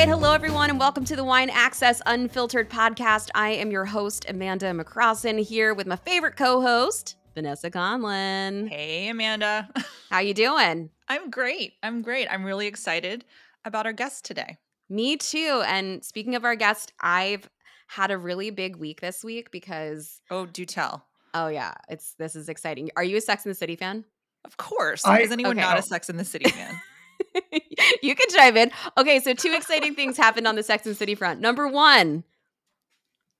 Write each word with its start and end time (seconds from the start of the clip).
right, 0.00 0.08
hello 0.08 0.32
everyone, 0.32 0.70
and 0.70 0.78
welcome 0.80 1.04
to 1.04 1.14
the 1.14 1.22
Wine 1.22 1.50
Access 1.50 2.00
Unfiltered 2.06 2.70
podcast. 2.70 3.28
I 3.34 3.50
am 3.50 3.70
your 3.70 3.84
host, 3.84 4.24
Amanda 4.30 4.72
McCrossin, 4.72 5.38
here 5.38 5.74
with 5.74 5.86
my 5.86 5.96
favorite 5.96 6.38
co-host, 6.38 7.16
Vanessa 7.34 7.70
Conlin. 7.70 8.66
Hey, 8.66 9.08
Amanda. 9.10 9.68
How 10.10 10.20
you 10.20 10.32
doing? 10.32 10.88
I'm 11.06 11.28
great. 11.28 11.74
I'm 11.82 12.00
great. 12.00 12.28
I'm 12.30 12.44
really 12.44 12.66
excited 12.66 13.26
about 13.66 13.84
our 13.84 13.92
guest 13.92 14.24
today. 14.24 14.56
Me 14.88 15.18
too. 15.18 15.62
And 15.66 16.02
speaking 16.02 16.34
of 16.34 16.46
our 16.46 16.54
guest, 16.54 16.94
I've 17.02 17.50
had 17.86 18.10
a 18.10 18.16
really 18.16 18.48
big 18.48 18.76
week 18.76 19.02
this 19.02 19.22
week 19.22 19.50
because 19.50 20.22
Oh, 20.30 20.46
do 20.46 20.64
tell. 20.64 21.04
oh 21.34 21.48
yeah, 21.48 21.74
it's 21.90 22.14
this 22.14 22.34
is 22.36 22.48
exciting. 22.48 22.88
Are 22.96 23.04
you 23.04 23.18
a 23.18 23.20
Sex 23.20 23.44
in 23.44 23.50
the 23.50 23.54
City 23.54 23.76
fan? 23.76 24.06
Of 24.46 24.56
course. 24.56 25.04
I- 25.04 25.20
Is 25.20 25.30
anyone 25.30 25.58
okay. 25.58 25.60
not 25.60 25.76
a 25.76 25.80
oh. 25.80 25.82
Sex 25.82 26.08
in 26.08 26.16
the 26.16 26.24
City 26.24 26.48
fan? 26.48 26.80
you 28.02 28.14
can 28.14 28.28
chime 28.30 28.56
in. 28.56 28.70
Okay, 28.98 29.20
so 29.20 29.34
two 29.34 29.52
exciting 29.52 29.94
things 29.94 30.16
happened 30.16 30.46
on 30.46 30.56
the 30.56 30.62
Sex 30.62 30.86
and 30.86 30.96
City 30.96 31.14
front. 31.14 31.40
Number 31.40 31.68
one, 31.68 32.24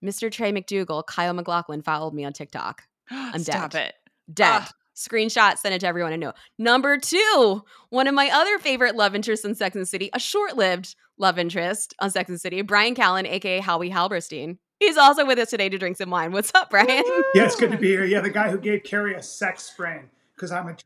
Mr. 0.05 0.30
Trey 0.30 0.52
MacDougal, 0.52 1.06
Kyle 1.06 1.34
MacLachlan 1.34 1.83
followed 1.83 2.14
me 2.14 2.24
on 2.24 2.33
TikTok. 2.33 2.83
Stop 3.37 3.73
dead. 3.73 3.88
it. 3.88 3.95
Dead. 4.33 4.62
Ah. 4.62 4.70
Screenshot, 4.97 5.56
send 5.56 5.74
it 5.74 5.78
to 5.80 5.87
everyone 5.87 6.12
I 6.12 6.16
know. 6.16 6.34
Number 6.59 6.98
two, 6.98 7.64
one 7.88 8.06
of 8.06 8.14
my 8.14 8.28
other 8.30 8.59
favorite 8.59 8.97
love 8.97 9.14
interests 9.14 9.47
in 9.47 9.55
Sex 9.55 9.74
and 9.74 9.88
City, 9.88 10.11
a 10.12 10.19
short-lived 10.19 10.95
love 11.16 11.38
interest 11.38 11.95
on 12.00 12.11
Sex 12.11 12.28
and 12.28 12.38
City, 12.41 12.61
Bryan 12.61 12.95
Callen, 12.95 13.27
aka 13.27 13.61
Howie 13.61 13.88
Halberstein. 13.88 14.59
He's 14.78 14.98
also 14.98 15.25
with 15.25 15.38
us 15.38 15.50
today 15.50 15.70
to 15.70 15.78
drink 15.78 15.97
some 15.97 16.11
wine. 16.11 16.33
What's 16.33 16.52
up, 16.55 16.70
Bryan? 16.70 17.05
Yeah, 17.34 17.45
it's 17.45 17.56
good 17.56 17.70
to 17.70 17.78
be 17.78 17.88
here. 17.92 18.05
Yeah, 18.05 18.20
the 18.20 18.30
guy 18.30 18.50
who 18.50 18.59
gave 18.59 18.83
Carrie 18.83 19.14
a 19.14 19.22
sex 19.22 19.64
sprain 19.64 20.11
because 20.34 20.52
I'm 20.52 20.69
a. 20.69 20.77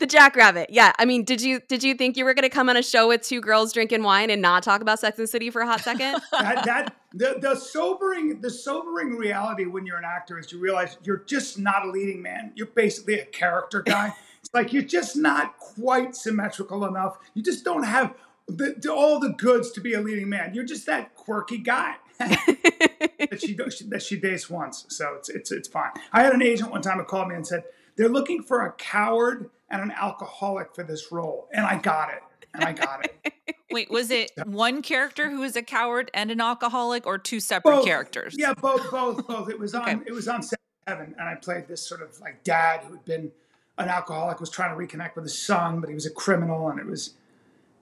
The 0.00 0.06
Jackrabbit. 0.06 0.70
Yeah. 0.70 0.92
I 0.98 1.04
mean, 1.04 1.24
did 1.24 1.40
you 1.40 1.60
did 1.68 1.84
you 1.84 1.94
think 1.94 2.16
you 2.16 2.24
were 2.24 2.34
gonna 2.34 2.50
come 2.50 2.68
on 2.68 2.76
a 2.76 2.82
show 2.82 3.06
with 3.06 3.22
two 3.22 3.40
girls 3.40 3.72
drinking 3.72 4.02
wine 4.02 4.28
and 4.28 4.42
not 4.42 4.64
talk 4.64 4.80
about 4.80 4.98
Sex 4.98 5.20
and 5.20 5.28
City 5.28 5.50
for 5.50 5.62
a 5.62 5.66
hot 5.66 5.80
second? 5.80 6.20
That, 6.32 6.64
that 6.66 6.96
the, 7.12 7.38
the 7.40 7.54
sobering 7.54 8.40
the 8.40 8.50
sobering 8.50 9.16
reality 9.16 9.66
when 9.66 9.86
you're 9.86 9.96
an 9.96 10.04
actor 10.04 10.38
is 10.38 10.50
you 10.50 10.58
realize 10.58 10.98
you're 11.04 11.24
just 11.26 11.58
not 11.58 11.86
a 11.86 11.90
leading 11.90 12.20
man. 12.20 12.52
You're 12.56 12.66
basically 12.66 13.20
a 13.20 13.24
character 13.24 13.82
guy. 13.82 14.12
it's 14.40 14.52
like 14.52 14.72
you're 14.72 14.82
just 14.82 15.16
not 15.16 15.58
quite 15.58 16.16
symmetrical 16.16 16.84
enough. 16.84 17.18
You 17.34 17.42
just 17.42 17.64
don't 17.64 17.84
have 17.84 18.14
the, 18.48 18.74
the, 18.76 18.92
all 18.92 19.20
the 19.20 19.30
goods 19.30 19.70
to 19.72 19.80
be 19.80 19.94
a 19.94 20.00
leading 20.00 20.28
man. 20.28 20.54
You're 20.54 20.64
just 20.64 20.86
that 20.86 21.14
quirky 21.14 21.58
guy. 21.58 21.94
that 22.18 23.38
she 23.40 23.54
that 23.54 24.02
she 24.02 24.16
dates 24.16 24.50
once, 24.50 24.86
so 24.88 25.14
it's 25.14 25.28
it's 25.28 25.50
it's 25.50 25.68
fine. 25.68 25.90
I 26.12 26.22
had 26.22 26.32
an 26.32 26.42
agent 26.42 26.70
one 26.70 26.82
time 26.82 26.98
who 26.98 27.04
called 27.04 27.28
me 27.28 27.34
and 27.34 27.46
said 27.46 27.64
they're 27.96 28.08
looking 28.08 28.42
for 28.42 28.66
a 28.66 28.72
coward 28.72 29.50
and 29.70 29.82
an 29.82 29.90
alcoholic 29.92 30.74
for 30.74 30.84
this 30.84 31.10
role, 31.10 31.48
and 31.52 31.64
I 31.66 31.78
got 31.78 32.10
it, 32.10 32.22
and 32.54 32.64
I 32.64 32.72
got 32.72 33.04
it. 33.04 33.32
Wait, 33.70 33.90
was 33.90 34.10
it 34.10 34.30
one 34.46 34.82
character 34.82 35.30
who 35.30 35.40
was 35.40 35.56
a 35.56 35.62
coward 35.62 36.10
and 36.14 36.30
an 36.30 36.40
alcoholic 36.40 37.06
or 37.06 37.18
two 37.18 37.40
separate 37.40 37.76
Both. 37.76 37.84
characters? 37.84 38.36
Yeah, 38.38 38.54
both, 38.54 38.88
both, 38.90 39.26
both. 39.26 39.50
It 39.50 39.58
was 39.58 39.74
on 39.74 39.82
Okay. 39.82 39.98
it 40.06 40.12
was 40.12 40.28
on 40.28 40.42
Seven 40.42 41.14
and 41.18 41.28
I 41.28 41.34
played 41.34 41.66
this 41.66 41.80
sort 41.86 42.02
of 42.02 42.20
like 42.20 42.44
dad 42.44 42.80
who 42.84 42.92
had 42.92 43.04
been 43.04 43.32
an 43.78 43.88
alcoholic, 43.88 44.38
was 44.38 44.50
trying 44.50 44.70
to 44.70 44.80
reconnect 44.96 45.16
with 45.16 45.24
his 45.24 45.36
son, 45.36 45.80
but 45.80 45.88
he 45.88 45.94
was 45.94 46.06
a 46.06 46.10
criminal, 46.10 46.68
and 46.68 46.78
it 46.78 46.86
was, 46.86 47.14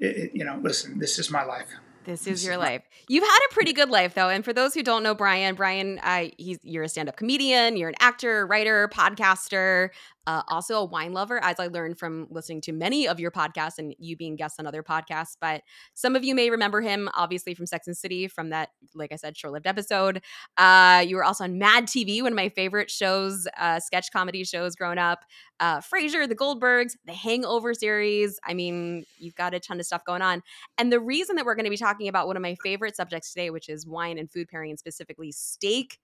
it, 0.01 0.17
it, 0.17 0.31
you 0.35 0.45
know, 0.45 0.59
listen, 0.63 0.99
this 0.99 1.19
is 1.19 1.31
my 1.31 1.45
life. 1.45 1.69
This 2.05 2.27
is 2.27 2.45
your 2.45 2.57
life. 2.57 2.83
You've 3.09 3.25
had 3.25 3.39
a 3.51 3.55
pretty 3.55 3.73
good 3.73 3.89
life, 3.89 4.15
though. 4.15 4.29
And 4.29 4.45
for 4.45 4.53
those 4.53 4.75
who 4.75 4.83
don't 4.83 5.03
know 5.03 5.15
Bryan, 5.15 5.55
Bryan, 5.55 6.01
uh, 6.03 6.29
he's 6.37 6.59
you're 6.63 6.85
a 6.85 6.89
stand-up 6.89 7.17
comedian, 7.17 7.77
you're 7.77 7.89
an 7.89 7.95
actor, 8.01 8.47
writer, 8.47 8.89
podcaster, 8.93 9.91
uh, 10.27 10.43
also 10.49 10.77
a 10.77 10.85
wine 10.85 11.13
lover, 11.13 11.43
as 11.43 11.59
I 11.59 11.67
learned 11.67 11.99
from 11.99 12.27
listening 12.31 12.61
to 12.63 12.73
many 12.73 13.09
of 13.09 13.19
your 13.19 13.31
podcasts 13.31 13.79
and 13.79 13.95
you 13.99 14.17
being 14.17 14.37
guests 14.37 14.59
on 14.59 14.67
other 14.67 14.83
podcasts. 14.83 15.37
But 15.41 15.63
some 15.95 16.15
of 16.15 16.25
you 16.25 16.35
may 16.35 16.51
remember 16.51 16.81
him, 16.81 17.09
obviously, 17.15 17.55
from 17.55 17.67
Sex 17.67 17.87
and 17.87 17.97
City, 17.97 18.29
from 18.29 18.51
that, 18.51 18.71
like 18.95 19.13
I 19.13 19.17
said, 19.17 19.37
short-lived 19.37 19.67
episode. 19.67 20.23
Uh, 20.57 21.05
you 21.07 21.17
were 21.17 21.25
also 21.25 21.45
on 21.45 21.59
Mad 21.59 21.87
TV, 21.87 22.23
one 22.23 22.33
of 22.33 22.37
my 22.37 22.49
favorite 22.49 22.91
shows, 22.91 23.49
uh, 23.59 23.81
sketch 23.81 24.13
comedy 24.13 24.45
shows 24.45 24.77
growing 24.77 24.99
up. 24.99 25.25
Uh, 25.59 25.81
Frasier, 25.81 26.29
The 26.29 26.37
Goldbergs, 26.37 26.93
The 27.05 27.13
Hangover 27.13 27.75
series. 27.75 28.39
I 28.45 28.55
mean, 28.55 29.05
you've 29.19 29.35
got 29.35 29.55
a 29.55 29.61
ton 29.61 29.81
of 29.81 29.87
stuff 29.87 30.05
going 30.05 30.23
on. 30.23 30.43
And 30.79 30.93
the 30.93 31.01
reason 31.01 31.37
that 31.37 31.45
we're 31.45 31.55
going 31.55 31.65
to 31.65 31.71
be 31.71 31.77
talking 31.77 32.09
about 32.09 32.27
one 32.27 32.37
of 32.37 32.43
my 32.43 32.57
favorite 32.63 32.97
subjects 32.97 33.33
today, 33.33 33.51
which 33.51 33.69
is 33.69 33.87
wine 33.87 34.19
and 34.19 34.31
food 34.31 34.49
pairing, 34.49 34.71
and 34.71 34.79
specifically 34.79 35.33
steak 35.33 35.99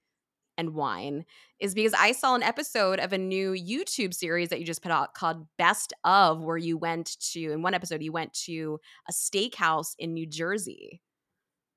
and 0.58 0.74
wine, 0.74 1.24
is 1.58 1.72
because 1.72 1.94
I 1.94 2.12
saw 2.12 2.34
an 2.34 2.42
episode 2.42 3.00
of 3.00 3.14
a 3.14 3.18
new 3.18 3.52
YouTube 3.52 4.12
series 4.12 4.50
that 4.50 4.60
you 4.60 4.66
just 4.66 4.82
put 4.82 4.92
out 4.92 5.14
called 5.14 5.46
Best 5.56 5.94
of, 6.04 6.42
where 6.42 6.58
you 6.58 6.76
went 6.76 7.16
to, 7.32 7.52
in 7.52 7.62
one 7.62 7.72
episode, 7.72 8.02
you 8.02 8.12
went 8.12 8.34
to 8.44 8.78
a 9.08 9.12
steakhouse 9.12 9.94
in 9.98 10.12
New 10.12 10.26
Jersey. 10.26 11.00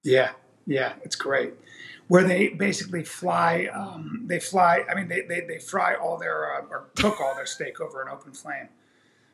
Yeah, 0.04 0.32
yeah, 0.66 0.94
it's 1.04 1.16
great. 1.16 1.54
Where 2.08 2.24
they 2.24 2.50
basically 2.50 3.04
fly, 3.04 3.70
um, 3.74 4.24
they 4.26 4.40
fly. 4.40 4.84
I 4.90 4.96
mean, 4.96 5.08
they 5.08 5.22
they, 5.22 5.42
they 5.42 5.60
fry 5.60 5.96
all 5.96 6.18
their 6.18 6.56
uh, 6.56 6.66
or 6.70 6.90
cook 6.98 7.22
all 7.22 7.34
their 7.36 7.46
steak 7.46 7.80
over 7.80 8.02
an 8.02 8.10
open 8.10 8.34
flame, 8.34 8.68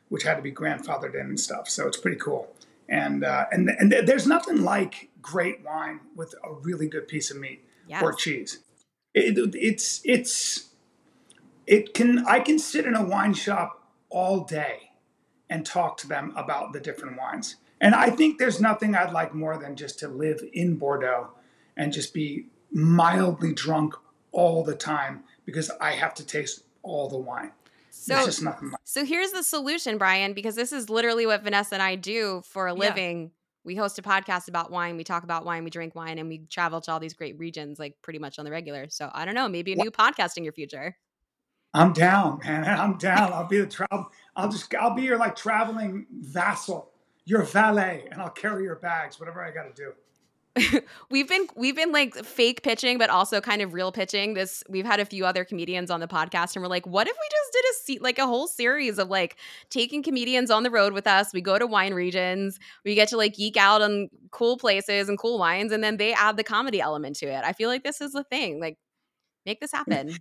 which 0.10 0.24
had 0.24 0.36
to 0.36 0.44
be 0.44 0.52
grandfathered 0.52 1.16
in 1.16 1.22
and 1.22 1.40
stuff. 1.40 1.70
So 1.70 1.88
it's 1.88 1.98
pretty 1.98 2.18
cool. 2.18 2.54
And 2.88 3.24
uh, 3.24 3.46
and 3.52 3.70
and 3.70 3.92
there's 3.92 4.28
nothing 4.28 4.62
like 4.62 5.10
great 5.22 5.64
wine 5.66 6.02
with 6.16 6.36
a 6.44 6.54
really 6.54 6.88
good 6.88 7.08
piece 7.08 7.32
of 7.32 7.38
meat 7.38 7.64
Yes. 7.88 8.04
or 8.04 8.14
cheese. 8.14 8.60
It, 9.14 9.56
it's 9.56 10.02
it's 10.04 10.70
it 11.66 11.94
can 11.94 12.26
I 12.28 12.40
can 12.40 12.60
sit 12.60 12.86
in 12.86 12.96
a 12.96 13.04
wine 13.04 13.34
shop 13.34 13.84
all 14.10 14.42
day 14.42 14.92
and 15.50 15.66
talk 15.66 15.98
to 15.98 16.08
them 16.08 16.34
about 16.36 16.74
the 16.74 16.80
different 16.80 17.18
wines. 17.18 17.56
And 17.80 17.94
I 17.94 18.10
think 18.10 18.40
there's 18.40 18.60
nothing 18.60 18.96
I'd 18.96 19.12
like 19.14 19.34
more 19.34 19.58
than 19.58 19.76
just 19.76 20.00
to 20.00 20.08
live 20.08 20.44
in 20.54 20.78
Bordeaux 20.78 21.30
and 21.76 21.94
just 21.94 22.14
be 22.14 22.48
mildly 22.72 23.54
drunk 23.54 23.94
all 24.32 24.64
the 24.64 24.76
time 24.76 25.24
because 25.46 25.70
I 25.80 25.92
have 25.92 26.14
to 26.16 26.26
taste 26.26 26.64
all 26.84 27.08
the 27.08 27.18
wine. 27.18 27.52
So, 27.90 28.24
just 28.26 28.42
nothing 28.42 28.70
like 28.70 28.80
so 28.84 29.04
here's 29.06 29.32
the 29.32 29.44
solution, 29.44 29.98
Bryan, 29.98 30.34
because 30.34 30.56
this 30.56 30.72
is 30.72 30.90
literally 30.90 31.26
what 31.26 31.44
Vanessa 31.44 31.76
and 31.76 31.82
I 31.82 31.96
do 31.96 32.42
for 32.46 32.68
a 32.68 32.74
Yeah. 32.74 32.80
living. 32.80 33.32
We 33.68 33.76
host 33.76 34.00
a 34.00 34.02
podcast 34.02 34.48
about 34.48 34.72
wine. 34.72 34.96
We 34.96 35.04
talk 35.04 35.24
about 35.26 35.44
wine. 35.44 35.66
We 35.66 35.70
drink 35.70 35.94
wine, 35.94 36.20
and 36.20 36.30
we 36.30 36.46
travel 36.50 36.80
to 36.80 36.92
all 36.94 37.02
these 37.02 37.14
great 37.14 37.38
regions, 37.38 37.78
like 37.78 37.96
pretty 38.02 38.18
much 38.18 38.40
on 38.40 38.46
the 38.46 38.52
regular. 38.52 38.88
So 38.90 39.12
I 39.14 39.26
don't 39.26 39.36
know, 39.36 39.50
maybe 39.50 39.74
a 39.74 39.76
new 39.76 39.92
podcast 39.92 40.38
in 40.38 40.46
your 40.46 40.54
future. 40.54 40.96
I'm 41.74 41.92
down, 41.92 42.40
man. 42.46 42.64
I'm 42.80 42.98
down. 42.98 43.34
I'll 43.34 43.46
be 43.46 43.60
the 43.60 43.68
travel. 43.68 44.10
I'll 44.38 44.50
just 44.50 44.74
I'll 44.74 44.96
be 44.96 45.02
your 45.02 45.18
like 45.18 45.36
traveling 45.36 46.06
vassal, 46.10 46.94
your 47.26 47.44
valet, 47.44 48.08
and 48.10 48.22
I'll 48.22 48.30
carry 48.30 48.64
your 48.64 48.78
bags, 48.78 49.20
whatever 49.20 49.44
I 49.44 49.52
got 49.52 49.64
to 49.64 49.74
do. 49.74 49.92
we've 51.10 51.28
been 51.28 51.48
we've 51.56 51.76
been 51.76 51.92
like 51.92 52.16
fake 52.16 52.64
pitching 52.64 52.98
but 52.98 53.10
also 53.10 53.42
kind 53.42 53.62
of 53.62 53.74
real 53.74 53.92
pitching 53.92 54.34
this 54.34 54.64
we've 54.70 54.86
had 54.86 55.00
a 55.00 55.06
few 55.06 55.26
other 55.26 55.44
comedians 55.44 55.92
on 55.92 56.00
the 56.00 56.08
podcast 56.08 56.56
and 56.56 56.64
we're 56.64 56.70
like 56.70 56.86
what 56.86 57.08
if 57.08 57.16
we 57.16 57.28
just 57.30 57.54
did 57.54 57.66
a 57.66 57.74
seat 57.84 58.02
like 58.02 58.20
a 58.20 58.26
whole 58.26 58.48
series 58.48 58.98
of 58.98 59.10
like 59.10 59.38
taking 59.70 60.02
comedians 60.02 60.50
on 60.52 60.64
the 60.64 60.72
road 60.72 60.94
with 60.94 61.08
us 61.08 61.34
we 61.34 61.42
go 61.42 61.60
to 61.60 61.68
wine 61.68 61.94
regions 61.94 62.60
we 62.86 62.96
get 62.96 63.08
to 63.08 63.18
like 63.18 63.36
geek 63.36 63.58
out 63.58 63.82
on 63.82 64.10
cool 64.32 64.58
places 64.58 65.10
and 65.10 65.18
cool 65.18 65.38
wines 65.38 65.72
and 65.72 65.84
then 65.84 65.98
they 65.98 66.14
add 66.14 66.38
the 66.38 66.44
comedy 66.44 66.82
element 66.82 67.16
to 67.16 67.26
it 67.26 67.44
i 67.44 67.54
feel 67.54 67.70
like 67.70 67.84
this 67.84 68.02
is 68.02 68.14
the 68.14 68.24
thing 68.24 68.60
like 68.60 68.78
make 69.46 69.60
this 69.60 69.72
mm. 69.72 69.78
happen 69.78 70.18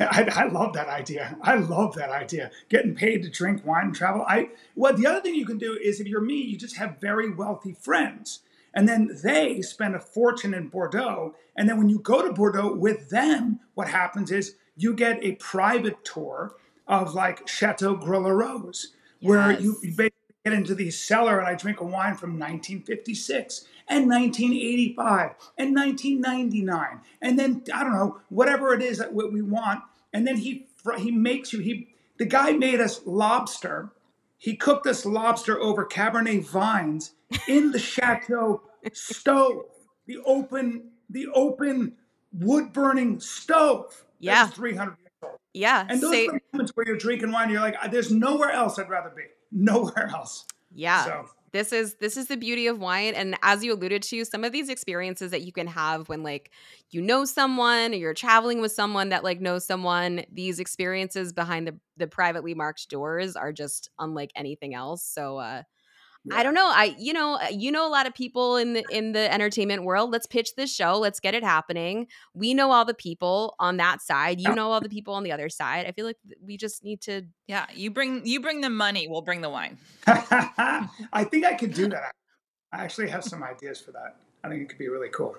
I, 0.00 0.28
I 0.34 0.48
love 0.48 0.72
that 0.72 0.88
idea. 0.88 1.36
I 1.42 1.56
love 1.56 1.94
that 1.94 2.10
idea. 2.10 2.50
Getting 2.68 2.94
paid 2.94 3.22
to 3.22 3.30
drink 3.30 3.64
wine 3.64 3.86
and 3.86 3.94
travel. 3.94 4.24
I 4.26 4.48
well, 4.74 4.94
the 4.94 5.06
other 5.06 5.20
thing 5.20 5.34
you 5.34 5.46
can 5.46 5.58
do 5.58 5.78
is 5.80 6.00
if 6.00 6.08
you're 6.08 6.20
me, 6.20 6.40
you 6.40 6.58
just 6.58 6.76
have 6.76 7.00
very 7.00 7.30
wealthy 7.30 7.72
friends, 7.72 8.40
and 8.74 8.88
then 8.88 9.18
they 9.22 9.62
spend 9.62 9.94
a 9.94 10.00
fortune 10.00 10.54
in 10.54 10.68
Bordeaux, 10.68 11.34
and 11.56 11.68
then 11.68 11.78
when 11.78 11.88
you 11.88 11.98
go 11.98 12.26
to 12.26 12.32
Bordeaux 12.32 12.74
with 12.74 13.10
them, 13.10 13.60
what 13.74 13.88
happens 13.88 14.30
is 14.30 14.56
you 14.76 14.94
get 14.94 15.22
a 15.22 15.32
private 15.32 16.04
tour 16.04 16.54
of 16.86 17.14
like 17.14 17.46
Chateau 17.46 17.94
Gros 17.94 18.88
where 19.20 19.58
you, 19.58 19.76
you 19.82 19.90
basically 19.90 20.12
get 20.44 20.54
into 20.54 20.74
the 20.74 20.90
cellar 20.90 21.38
and 21.38 21.46
I 21.46 21.54
drink 21.54 21.80
a 21.80 21.84
wine 21.84 22.16
from 22.16 22.38
1956 22.38 23.64
and 23.88 24.08
1985 24.08 25.34
and 25.58 25.74
1999 25.74 27.00
and 27.20 27.38
then 27.38 27.62
I 27.72 27.84
don't 27.84 27.92
know 27.92 28.20
whatever 28.28 28.74
it 28.74 28.82
is 28.82 28.98
that 28.98 29.12
what 29.12 29.32
we 29.32 29.42
want. 29.42 29.82
And 30.12 30.26
then 30.26 30.36
he 30.36 30.66
he 30.98 31.10
makes 31.10 31.52
you 31.52 31.60
he 31.60 31.88
the 32.18 32.26
guy 32.26 32.52
made 32.52 32.80
us 32.80 33.00
lobster 33.06 33.90
he 34.42 34.56
cooked 34.56 34.88
us 34.88 35.06
lobster 35.06 35.60
over 35.60 35.86
cabernet 35.86 36.44
vines 36.44 37.14
in 37.46 37.70
the 37.70 37.78
chateau 37.78 38.60
stove 38.92 39.62
the 40.06 40.18
open 40.26 40.90
the 41.08 41.28
open 41.32 41.92
wood 42.32 42.72
burning 42.72 43.20
stove. 43.20 44.04
Yeah. 44.18 44.46
that's 44.46 44.56
300 44.56 44.98
years 44.98 45.10
old. 45.22 45.38
Yeah 45.54 45.86
and 45.88 46.00
those 46.00 46.10
say, 46.10 46.26
are 46.26 46.32
the 46.32 46.40
moments 46.52 46.72
where 46.74 46.84
you're 46.86 46.96
drinking 46.96 47.30
wine 47.30 47.50
you're 47.50 47.60
like 47.60 47.76
there's 47.92 48.10
nowhere 48.10 48.50
else 48.50 48.80
i'd 48.80 48.90
rather 48.90 49.10
be. 49.10 49.22
Nowhere 49.52 50.10
else. 50.12 50.44
Yeah. 50.74 51.04
So 51.04 51.26
this 51.52 51.72
is 51.72 51.94
this 51.96 52.16
is 52.16 52.26
the 52.28 52.36
beauty 52.36 52.66
of 52.66 52.78
wine 52.78 53.14
and 53.14 53.36
as 53.42 53.62
you 53.64 53.72
alluded 53.74 54.02
to 54.02 54.24
some 54.24 54.44
of 54.44 54.52
these 54.52 54.68
experiences 54.68 55.30
that 55.30 55.42
you 55.42 55.52
can 55.52 55.66
have 55.66 56.08
when 56.08 56.22
like 56.22 56.50
you 56.90 57.00
know 57.02 57.24
someone 57.24 57.92
or 57.92 57.96
you're 57.96 58.14
traveling 58.14 58.60
with 58.60 58.72
someone 58.72 59.10
that 59.10 59.24
like 59.24 59.40
knows 59.40 59.64
someone 59.66 60.24
these 60.32 60.58
experiences 60.58 61.32
behind 61.32 61.66
the 61.66 61.78
the 61.96 62.06
privately 62.06 62.54
marked 62.54 62.88
doors 62.88 63.36
are 63.36 63.52
just 63.52 63.90
unlike 63.98 64.32
anything 64.34 64.74
else. 64.74 65.04
So 65.04 65.38
uh 65.38 65.62
I 66.30 66.44
don't 66.44 66.54
know. 66.54 66.68
I 66.68 66.94
you 66.98 67.12
know 67.12 67.34
uh, 67.34 67.48
you 67.50 67.72
know 67.72 67.86
a 67.86 67.90
lot 67.90 68.06
of 68.06 68.14
people 68.14 68.56
in 68.56 68.74
the 68.74 68.84
in 68.90 69.12
the 69.12 69.32
entertainment 69.32 69.82
world. 69.82 70.12
Let's 70.12 70.26
pitch 70.26 70.54
this 70.56 70.72
show. 70.72 70.98
Let's 70.98 71.18
get 71.18 71.34
it 71.34 71.42
happening. 71.42 72.06
We 72.32 72.54
know 72.54 72.70
all 72.70 72.84
the 72.84 72.94
people 72.94 73.56
on 73.58 73.78
that 73.78 74.00
side. 74.00 74.40
You 74.40 74.54
know 74.54 74.70
all 74.70 74.80
the 74.80 74.88
people 74.88 75.14
on 75.14 75.24
the 75.24 75.32
other 75.32 75.48
side. 75.48 75.86
I 75.86 75.92
feel 75.92 76.06
like 76.06 76.18
we 76.40 76.56
just 76.56 76.84
need 76.84 77.00
to. 77.02 77.22
Yeah, 77.48 77.66
you 77.74 77.90
bring 77.90 78.24
you 78.24 78.40
bring 78.40 78.60
the 78.60 78.70
money. 78.70 79.08
We'll 79.08 79.22
bring 79.22 79.40
the 79.40 79.50
wine. 79.50 79.78
I 80.06 81.24
think 81.28 81.44
I 81.44 81.54
could 81.54 81.74
do 81.74 81.88
that. 81.88 82.12
I 82.72 82.84
actually 82.84 83.08
have 83.08 83.24
some 83.24 83.42
ideas 83.42 83.80
for 83.80 83.90
that. 83.92 84.16
I 84.44 84.48
think 84.48 84.62
it 84.62 84.68
could 84.68 84.78
be 84.78 84.88
really 84.88 85.08
cool. 85.08 85.36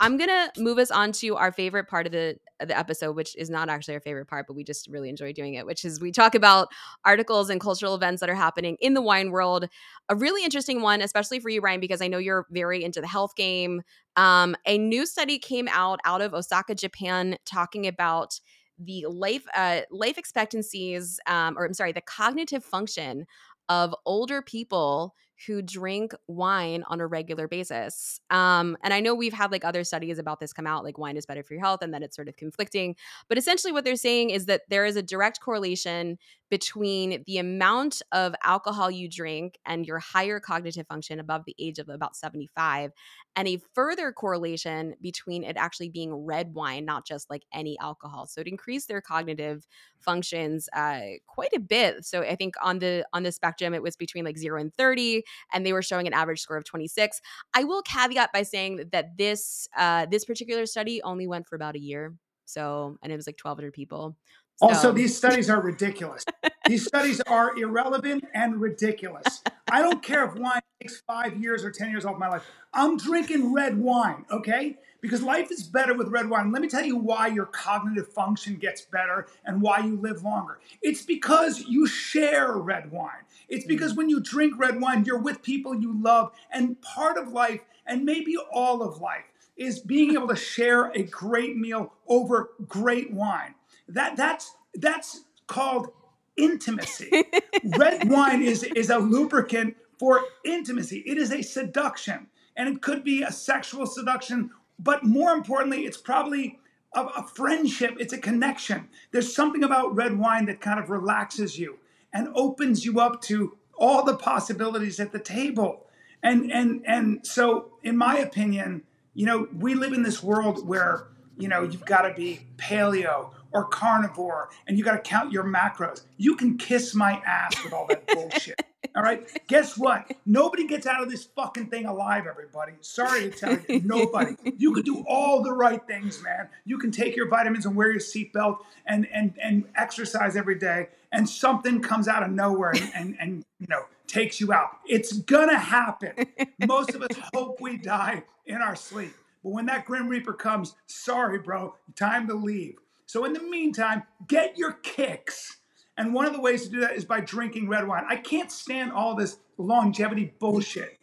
I'm 0.00 0.16
gonna 0.16 0.50
move 0.58 0.78
us 0.78 0.90
on 0.90 1.12
to 1.12 1.36
our 1.36 1.52
favorite 1.52 1.86
part 1.86 2.06
of 2.06 2.12
the 2.12 2.36
of 2.51 2.51
the 2.60 2.76
episode, 2.76 3.16
which 3.16 3.36
is 3.36 3.50
not 3.50 3.68
actually 3.68 3.94
our 3.94 4.00
favorite 4.00 4.28
part, 4.28 4.46
but 4.46 4.54
we 4.54 4.64
just 4.64 4.86
really 4.88 5.08
enjoy 5.08 5.32
doing 5.32 5.54
it. 5.54 5.66
Which 5.66 5.84
is 5.84 6.00
we 6.00 6.12
talk 6.12 6.34
about 6.34 6.68
articles 7.04 7.50
and 7.50 7.60
cultural 7.60 7.94
events 7.94 8.20
that 8.20 8.30
are 8.30 8.34
happening 8.34 8.76
in 8.80 8.94
the 8.94 9.02
wine 9.02 9.30
world. 9.30 9.68
A 10.08 10.14
really 10.14 10.44
interesting 10.44 10.82
one, 10.82 11.02
especially 11.02 11.40
for 11.40 11.48
you, 11.48 11.60
Ryan, 11.60 11.80
because 11.80 12.02
I 12.02 12.08
know 12.08 12.18
you're 12.18 12.46
very 12.50 12.84
into 12.84 13.00
the 13.00 13.06
health 13.06 13.34
game. 13.36 13.82
Um, 14.16 14.54
a 14.66 14.78
new 14.78 15.06
study 15.06 15.38
came 15.38 15.68
out 15.68 16.00
out 16.04 16.20
of 16.20 16.34
Osaka, 16.34 16.74
Japan, 16.74 17.36
talking 17.44 17.86
about 17.86 18.38
the 18.78 19.06
life 19.08 19.44
uh, 19.54 19.82
life 19.90 20.18
expectancies, 20.18 21.20
um, 21.26 21.56
or 21.58 21.64
I'm 21.64 21.74
sorry, 21.74 21.92
the 21.92 22.00
cognitive 22.00 22.64
function 22.64 23.26
of 23.68 23.94
older 24.04 24.42
people 24.42 25.14
who 25.46 25.62
drink 25.62 26.14
wine 26.26 26.84
on 26.86 27.00
a 27.00 27.06
regular 27.06 27.48
basis. 27.48 28.20
Um, 28.30 28.76
and 28.82 28.94
I 28.94 29.00
know 29.00 29.14
we've 29.14 29.32
had 29.32 29.52
like 29.52 29.64
other 29.64 29.84
studies 29.84 30.18
about 30.18 30.40
this 30.40 30.52
come 30.52 30.66
out, 30.66 30.84
like 30.84 30.98
wine 30.98 31.16
is 31.16 31.26
better 31.26 31.42
for 31.42 31.54
your 31.54 31.62
health, 31.62 31.82
and 31.82 31.92
then 31.92 32.02
it's 32.02 32.16
sort 32.16 32.28
of 32.28 32.36
conflicting. 32.36 32.96
But 33.28 33.38
essentially, 33.38 33.72
what 33.72 33.84
they're 33.84 33.96
saying 33.96 34.30
is 34.30 34.46
that 34.46 34.62
there 34.68 34.84
is 34.84 34.96
a 34.96 35.02
direct 35.02 35.40
correlation 35.40 36.18
between 36.52 37.24
the 37.26 37.38
amount 37.38 38.02
of 38.12 38.34
alcohol 38.44 38.90
you 38.90 39.08
drink 39.08 39.58
and 39.64 39.86
your 39.86 39.98
higher 39.98 40.38
cognitive 40.38 40.86
function 40.86 41.18
above 41.18 41.46
the 41.46 41.56
age 41.58 41.78
of 41.78 41.88
about 41.88 42.14
75, 42.14 42.90
and 43.36 43.48
a 43.48 43.58
further 43.72 44.12
correlation 44.12 44.94
between 45.00 45.44
it 45.44 45.56
actually 45.56 45.88
being 45.88 46.12
red 46.12 46.52
wine, 46.52 46.84
not 46.84 47.06
just 47.06 47.30
like 47.30 47.44
any 47.54 47.78
alcohol. 47.78 48.26
So 48.26 48.42
it 48.42 48.46
increased 48.46 48.86
their 48.86 49.00
cognitive 49.00 49.66
functions 49.98 50.68
uh, 50.76 51.00
quite 51.26 51.54
a 51.54 51.58
bit. 51.58 52.04
So 52.04 52.20
I 52.20 52.36
think 52.36 52.56
on 52.62 52.80
the 52.80 53.06
on 53.14 53.22
the 53.22 53.32
spectrum, 53.32 53.72
it 53.72 53.82
was 53.82 53.96
between 53.96 54.26
like 54.26 54.36
zero 54.36 54.60
and 54.60 54.74
30 54.74 55.22
and 55.54 55.64
they 55.64 55.72
were 55.72 55.80
showing 55.80 56.06
an 56.06 56.12
average 56.12 56.42
score 56.42 56.58
of 56.58 56.64
26. 56.64 57.18
I 57.54 57.64
will 57.64 57.80
caveat 57.80 58.30
by 58.30 58.42
saying 58.42 58.90
that 58.92 59.16
this 59.16 59.68
uh, 59.74 60.04
this 60.04 60.26
particular 60.26 60.66
study 60.66 61.00
only 61.02 61.26
went 61.26 61.46
for 61.46 61.56
about 61.56 61.76
a 61.76 61.80
year. 61.80 62.12
So, 62.52 62.96
and 63.02 63.12
it 63.12 63.16
was 63.16 63.26
like 63.26 63.38
1,200 63.42 63.72
people. 63.72 64.16
So. 64.56 64.68
Also, 64.68 64.92
these 64.92 65.16
studies 65.16 65.48
are 65.48 65.60
ridiculous. 65.60 66.24
these 66.66 66.86
studies 66.86 67.20
are 67.26 67.56
irrelevant 67.58 68.24
and 68.34 68.60
ridiculous. 68.60 69.42
I 69.70 69.80
don't 69.80 70.02
care 70.02 70.24
if 70.24 70.34
wine 70.34 70.60
takes 70.80 71.00
five 71.00 71.36
years 71.36 71.64
or 71.64 71.70
10 71.70 71.90
years 71.90 72.04
off 72.04 72.18
my 72.18 72.28
life. 72.28 72.44
I'm 72.74 72.96
drinking 72.96 73.52
red 73.52 73.78
wine, 73.78 74.26
okay? 74.30 74.76
because 75.02 75.20
life 75.20 75.50
is 75.50 75.64
better 75.64 75.94
with 75.94 76.08
red 76.08 76.30
wine. 76.30 76.52
Let 76.52 76.62
me 76.62 76.68
tell 76.68 76.84
you 76.84 76.96
why 76.96 77.26
your 77.26 77.46
cognitive 77.46 78.08
function 78.08 78.54
gets 78.54 78.82
better 78.82 79.26
and 79.44 79.60
why 79.60 79.80
you 79.80 79.96
live 79.96 80.22
longer. 80.22 80.60
It's 80.80 81.02
because 81.02 81.64
you 81.66 81.86
share 81.86 82.56
red 82.56 82.90
wine. 82.90 83.26
It's 83.48 83.66
because 83.66 83.92
mm. 83.92 83.96
when 83.96 84.08
you 84.08 84.20
drink 84.20 84.54
red 84.56 84.80
wine, 84.80 85.04
you're 85.04 85.18
with 85.18 85.42
people 85.42 85.74
you 85.74 86.00
love. 86.00 86.32
And 86.50 86.80
part 86.80 87.18
of 87.18 87.32
life, 87.32 87.60
and 87.84 88.04
maybe 88.04 88.36
all 88.52 88.80
of 88.80 89.00
life, 89.00 89.24
is 89.62 89.80
being 89.80 90.14
able 90.14 90.28
to 90.28 90.36
share 90.36 90.90
a 90.90 91.02
great 91.02 91.56
meal 91.56 91.92
over 92.06 92.50
great 92.66 93.12
wine. 93.12 93.54
That 93.88 94.16
that's 94.16 94.54
that's 94.74 95.24
called 95.46 95.88
intimacy. 96.36 97.10
red 97.76 98.08
wine 98.10 98.42
is 98.42 98.62
is 98.62 98.90
a 98.90 98.98
lubricant 98.98 99.76
for 99.98 100.22
intimacy. 100.44 101.02
It 101.06 101.18
is 101.18 101.32
a 101.32 101.42
seduction. 101.42 102.28
And 102.54 102.68
it 102.68 102.82
could 102.82 103.02
be 103.02 103.22
a 103.22 103.32
sexual 103.32 103.86
seduction 103.86 104.50
but 104.82 105.04
more 105.04 105.32
importantly, 105.32 105.84
it's 105.84 105.96
probably 105.96 106.58
a, 106.94 107.04
a 107.04 107.26
friendship, 107.26 107.96
it's 108.00 108.12
a 108.12 108.18
connection. 108.18 108.88
There's 109.12 109.34
something 109.34 109.62
about 109.62 109.94
red 109.94 110.18
wine 110.18 110.46
that 110.46 110.60
kind 110.60 110.80
of 110.80 110.90
relaxes 110.90 111.58
you 111.58 111.78
and 112.12 112.28
opens 112.34 112.84
you 112.84 113.00
up 113.00 113.22
to 113.22 113.56
all 113.74 114.04
the 114.04 114.16
possibilities 114.16 115.00
at 115.00 115.12
the 115.12 115.18
table. 115.18 115.86
And 116.22 116.52
and 116.52 116.82
and 116.86 117.26
so 117.26 117.72
in 117.82 117.96
my 117.96 118.18
opinion, 118.18 118.82
you 119.14 119.26
know, 119.26 119.48
we 119.58 119.74
live 119.74 119.92
in 119.92 120.02
this 120.02 120.22
world 120.22 120.66
where, 120.66 121.08
you 121.36 121.48
know, 121.48 121.62
you've 121.62 121.84
got 121.84 122.02
to 122.02 122.14
be 122.14 122.46
paleo 122.56 123.30
or 123.52 123.64
carnivore 123.64 124.48
and 124.66 124.78
you 124.78 124.84
got 124.84 124.92
to 124.92 125.10
count 125.10 125.32
your 125.32 125.44
macros. 125.44 126.02
You 126.16 126.36
can 126.36 126.56
kiss 126.56 126.94
my 126.94 127.22
ass 127.26 127.62
with 127.62 127.72
all 127.72 127.86
that 127.88 128.06
bullshit. 128.14 128.62
All 128.94 129.02
right. 129.02 129.26
Guess 129.46 129.78
what? 129.78 130.10
Nobody 130.26 130.66
gets 130.66 130.86
out 130.86 131.02
of 131.02 131.10
this 131.10 131.24
fucking 131.24 131.66
thing 131.66 131.86
alive, 131.86 132.26
everybody. 132.26 132.72
Sorry 132.80 133.22
to 133.22 133.30
tell 133.30 133.58
you, 133.68 133.80
nobody. 133.84 134.34
You 134.58 134.72
could 134.74 134.84
do 134.84 135.02
all 135.08 135.42
the 135.42 135.52
right 135.52 135.80
things, 135.86 136.22
man. 136.22 136.48
You 136.64 136.78
can 136.78 136.90
take 136.90 137.16
your 137.16 137.28
vitamins 137.28 137.64
and 137.64 137.74
wear 137.74 137.90
your 137.90 138.00
seatbelt 138.00 138.58
and 138.86 139.08
and 139.12 139.34
and 139.42 139.64
exercise 139.76 140.36
every 140.36 140.58
day, 140.58 140.88
and 141.10 141.26
something 141.26 141.80
comes 141.80 142.06
out 142.06 142.22
of 142.22 142.30
nowhere 142.32 142.72
and, 142.72 142.92
and, 142.94 143.16
and 143.18 143.44
you 143.60 143.66
know 143.68 143.84
takes 144.06 144.40
you 144.40 144.52
out. 144.52 144.78
It's 144.86 145.12
gonna 145.12 145.58
happen. 145.58 146.26
Most 146.66 146.90
of 146.94 147.02
us 147.02 147.16
hope 147.32 147.62
we 147.62 147.78
die 147.78 148.24
in 148.46 148.56
our 148.56 148.76
sleep. 148.76 149.14
But 149.42 149.50
when 149.50 149.66
that 149.66 149.86
Grim 149.86 150.08
Reaper 150.08 150.34
comes, 150.34 150.74
sorry, 150.86 151.38
bro, 151.38 151.74
time 151.96 152.26
to 152.28 152.34
leave. 152.34 152.76
So 153.06 153.24
in 153.24 153.32
the 153.32 153.42
meantime, 153.42 154.04
get 154.28 154.56
your 154.56 154.72
kicks 154.82 155.58
and 155.98 156.14
one 156.14 156.24
of 156.24 156.32
the 156.32 156.40
ways 156.40 156.64
to 156.64 156.70
do 156.70 156.80
that 156.80 156.96
is 156.96 157.04
by 157.04 157.20
drinking 157.20 157.68
red 157.68 157.86
wine. 157.86 158.04
I 158.08 158.16
can't 158.16 158.50
stand 158.50 158.92
all 158.92 159.14
this 159.14 159.38
longevity 159.58 160.32
bullshit. 160.38 160.98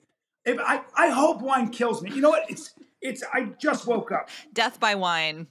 If 0.45 0.59
I, 0.59 0.81
I 0.95 1.09
hope 1.09 1.41
wine 1.41 1.69
kills 1.69 2.01
me. 2.01 2.12
You 2.12 2.21
know 2.21 2.30
what? 2.30 2.50
It's 2.50 2.74
it's 3.01 3.24
I 3.31 3.51
just 3.59 3.85
woke 3.85 4.12
up. 4.12 4.30
Death 4.53 4.80
by 4.80 4.95
wine. 4.95 5.47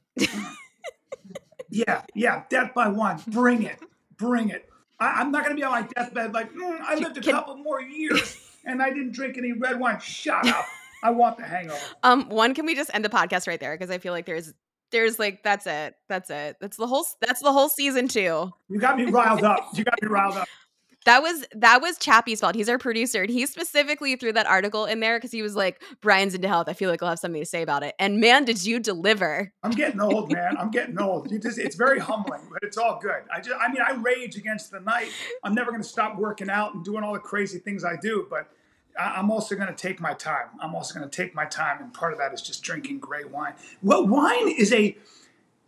yeah, 1.71 2.03
yeah, 2.15 2.43
death 2.51 2.75
by 2.75 2.89
wine. 2.89 3.21
Bring 3.29 3.63
it. 3.63 3.79
Bring 4.17 4.51
it. 4.51 4.69
I, 5.01 5.21
am 5.21 5.31
not 5.31 5.45
gonna 5.45 5.55
be 5.55 5.63
on 5.63 5.71
my 5.71 5.83
deathbed 5.83 6.35
like 6.35 6.53
mm, 6.53 6.81
I 6.81 6.97
lived 6.97 7.17
a 7.17 7.21
Can, 7.21 7.33
couple 7.33 7.57
more 7.57 7.81
years 7.81 8.37
and 8.65 8.83
I 8.83 8.89
didn't 8.91 9.13
drink 9.13 9.39
any 9.39 9.53
red 9.53 9.79
wine. 9.79 10.01
Shut 10.01 10.47
up. 10.49 10.67
I 11.03 11.11
want 11.11 11.37
the 11.39 11.45
hangover. 11.45 11.79
Um, 12.03 12.29
one, 12.29 12.55
can 12.55 12.67
we 12.67 12.75
just 12.75 12.91
end 12.93 13.05
the 13.05 13.09
podcast 13.09 13.47
right 13.47 13.61
there? 13.61 13.77
Because 13.77 13.91
I 13.91 13.99
feel 13.99 14.13
like 14.13 14.27
there's 14.27 14.53
there's 14.91 15.19
like 15.19 15.43
that's 15.43 15.67
it 15.67 15.95
that's 16.09 16.31
it. 16.31 16.57
That's 16.61 16.77
the 16.77 16.87
whole 16.87 17.07
that's 17.21 17.43
the 17.43 17.53
whole 17.53 17.69
season 17.69 18.09
two. 18.09 18.53
You 18.69 18.79
got 18.79 18.97
me 18.97 19.05
riled 19.07 19.45
up. 19.45 19.69
You 19.75 19.85
got 19.85 20.01
me 20.03 20.09
riled 20.09 20.37
up. 20.37 20.49
That 21.05 21.23
was 21.23 21.47
that 21.53 21.81
was 21.81 21.97
chappie's 21.97 22.41
fault. 22.41 22.55
He's 22.55 22.69
our 22.69 22.77
producer 22.77 23.23
and 23.23 23.31
he 23.31 23.47
specifically 23.47 24.17
threw 24.17 24.31
that 24.33 24.47
article 24.47 24.85
in 24.85 25.01
there 25.01 25.17
because 25.17 25.31
he 25.31 25.41
was 25.41 25.57
like 25.57 25.81
bryan's 26.03 26.35
into 26.35 26.49
health. 26.49 26.69
I 26.69 26.75
feel 26.75 26.91
like 26.91 27.03
i'll 27.03 27.09
have 27.09 27.19
something 27.19 27.41
to 27.41 27.47
say 27.47 27.63
about 27.63 27.83
it. 27.83 27.95
And 27.99 28.21
man 28.21 28.45
did 28.45 28.63
you 28.67 28.79
deliver. 28.79 29.51
I'm 29.63 29.71
getting 29.71 30.01
old 30.01 30.31
man. 30.31 30.59
I'm 30.59 30.71
getting 30.71 31.01
old. 31.01 31.31
You 31.31 31.39
just, 31.39 31.59
it's 31.59 31.77
very 31.77 31.99
humbling 31.99 32.43
but 32.53 32.63
it's 32.63 32.77
all 32.77 32.99
good. 33.01 33.23
I 33.33 33.41
just 33.41 33.57
i 33.59 33.69
mean 33.69 33.81
i 33.81 33.93
rage 33.93 34.37
against 34.37 34.71
the 34.71 34.81
night. 34.81 35.09
I'm 35.45 35.55
never 35.55 35.71
going 35.71 35.83
to 35.83 35.89
stop 35.89 36.19
working 36.19 36.51
out 36.51 36.75
and 36.75 36.85
doing 36.85 37.03
all 37.03 37.15
the 37.15 37.21
crazy 37.21 37.59
things 37.59 37.85
i 37.85 37.97
do 37.97 38.27
but 38.29 38.51
I'm 38.99 39.31
also 39.31 39.55
going 39.55 39.69
to 39.69 39.75
take 39.75 40.01
my 40.01 40.15
time. 40.15 40.49
I'm 40.61 40.75
also 40.75 40.99
going 40.99 41.09
to 41.09 41.17
take 41.17 41.35
my 41.35 41.45
time, 41.45 41.81
and 41.81 41.95
part 41.95 42.13
of 42.13 42.19
that 42.19 42.35
is 42.35 42.43
just 42.43 42.63
drinking 42.63 42.99
great 42.99 43.31
wine. 43.31 43.55
Well, 43.83 44.07
wine 44.07 44.49
is 44.49 44.73
a, 44.73 44.97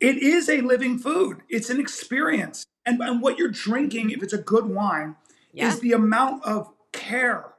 it 0.00 0.16
is 0.16 0.49
a 0.49 0.60
living 0.60 0.99
food. 0.99 1.42
It's 1.49 1.70
an 1.70 1.80
experience, 1.80 2.66
and 2.84 3.00
and 3.00 3.22
what 3.22 3.38
you're 3.38 3.49
drinking, 3.49 4.10
if 4.10 4.22
it's 4.22 4.32
a 4.32 4.38
good 4.38 4.66
wine, 4.66 5.16
yeah. 5.52 5.68
is 5.68 5.80
the 5.80 5.92
amount 5.92 6.44
of 6.44 6.72
care 6.92 7.52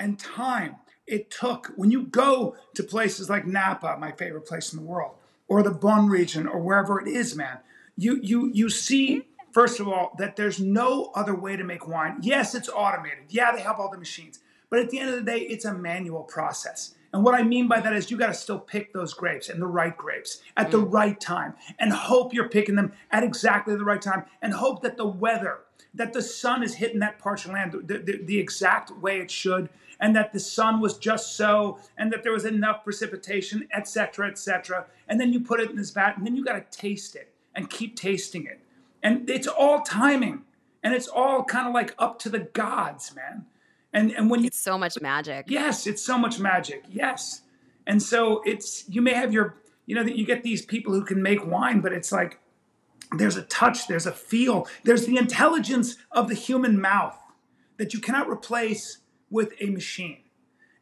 and 0.00 0.18
time 0.18 0.76
it 1.06 1.30
took 1.30 1.72
when 1.76 1.90
you 1.90 2.04
go 2.04 2.56
to 2.74 2.82
places 2.82 3.30
like 3.30 3.46
Napa, 3.46 3.96
my 3.98 4.12
favorite 4.12 4.46
place 4.46 4.72
in 4.72 4.80
the 4.80 4.84
world, 4.84 5.14
or 5.46 5.62
the 5.62 5.70
Beaune 5.70 6.08
region, 6.08 6.46
or 6.46 6.60
wherever 6.60 7.00
it 7.00 7.06
is, 7.06 7.36
man. 7.36 7.58
You 7.96 8.18
you 8.22 8.50
you 8.52 8.70
see 8.70 9.26
first 9.52 9.78
of 9.78 9.86
all 9.86 10.14
that 10.18 10.34
there's 10.34 10.58
no 10.58 11.12
other 11.14 11.34
way 11.34 11.56
to 11.56 11.62
make 11.62 11.86
wine. 11.86 12.18
Yes, 12.22 12.54
it's 12.54 12.68
automated. 12.68 13.24
Yeah, 13.28 13.52
they 13.52 13.60
have 13.60 13.78
all 13.78 13.90
the 13.90 13.98
machines 13.98 14.40
but 14.72 14.80
at 14.80 14.88
the 14.88 14.98
end 14.98 15.10
of 15.10 15.16
the 15.16 15.30
day, 15.30 15.40
it's 15.40 15.66
a 15.66 15.74
manual 15.74 16.22
process. 16.22 16.94
And 17.12 17.22
what 17.22 17.34
I 17.34 17.42
mean 17.42 17.68
by 17.68 17.80
that 17.80 17.92
is 17.92 18.10
you 18.10 18.16
got 18.16 18.28
to 18.28 18.34
still 18.34 18.58
pick 18.58 18.94
those 18.94 19.12
grapes 19.12 19.50
and 19.50 19.60
the 19.60 19.66
right 19.66 19.94
grapes 19.94 20.40
at 20.56 20.70
the 20.70 20.78
mm. 20.78 20.90
right 20.90 21.20
time 21.20 21.52
and 21.78 21.92
hope 21.92 22.32
you're 22.32 22.48
picking 22.48 22.76
them 22.76 22.94
at 23.10 23.22
exactly 23.22 23.76
the 23.76 23.84
right 23.84 24.00
time 24.00 24.24
and 24.40 24.54
hope 24.54 24.80
that 24.80 24.96
the 24.96 25.06
weather, 25.06 25.58
that 25.92 26.14
the 26.14 26.22
sun 26.22 26.62
is 26.62 26.76
hitting 26.76 27.00
that 27.00 27.18
parched 27.18 27.46
land 27.46 27.72
the, 27.84 27.98
the, 27.98 28.22
the 28.24 28.38
exact 28.38 28.90
way 28.92 29.18
it 29.18 29.30
should 29.30 29.68
and 30.00 30.16
that 30.16 30.32
the 30.32 30.40
sun 30.40 30.80
was 30.80 30.96
just 30.96 31.36
so 31.36 31.78
and 31.98 32.10
that 32.10 32.22
there 32.22 32.32
was 32.32 32.46
enough 32.46 32.82
precipitation, 32.82 33.68
etc., 33.74 34.26
etc. 34.30 34.86
And 35.06 35.20
then 35.20 35.34
you 35.34 35.40
put 35.40 35.60
it 35.60 35.68
in 35.68 35.76
this 35.76 35.90
vat 35.90 36.16
and 36.16 36.24
then 36.26 36.34
you 36.34 36.42
got 36.42 36.54
to 36.54 36.78
taste 36.78 37.14
it 37.14 37.34
and 37.54 37.68
keep 37.68 37.94
tasting 37.94 38.46
it. 38.46 38.58
And 39.02 39.28
it's 39.28 39.46
all 39.46 39.82
timing 39.82 40.44
and 40.82 40.94
it's 40.94 41.08
all 41.08 41.44
kind 41.44 41.68
of 41.68 41.74
like 41.74 41.94
up 41.98 42.18
to 42.20 42.30
the 42.30 42.38
gods, 42.38 43.14
man. 43.14 43.44
And 43.92 44.12
and 44.12 44.30
when 44.30 44.42
you 44.42 44.50
so 44.52 44.78
much 44.78 45.00
magic. 45.00 45.46
Yes, 45.48 45.86
it's 45.86 46.02
so 46.02 46.16
much 46.18 46.38
magic. 46.38 46.84
Yes. 46.88 47.42
And 47.86 48.02
so 48.02 48.42
it's 48.46 48.88
you 48.88 49.02
may 49.02 49.14
have 49.14 49.32
your 49.32 49.56
you 49.86 49.94
know 49.94 50.04
that 50.04 50.16
you 50.16 50.24
get 50.24 50.42
these 50.42 50.64
people 50.64 50.92
who 50.92 51.04
can 51.04 51.22
make 51.22 51.44
wine, 51.46 51.80
but 51.80 51.92
it's 51.92 52.12
like 52.12 52.38
there's 53.18 53.36
a 53.36 53.42
touch, 53.42 53.88
there's 53.88 54.06
a 54.06 54.12
feel, 54.12 54.66
there's 54.84 55.06
the 55.06 55.16
intelligence 55.16 55.96
of 56.10 56.28
the 56.28 56.34
human 56.34 56.80
mouth. 56.80 57.18
that 57.78 57.92
you 57.92 58.00
cannot 58.00 58.28
replace 58.28 58.98
with 59.30 59.54
a 59.60 59.66
machine. 59.70 60.18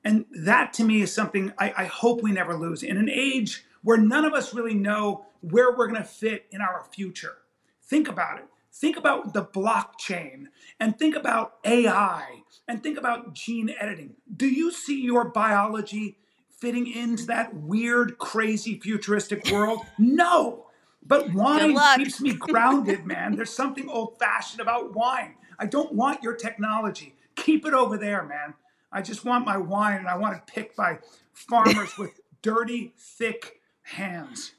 And 0.04 0.26
that 0.44 0.72
to 0.74 0.84
me 0.84 1.02
is 1.02 1.12
something 1.14 1.52
I, 1.58 1.72
I 1.76 1.84
hope 1.84 2.22
we 2.22 2.32
never 2.32 2.54
lose. 2.54 2.82
In 2.82 2.96
an 2.96 3.08
age 3.08 3.64
where 3.82 3.96
none 3.96 4.24
of 4.24 4.34
us 4.34 4.52
really 4.52 4.74
know 4.74 5.26
where 5.40 5.70
we're 5.70 5.86
going 5.86 6.02
to 6.02 6.08
fit 6.08 6.46
in 6.50 6.60
our 6.60 6.84
future, 6.92 7.38
think 7.82 8.08
about 8.08 8.38
it. 8.38 8.44
Think 8.72 8.96
about 8.96 9.34
the 9.34 9.44
blockchain 9.44 10.46
and 10.78 10.98
think 10.98 11.16
about 11.16 11.54
AI 11.64 12.42
and 12.68 12.82
think 12.82 12.96
about 12.98 13.34
gene 13.34 13.74
editing. 13.78 14.14
Do 14.34 14.48
you 14.48 14.70
see 14.70 15.00
your 15.00 15.24
biology 15.24 16.16
fitting 16.48 16.86
into 16.86 17.26
that 17.26 17.54
weird, 17.54 18.18
crazy, 18.18 18.78
futuristic 18.78 19.50
world? 19.50 19.80
No. 19.98 20.66
But 21.02 21.32
wine 21.32 21.76
keeps 21.96 22.20
me 22.20 22.34
grounded, 22.34 23.06
man. 23.06 23.34
There's 23.34 23.52
something 23.52 23.88
old 23.88 24.18
fashioned 24.18 24.60
about 24.60 24.94
wine. 24.94 25.34
I 25.58 25.66
don't 25.66 25.94
want 25.94 26.22
your 26.22 26.34
technology. 26.34 27.14
Keep 27.36 27.66
it 27.66 27.74
over 27.74 27.96
there, 27.96 28.22
man. 28.22 28.54
I 28.92 29.02
just 29.02 29.24
want 29.24 29.46
my 29.46 29.56
wine 29.56 29.98
and 29.98 30.08
I 30.08 30.16
want 30.16 30.36
it 30.36 30.46
picked 30.46 30.76
by 30.76 30.98
farmers 31.32 31.96
with 31.96 32.20
dirty, 32.42 32.92
thick 32.96 33.60
hands. 33.82 34.52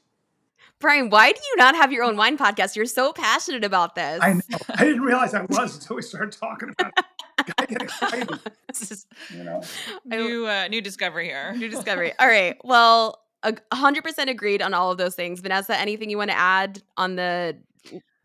Bryan, 0.82 1.08
why 1.08 1.32
do 1.32 1.38
you 1.50 1.56
not 1.56 1.74
have 1.74 1.90
your 1.92 2.04
own 2.04 2.16
wine 2.16 2.36
podcast? 2.36 2.76
You're 2.76 2.84
so 2.86 3.12
passionate 3.12 3.64
about 3.64 3.94
this. 3.94 4.20
I 4.22 4.34
know. 4.34 4.40
I 4.74 4.84
didn't 4.84 5.00
realize 5.02 5.32
I 5.32 5.42
was 5.42 5.76
until 5.76 5.96
we 5.96 6.02
started 6.02 6.32
talking 6.32 6.68
about 6.78 6.92
it. 6.98 7.04
I 7.58 7.66
get 7.66 7.82
excited, 7.82 8.28
This 8.68 8.90
is 8.92 9.06
you 9.34 9.42
know. 9.44 9.62
new 10.04 10.46
uh, 10.46 10.68
new 10.68 10.80
discovery 10.82 11.26
here. 11.26 11.54
New 11.56 11.68
discovery. 11.68 12.12
All 12.18 12.26
right. 12.28 12.56
Well, 12.62 13.18
a 13.42 13.52
100% 13.72 14.28
agreed 14.28 14.62
on 14.62 14.74
all 14.74 14.92
of 14.92 14.98
those 14.98 15.14
things. 15.14 15.40
Vanessa, 15.40 15.76
anything 15.78 16.10
you 16.10 16.18
want 16.18 16.30
to 16.30 16.36
add 16.38 16.82
on 16.96 17.16
the 17.16 17.56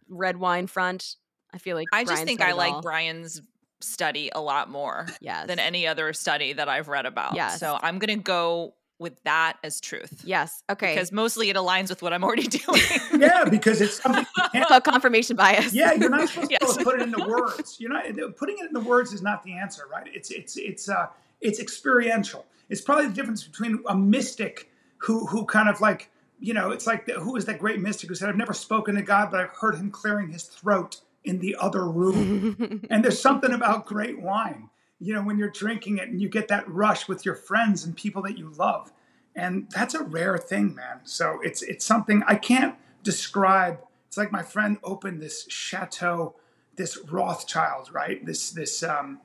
red 0.09 0.37
wine 0.37 0.67
front? 0.67 1.15
I 1.53 1.57
feel 1.59 1.75
like 1.75 1.87
I 1.93 2.03
just 2.03 2.23
think 2.25 2.41
I 2.41 2.51
like 2.51 2.73
all. 2.73 2.81
Bryan's 2.81 3.41
study 3.79 4.29
a 4.33 4.41
lot 4.41 4.69
more 4.69 5.07
Yes. 5.21 5.47
than 5.47 5.59
any 5.59 5.87
other 5.87 6.11
study 6.13 6.53
that 6.53 6.67
I've 6.69 6.87
read 6.87 7.05
about. 7.05 7.35
Yes. 7.35 7.59
So 7.59 7.79
I'm 7.81 7.99
gonna 7.99 8.17
go 8.17 8.73
with 8.99 9.21
that 9.23 9.57
as 9.63 9.79
truth. 9.79 10.21
Yes. 10.25 10.63
Okay. 10.69 10.95
Because 10.95 11.11
mostly 11.11 11.49
it 11.49 11.55
aligns 11.55 11.89
with 11.89 12.01
what 12.01 12.13
I'm 12.13 12.23
already 12.23 12.47
doing. 12.47 12.81
Yeah, 13.17 13.45
because 13.45 13.79
it's 13.81 14.01
something 14.01 14.25
you 14.37 14.43
can't 14.65 14.83
confirmation 14.83 15.35
bias. 15.35 15.73
Yeah, 15.73 15.93
you're 15.93 16.09
not 16.09 16.29
supposed 16.29 16.51
Yes. 16.51 16.77
to 16.77 16.83
put 16.83 16.99
it 16.99 17.03
into 17.03 17.23
words. 17.27 17.77
You're 17.79 17.91
not 17.91 18.05
putting 18.37 18.57
it 18.59 18.65
into 18.67 18.79
words 18.79 19.13
is 19.13 19.21
not 19.21 19.43
the 19.43 19.53
answer, 19.57 19.83
right? 19.91 20.07
It's 20.13 20.31
it's 20.31 20.57
it's 20.57 20.89
uh 20.89 21.07
it's 21.41 21.59
experiential. 21.59 22.45
It's 22.69 22.81
probably 22.81 23.07
the 23.07 23.13
difference 23.13 23.43
between 23.43 23.83
a 23.87 23.95
mystic 23.95 24.69
who 24.97 25.25
who 25.27 25.45
kind 25.45 25.69
of 25.69 25.79
like 25.79 26.09
you 26.39 26.53
know 26.53 26.71
it's 26.71 26.87
like 26.87 27.05
the, 27.05 27.13
who 27.13 27.33
was 27.33 27.45
that 27.45 27.59
great 27.59 27.79
mystic 27.79 28.09
who 28.09 28.15
said 28.15 28.29
I've 28.29 28.35
never 28.35 28.53
spoken 28.53 28.95
to 28.95 29.01
God, 29.03 29.29
but 29.31 29.39
I've 29.39 29.49
heard 29.51 29.75
him 29.75 29.91
clearing 29.91 30.29
his 30.29 30.43
throat 30.43 31.01
in 31.23 31.39
the 31.39 31.55
other 31.59 31.87
room. 31.87 32.85
and 32.89 33.03
there's 33.03 33.21
something 33.21 33.51
about 33.53 33.85
great 33.85 34.19
wine, 34.19 34.69
you 34.99 35.13
know, 35.13 35.21
when 35.21 35.37
you're 35.37 35.49
drinking 35.49 35.97
it 35.99 36.09
and 36.09 36.21
you 36.21 36.29
get 36.29 36.47
that 36.47 36.67
rush 36.69 37.07
with 37.07 37.25
your 37.25 37.35
friends 37.35 37.85
and 37.85 37.95
people 37.95 38.21
that 38.23 38.37
you 38.37 38.49
love, 38.57 38.91
and 39.35 39.67
that's 39.69 39.93
a 39.93 40.03
rare 40.03 40.37
thing, 40.37 40.73
man. 40.75 41.01
So 41.03 41.39
it's 41.43 41.61
it's 41.61 41.85
something 41.85 42.23
I 42.27 42.35
can't 42.35 42.75
describe. 43.03 43.79
It's 44.07 44.17
like 44.17 44.31
my 44.31 44.41
friend 44.41 44.77
opened 44.83 45.21
this 45.21 45.45
chateau, 45.49 46.35
this 46.75 46.97
Rothschild, 47.09 47.91
right? 47.93 48.25
This 48.25 48.51
this 48.51 48.81
um, 48.81 49.19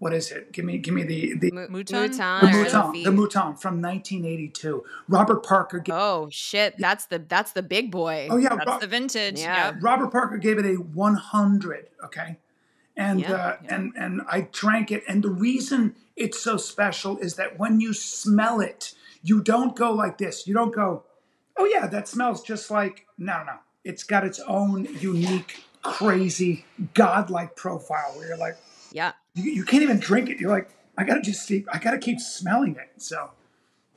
what 0.00 0.12
is 0.12 0.30
it? 0.30 0.52
Give 0.52 0.66
me 0.66 0.76
give 0.76 0.92
me 0.92 1.02
the 1.04 1.34
the. 1.38 1.50
Mu- 1.50 1.68
Mouton? 1.68 2.10
Mouton. 2.10 2.40
The 2.42 2.46
Mouton, 2.48 3.04
the 3.04 3.10
Mouton 3.10 3.58
from 3.58 3.80
1982. 3.80 4.84
Robert 5.08 5.42
Parker. 5.42 5.78
Gave, 5.78 5.94
Oh 5.94 6.28
shit! 6.30 6.74
That's 6.78 7.06
the 7.06 7.20
that's 7.20 7.52
the 7.52 7.62
big 7.62 7.90
boy. 7.90 8.28
oh 8.30 8.36
yeah, 8.36 8.50
That's 8.54 8.66
Ro- 8.66 8.78
the 8.80 8.86
vintage. 8.86 9.40
Yeah. 9.40 9.72
Yep. 9.72 9.76
Robert 9.82 10.12
Parker 10.12 10.36
gave 10.36 10.58
it 10.58 10.66
a 10.66 10.74
100. 10.74 11.88
Okay, 12.04 12.36
and 12.96 13.20
Yeah, 13.20 13.32
uh, 13.32 13.56
yeah. 13.64 13.74
and 13.74 13.92
and 13.96 14.22
I 14.28 14.48
drank 14.52 14.90
it, 14.92 15.02
and 15.08 15.22
the 15.22 15.30
reason 15.30 15.96
it's 16.16 16.40
so 16.42 16.56
special 16.56 17.18
is 17.18 17.34
that 17.36 17.58
when 17.58 17.80
you 17.80 17.92
smell 17.92 18.60
it, 18.60 18.94
you 19.22 19.40
don't 19.42 19.74
go 19.76 19.92
like 19.92 20.18
this. 20.18 20.46
You 20.46 20.54
don't 20.54 20.74
go, 20.74 21.04
oh 21.56 21.64
yeah, 21.64 21.86
that 21.88 22.08
smells 22.08 22.42
just 22.42 22.70
like. 22.70 23.06
No, 23.18 23.42
no, 23.44 23.54
it's 23.84 24.02
got 24.02 24.24
its 24.24 24.40
own 24.40 24.86
unique, 25.00 25.62
crazy, 25.82 26.64
godlike 26.94 27.54
profile 27.56 28.12
where 28.16 28.28
you're 28.28 28.36
like, 28.36 28.56
Yeah. 28.92 29.12
you, 29.34 29.50
you 29.52 29.64
can't 29.64 29.82
even 29.82 29.98
drink 30.00 30.28
it. 30.28 30.38
You're 30.40 30.50
like, 30.50 30.68
I 30.98 31.04
gotta 31.04 31.22
just 31.22 31.46
keep, 31.48 31.66
I 31.72 31.78
gotta 31.78 31.98
keep 31.98 32.20
smelling 32.20 32.74
it. 32.76 33.00
So 33.02 33.30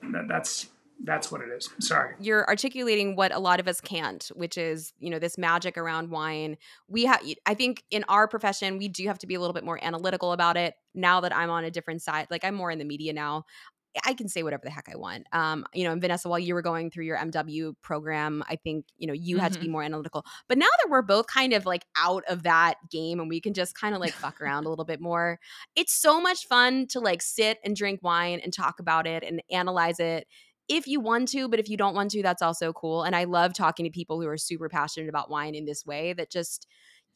that, 0.04 0.28
that's 0.28 0.68
that's 1.04 1.32
what 1.32 1.42
it 1.42 1.50
is. 1.56 1.70
Sorry. 1.80 2.16
you're 2.20 2.48
articulating 2.48 3.16
what 3.16 3.34
a 3.34 3.40
lot 3.40 3.60
of 3.60 3.68
us 3.68 3.80
can't 3.82 4.30
which 4.36 4.58
is 4.58 4.94
you 5.00 5.10
know 5.10 5.20
this 5.20 5.38
magic 5.38 5.78
around 5.78 6.10
wine 6.10 6.58
we 6.88 7.06
have 7.06 7.22
i 7.46 7.54
think 7.54 7.84
in 7.92 8.04
our 8.10 8.28
profession 8.28 8.78
we 8.78 8.88
do 8.88 9.06
have 9.08 9.20
to 9.20 9.28
be 9.28 9.36
a 9.36 9.40
little 9.40 9.54
bit 9.54 9.64
more 9.64 9.80
analytical 9.84 10.32
about 10.32 10.58
it 10.58 10.74
now 10.94 11.22
that 11.22 11.36
i'm 11.36 11.50
on 11.50 11.64
a 11.64 11.72
different 11.72 12.02
side 12.02 12.28
like 12.30 12.44
i'm 12.44 12.56
more 12.56 12.72
in 12.72 12.80
the 12.80 12.86
media 12.86 13.14
now 13.14 13.46
I 14.06 14.14
can 14.14 14.28
say 14.28 14.44
whatever 14.44 14.62
the 14.64 14.70
heck 14.70 14.90
I 14.92 14.98
want. 14.98 15.26
Um, 15.32 15.66
you 15.74 15.84
know, 15.84 15.92
and 15.92 16.02
Vanessa, 16.02 16.30
while 16.30 16.40
you 16.40 16.54
were 16.54 16.62
going 16.62 16.92
through 16.92 17.06
your 17.06 17.18
MW 17.18 17.74
program, 17.82 18.44
I 18.48 18.56
think, 18.56 18.86
you 18.98 19.08
know, 19.08 19.14
you 19.14 19.38
had 19.38 19.54
to 19.54 19.60
be 19.60 19.68
more 19.68 19.84
analytical. 19.84 20.26
But 20.48 20.58
now 20.58 20.68
that 20.82 20.90
we're 20.90 21.02
both 21.02 21.28
kind 21.28 21.54
of 21.54 21.66
like 21.66 21.86
out 21.98 22.24
of 22.28 22.44
that 22.44 22.76
game 22.92 23.20
and 23.20 23.30
we 23.30 23.42
can 23.42 23.54
just 23.54 23.76
kind 23.80 23.96
of 23.96 24.02
like 24.02 24.14
fuck 24.14 24.42
around 24.42 24.66
a 24.66 24.70
little 24.70 24.86
bit 24.86 25.02
more, 25.02 25.40
it's 25.76 25.94
so 25.94 26.22
much 26.22 26.48
fun 26.48 26.88
to 26.88 27.00
like 27.00 27.22
sit 27.22 27.60
and 27.64 27.76
drink 27.76 28.02
wine 28.04 28.40
and 28.44 28.54
talk 28.54 28.80
about 28.80 29.08
it 29.08 29.24
and 29.24 29.42
analyze 29.52 30.00
it 30.00 30.28
if 30.70 30.88
you 30.88 31.00
want 31.00 31.30
to, 31.30 31.48
but 31.48 31.60
if 31.60 31.70
you 31.70 31.78
don't 31.78 31.96
want 31.96 32.12
to, 32.12 32.22
that's 32.22 32.42
also 32.42 32.74
cool. 32.74 33.04
And 33.04 33.16
I 33.16 33.24
love 33.24 33.54
talking 33.54 33.86
to 33.86 33.90
people 33.92 34.22
who 34.22 34.28
are 34.28 34.38
super 34.38 34.70
passionate 34.70 35.10
about 35.10 35.30
wine 35.30 35.56
in 35.56 35.66
this 35.66 35.86
way 35.86 36.14
that 36.14 36.30
just, 36.30 36.68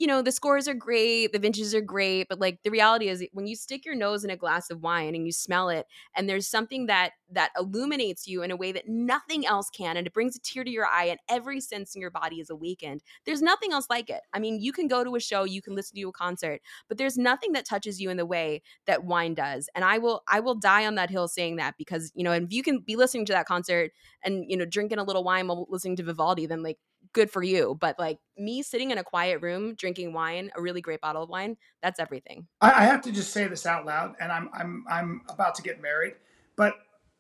you 0.01 0.07
know, 0.07 0.23
the 0.23 0.31
scores 0.31 0.67
are 0.67 0.73
great, 0.73 1.31
the 1.31 1.37
vintages 1.37 1.75
are 1.75 1.81
great, 1.81 2.27
but 2.27 2.39
like 2.39 2.63
the 2.63 2.71
reality 2.71 3.07
is 3.07 3.23
when 3.33 3.45
you 3.45 3.55
stick 3.55 3.85
your 3.85 3.93
nose 3.93 4.23
in 4.23 4.31
a 4.31 4.35
glass 4.35 4.71
of 4.71 4.81
wine 4.81 5.13
and 5.13 5.27
you 5.27 5.31
smell 5.31 5.69
it 5.69 5.85
and 6.15 6.27
there's 6.27 6.47
something 6.47 6.87
that 6.87 7.11
that 7.29 7.51
illuminates 7.55 8.27
you 8.27 8.41
in 8.41 8.49
a 8.49 8.55
way 8.55 8.71
that 8.71 8.87
nothing 8.87 9.45
else 9.45 9.69
can 9.69 9.95
and 9.97 10.07
it 10.07 10.13
brings 10.13 10.35
a 10.35 10.39
tear 10.39 10.63
to 10.63 10.71
your 10.71 10.87
eye 10.87 11.05
and 11.05 11.19
every 11.29 11.61
sense 11.61 11.93
in 11.93 12.01
your 12.01 12.09
body 12.09 12.39
is 12.39 12.49
awakened. 12.49 13.03
There's 13.25 13.43
nothing 13.43 13.73
else 13.73 13.85
like 13.91 14.09
it. 14.09 14.21
I 14.33 14.39
mean, 14.39 14.59
you 14.59 14.73
can 14.73 14.87
go 14.87 15.03
to 15.03 15.15
a 15.15 15.19
show, 15.19 15.43
you 15.43 15.61
can 15.61 15.75
listen 15.75 15.95
to 15.95 16.09
a 16.09 16.11
concert, 16.11 16.61
but 16.87 16.97
there's 16.97 17.17
nothing 17.17 17.51
that 17.53 17.65
touches 17.65 18.01
you 18.01 18.09
in 18.09 18.17
the 18.17 18.25
way 18.25 18.63
that 18.87 19.03
wine 19.03 19.35
does. 19.35 19.69
And 19.75 19.85
I 19.85 19.99
will 19.99 20.23
I 20.27 20.39
will 20.39 20.55
die 20.55 20.87
on 20.87 20.95
that 20.95 21.11
hill 21.11 21.27
saying 21.27 21.57
that 21.57 21.75
because, 21.77 22.11
you 22.15 22.23
know, 22.23 22.31
if 22.33 22.51
you 22.51 22.63
can 22.63 22.79
be 22.79 22.95
listening 22.95 23.25
to 23.27 23.33
that 23.33 23.45
concert 23.45 23.91
and, 24.23 24.45
you 24.49 24.57
know, 24.57 24.65
drinking 24.65 24.97
a 24.97 25.03
little 25.03 25.23
wine 25.23 25.47
while 25.47 25.67
listening 25.69 25.95
to 25.97 26.03
Vivaldi, 26.03 26.47
then 26.47 26.63
like 26.63 26.79
good 27.13 27.31
for 27.31 27.43
you. 27.43 27.77
But 27.79 27.97
like 27.99 28.19
me 28.37 28.63
sitting 28.63 28.91
in 28.91 28.97
a 28.97 29.03
quiet 29.03 29.41
room 29.41 29.75
drinking 29.75 30.13
wine, 30.13 30.51
a 30.55 30.61
really 30.61 30.81
great 30.81 31.01
bottle 31.01 31.23
of 31.23 31.29
wine, 31.29 31.57
that's 31.81 31.99
everything. 31.99 32.47
I, 32.61 32.71
I 32.71 32.83
have 32.85 33.01
to 33.03 33.11
just 33.11 33.31
say 33.31 33.47
this 33.47 33.65
out 33.65 33.85
loud, 33.85 34.15
and 34.19 34.31
I'm 34.31 34.49
I'm 34.53 34.85
I'm 34.89 35.21
about 35.29 35.55
to 35.55 35.61
get 35.61 35.81
married, 35.81 36.15
but 36.55 36.75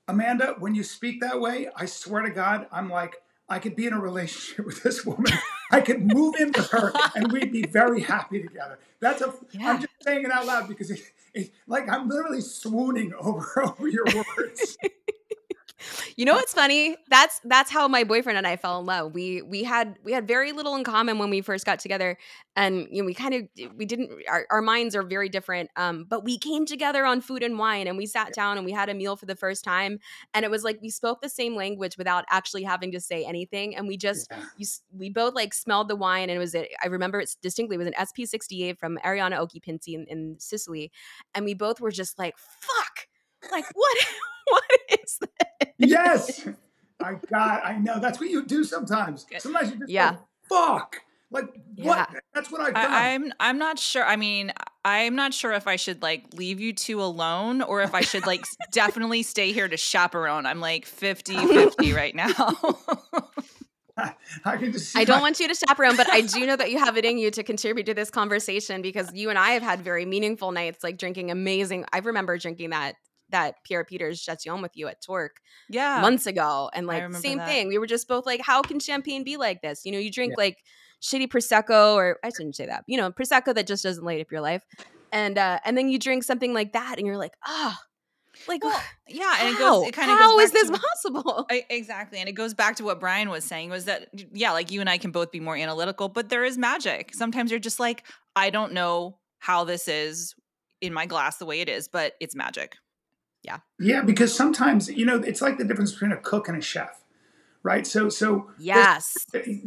Amanda, 0.07 0.55
when 0.59 0.75
you 0.75 0.83
speak 0.83 1.21
that 1.21 1.39
way, 1.39 1.69
I 1.75 1.85
swear 1.85 2.23
to 2.23 2.31
God, 2.31 2.67
I'm 2.71 2.89
like 2.89 3.15
I 3.51 3.59
could 3.59 3.75
be 3.75 3.85
in 3.85 3.93
a 3.93 3.99
relationship 3.99 4.65
with 4.65 4.81
this 4.81 5.05
woman. 5.05 5.33
I 5.71 5.81
could 5.81 6.01
move 6.01 6.35
in 6.39 6.53
with 6.55 6.69
her, 6.71 6.93
and 7.15 7.31
we'd 7.31 7.51
be 7.51 7.63
very 7.63 8.01
happy 8.01 8.41
together. 8.41 8.79
That's 8.99 9.21
a. 9.21 9.33
Yeah. 9.51 9.71
am 9.71 9.81
just 9.81 9.93
saying 10.01 10.23
it 10.23 10.31
out 10.31 10.45
loud 10.45 10.67
because 10.67 10.89
it, 10.89 11.01
it, 11.33 11.51
like 11.67 11.89
I'm 11.89 12.07
literally 12.07 12.41
swooning 12.41 13.13
over 13.19 13.51
over 13.63 13.87
your 13.87 14.05
words. 14.05 14.77
You 16.15 16.25
know 16.25 16.33
what's 16.35 16.53
funny? 16.53 16.95
That's 17.09 17.39
that's 17.43 17.71
how 17.71 17.87
my 17.87 18.03
boyfriend 18.03 18.37
and 18.37 18.47
I 18.47 18.55
fell 18.55 18.79
in 18.79 18.85
love. 18.85 19.13
We 19.13 19.41
we 19.41 19.63
had 19.63 19.97
we 20.03 20.11
had 20.11 20.27
very 20.27 20.51
little 20.51 20.75
in 20.75 20.83
common 20.83 21.17
when 21.19 21.29
we 21.29 21.41
first 21.41 21.65
got 21.65 21.79
together, 21.79 22.17
and 22.55 22.87
you 22.91 23.01
know 23.01 23.05
we 23.05 23.13
kind 23.13 23.33
of 23.33 23.75
we 23.75 23.85
didn't 23.85 24.11
our, 24.29 24.45
our 24.51 24.61
minds 24.61 24.95
are 24.95 25.03
very 25.03 25.29
different. 25.29 25.69
Um, 25.75 26.05
but 26.09 26.23
we 26.23 26.37
came 26.37 26.65
together 26.65 27.05
on 27.05 27.21
food 27.21 27.43
and 27.43 27.57
wine, 27.57 27.87
and 27.87 27.97
we 27.97 28.05
sat 28.05 28.33
down 28.33 28.57
and 28.57 28.65
we 28.65 28.71
had 28.71 28.89
a 28.89 28.93
meal 28.93 29.15
for 29.15 29.25
the 29.25 29.35
first 29.35 29.63
time, 29.63 29.99
and 30.33 30.45
it 30.45 30.51
was 30.51 30.63
like 30.63 30.79
we 30.81 30.89
spoke 30.89 31.21
the 31.21 31.29
same 31.29 31.55
language 31.55 31.97
without 31.97 32.25
actually 32.29 32.63
having 32.63 32.91
to 32.91 32.99
say 32.99 33.25
anything, 33.25 33.75
and 33.75 33.87
we 33.87 33.97
just 33.97 34.27
Yeah. 34.31 34.43
you 34.57 34.65
we 34.91 35.09
both 35.09 35.33
like 35.33 35.53
smelled 35.53 35.87
the 35.87 35.95
wine, 35.95 36.29
and 36.29 36.31
it 36.31 36.39
was 36.39 36.55
I 36.55 36.87
remember 36.87 37.19
it 37.19 37.35
distinctly. 37.41 37.75
It 37.75 37.79
was 37.79 37.87
an 37.87 37.95
SP 37.97 38.25
sixty 38.25 38.63
eight 38.63 38.79
from 38.79 38.97
Arianna 39.03 39.37
Occhipinti 39.39 39.93
in, 39.95 40.05
in 40.07 40.35
Sicily, 40.39 40.91
and 41.33 41.45
we 41.45 41.53
both 41.53 41.79
were 41.81 41.91
just 41.91 42.19
like 42.19 42.37
fuck, 42.37 42.90
like 43.51 43.65
what 43.73 43.97
what 44.47 44.63
is 45.03 45.19
this? 45.19 45.67
Yes, 45.77 46.47
I 47.01 47.13
got. 47.29 47.65
I 47.65 47.77
know 47.77 47.99
that's 47.99 48.19
what 48.19 48.29
you 48.29 48.43
do 48.45 48.63
sometimes. 48.63 49.25
Sometimes 49.39 49.71
you 49.71 49.79
just 49.79 49.89
Yeah. 49.91 50.13
go, 50.13 50.19
fuck. 50.49 50.97
Like 51.33 51.45
what? 51.77 52.09
Yeah. 52.11 52.19
That's 52.33 52.51
what 52.51 52.59
I've 52.59 52.73
done. 52.73 52.91
I, 52.91 53.13
I'm 53.13 53.31
I'm 53.39 53.57
not 53.57 53.79
sure. 53.79 54.03
I 54.03 54.17
mean, 54.17 54.51
I'm 54.83 55.15
not 55.15 55.33
sure 55.33 55.53
if 55.53 55.65
I 55.65 55.77
should 55.77 56.01
like 56.01 56.25
leave 56.33 56.59
you 56.59 56.73
two 56.73 57.01
alone 57.01 57.61
or 57.61 57.81
if 57.81 57.93
I 57.95 58.01
should 58.01 58.25
like 58.27 58.43
definitely 58.73 59.23
stay 59.23 59.53
here 59.53 59.69
to 59.69 59.77
chaperone. 59.77 60.45
I'm 60.45 60.59
like 60.59 60.85
50-50 60.85 61.95
right 61.95 62.13
now. 62.13 62.27
I 64.45 64.57
can 64.57 64.71
just. 64.71 64.91
See 64.91 64.99
I 64.99 65.03
don't 65.05 65.17
my- 65.17 65.21
want 65.21 65.39
you 65.39 65.47
to 65.47 65.53
chaperone, 65.55 65.95
but 65.95 66.09
I 66.09 66.21
do 66.21 66.45
know 66.45 66.55
that 66.55 66.71
you 66.71 66.79
have 66.79 66.97
it 66.97 67.05
in 67.05 67.17
you 67.17 67.29
to 67.31 67.43
contribute 67.43 67.85
to 67.85 67.93
this 67.93 68.09
conversation 68.09 68.81
because 68.81 69.13
you 69.13 69.29
and 69.29 69.37
I 69.37 69.51
have 69.51 69.63
had 69.63 69.81
very 69.81 70.05
meaningful 70.05 70.51
nights, 70.51 70.83
like 70.83 70.97
drinking 70.97 71.29
amazing. 71.31 71.85
I 71.93 71.99
remember 71.99 72.37
drinking 72.37 72.71
that 72.71 72.95
that 73.31 73.55
Pierre 73.63 73.83
Peters 73.83 74.21
Chatillon 74.21 74.61
with 74.61 74.71
you 74.75 74.87
at 74.87 75.01
Torque 75.01 75.41
yeah. 75.69 76.01
months 76.01 76.27
ago, 76.27 76.69
and 76.73 76.87
like 76.87 77.11
same 77.15 77.37
that. 77.39 77.47
thing. 77.47 77.67
We 77.67 77.77
were 77.77 77.87
just 77.87 78.07
both 78.07 78.25
like, 78.25 78.41
how 78.41 78.61
can 78.61 78.79
champagne 78.79 79.23
be 79.23 79.37
like 79.37 79.61
this? 79.61 79.81
You 79.85 79.91
know, 79.91 79.99
you 79.99 80.11
drink 80.11 80.33
like 80.37 80.57
shitty 81.01 81.27
prosecco, 81.27 81.95
or 81.95 82.19
I 82.23 82.29
shouldn't 82.29 82.55
say 82.55 82.67
that. 82.67 82.83
You 82.87 82.97
know, 82.97 83.11
prosecco 83.11 83.53
that 83.55 83.67
just 83.67 83.83
doesn't 83.83 84.03
light 84.03 84.21
up 84.21 84.31
your 84.31 84.41
life. 84.41 84.63
and 85.11 85.37
uh 85.37 85.59
and 85.65 85.77
then 85.77 85.89
you 85.89 85.99
drink 85.99 86.23
something 86.23 86.53
like 86.53 86.73
that 86.73 86.97
and 86.97 87.05
you're 87.05 87.17
like 87.17 87.33
ah 87.45 87.77
like 88.47 88.63
Well, 88.63 88.81
yeah, 89.07 89.37
and 89.41 89.55
it 89.55 89.59
goes. 89.59 89.87
It 89.87 89.93
kind 89.93 90.09
of 90.09 90.17
How 90.17 90.39
is 90.39 90.51
this 90.51 90.69
to- 90.69 90.79
possible 90.79 91.45
I, 91.49 91.65
exactly, 91.69 92.19
and 92.19 92.29
it 92.29 92.33
goes 92.33 92.53
back 92.53 92.77
to 92.77 92.83
what 92.83 92.99
Bryan 92.99 93.29
was 93.29 93.43
saying 93.43 93.69
was 93.69 93.85
that 93.85 94.09
yeah, 94.33 94.51
like 94.51 94.71
you 94.71 94.79
and 94.79 94.89
I 94.89 94.97
can 94.97 95.11
both 95.11 95.31
be 95.31 95.39
more 95.39 95.55
analytical, 95.55 96.09
but 96.09 96.29
there 96.29 96.43
is 96.43 96.57
magic. 96.57 97.13
Sometimes 97.13 97.51
you're 97.51 97.59
just 97.59 97.79
like, 97.79 98.03
I 98.35 98.49
don't 98.49 98.73
know 98.73 99.17
how 99.39 99.63
this 99.63 99.87
is 99.87 100.35
in 100.81 100.93
my 100.93 101.05
glass 101.05 101.37
the 101.37 101.45
way 101.45 101.61
it 101.61 101.69
is, 101.69 101.87
but 101.87 102.13
it's 102.19 102.35
magic. 102.35 102.77
Yeah, 103.43 103.59
Yeah, 103.79 104.01
because 104.01 104.35
sometimes 104.35 104.89
you 104.89 105.05
know 105.05 105.17
it's 105.17 105.41
like 105.41 105.57
the 105.57 105.65
difference 105.65 105.91
between 105.91 106.11
a 106.11 106.17
cook 106.17 106.47
and 106.47 106.57
a 106.57 106.61
chef, 106.61 107.03
right? 107.63 107.85
So 107.85 108.09
so 108.09 108.51
yes 108.57 109.25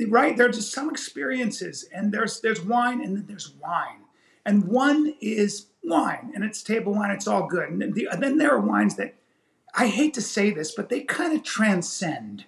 right 0.09 0.37
there 0.37 0.47
are 0.47 0.53
just 0.53 0.73
some 0.73 0.91
experiences, 0.91 1.89
and 1.93 2.13
there's 2.13 2.41
there's 2.41 2.61
wine, 2.63 3.03
and 3.03 3.17
then 3.17 3.27
there's 3.27 3.55
wine, 3.61 4.03
and 4.45 4.65
one 4.65 5.15
is 5.21 5.67
wine, 5.83 6.33
and 6.35 6.45
it's 6.45 6.63
table 6.63 6.95
wine, 6.95 7.11
it's 7.11 7.27
all 7.27 7.47
good, 7.47 7.69
and 7.69 7.81
then, 7.81 7.93
the, 7.93 8.09
then 8.19 8.39
there 8.39 8.53
are 8.53 8.61
wines 8.61 8.97
that 8.97 9.15
I 9.75 9.89
hate 9.89 10.15
to 10.15 10.23
say 10.23 10.51
this, 10.51 10.73
but 10.73 10.89
they 10.89 11.01
kind 11.01 11.35
of 11.37 11.43
transcend. 11.43 12.45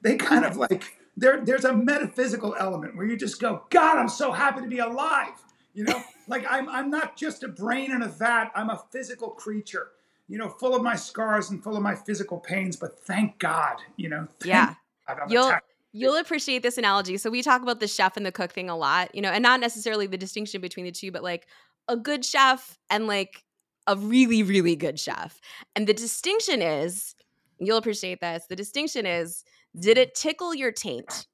They 0.00 0.16
kind 0.16 0.44
of 0.46 0.56
like 0.56 0.96
there. 1.16 1.44
There's 1.44 1.66
a 1.66 1.74
metaphysical 1.74 2.56
element 2.58 2.96
where 2.96 3.04
you 3.04 3.16
just 3.16 3.40
go, 3.40 3.64
God, 3.68 3.98
I'm 3.98 4.08
so 4.08 4.32
happy 4.32 4.62
to 4.62 4.66
be 4.66 4.78
alive. 4.78 5.34
You 5.74 5.84
know, 5.84 6.02
like 6.26 6.46
I'm 6.48 6.68
I'm 6.68 6.90
not 6.90 7.16
just 7.16 7.42
a 7.42 7.48
brain 7.48 7.92
in 7.92 8.02
a 8.02 8.08
vat. 8.08 8.50
I'm 8.54 8.70
a 8.70 8.82
physical 8.90 9.30
creature. 9.30 9.88
You 10.30 10.38
know, 10.38 10.48
full 10.48 10.74
of 10.76 10.82
my 10.82 10.94
scars 10.94 11.50
and 11.50 11.62
full 11.62 11.76
of 11.76 11.82
my 11.82 11.94
physical 11.96 12.38
pains. 12.38 12.76
But 12.76 12.98
thank 13.00 13.38
God, 13.38 13.76
you 13.96 14.08
know. 14.08 14.28
Yeah. 14.44 14.74
God 15.08 15.18
You'll- 15.28 15.48
attacked. 15.48 15.66
You'll 15.92 16.18
appreciate 16.18 16.62
this 16.62 16.78
analogy. 16.78 17.16
So 17.18 17.30
we 17.30 17.42
talk 17.42 17.62
about 17.62 17.80
the 17.80 17.88
chef 17.88 18.16
and 18.16 18.24
the 18.24 18.30
cook 18.30 18.52
thing 18.52 18.70
a 18.70 18.76
lot, 18.76 19.12
you 19.12 19.20
know, 19.20 19.30
and 19.30 19.42
not 19.42 19.58
necessarily 19.58 20.06
the 20.06 20.16
distinction 20.16 20.60
between 20.60 20.84
the 20.86 20.92
two, 20.92 21.10
but 21.10 21.24
like 21.24 21.48
a 21.88 21.96
good 21.96 22.24
chef 22.24 22.78
and 22.90 23.08
like 23.08 23.42
a 23.88 23.96
really, 23.96 24.44
really 24.44 24.76
good 24.76 25.00
chef. 25.00 25.40
And 25.74 25.88
the 25.88 25.92
distinction 25.92 26.62
is, 26.62 27.16
you'll 27.58 27.76
appreciate 27.76 28.20
this. 28.20 28.46
The 28.48 28.54
distinction 28.54 29.04
is, 29.04 29.42
did 29.76 29.98
it 29.98 30.14
tickle 30.14 30.54
your 30.54 30.70
taint? 30.70 31.26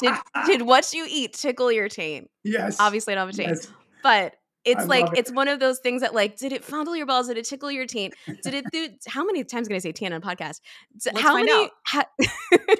Did 0.00 0.14
did 0.46 0.62
what 0.62 0.92
you 0.92 1.06
eat 1.08 1.34
tickle 1.34 1.70
your 1.70 1.88
taint? 1.88 2.28
yes. 2.42 2.78
Obviously, 2.80 3.12
I 3.12 3.14
don't 3.14 3.28
have 3.28 3.34
a 3.34 3.36
taint, 3.36 3.48
Yes. 3.62 3.68
but 4.02 4.34
it's 4.66 4.82
I 4.82 4.84
like 4.84 5.06
it. 5.12 5.18
it's 5.18 5.30
one 5.32 5.48
of 5.48 5.60
those 5.60 5.78
things 5.78 6.02
that 6.02 6.12
like, 6.14 6.36
did 6.36 6.52
it 6.52 6.64
fondle 6.64 6.96
your 6.96 7.06
balls? 7.06 7.28
Did 7.28 7.38
it 7.38 7.44
tickle 7.46 7.70
your 7.70 7.86
taint? 7.86 8.14
Did 8.26 8.52
it 8.54 8.64
do? 8.72 8.88
How 9.06 9.24
many 9.24 9.44
times 9.44 9.68
can 9.68 9.76
I 9.76 9.78
say 9.78 9.92
taint 9.92 10.12
on 10.12 10.22
a 10.22 10.24
podcast? 10.26 10.60
Let's 11.06 11.20
how 11.20 11.36
many? 11.36 11.70
Ha- 11.86 12.04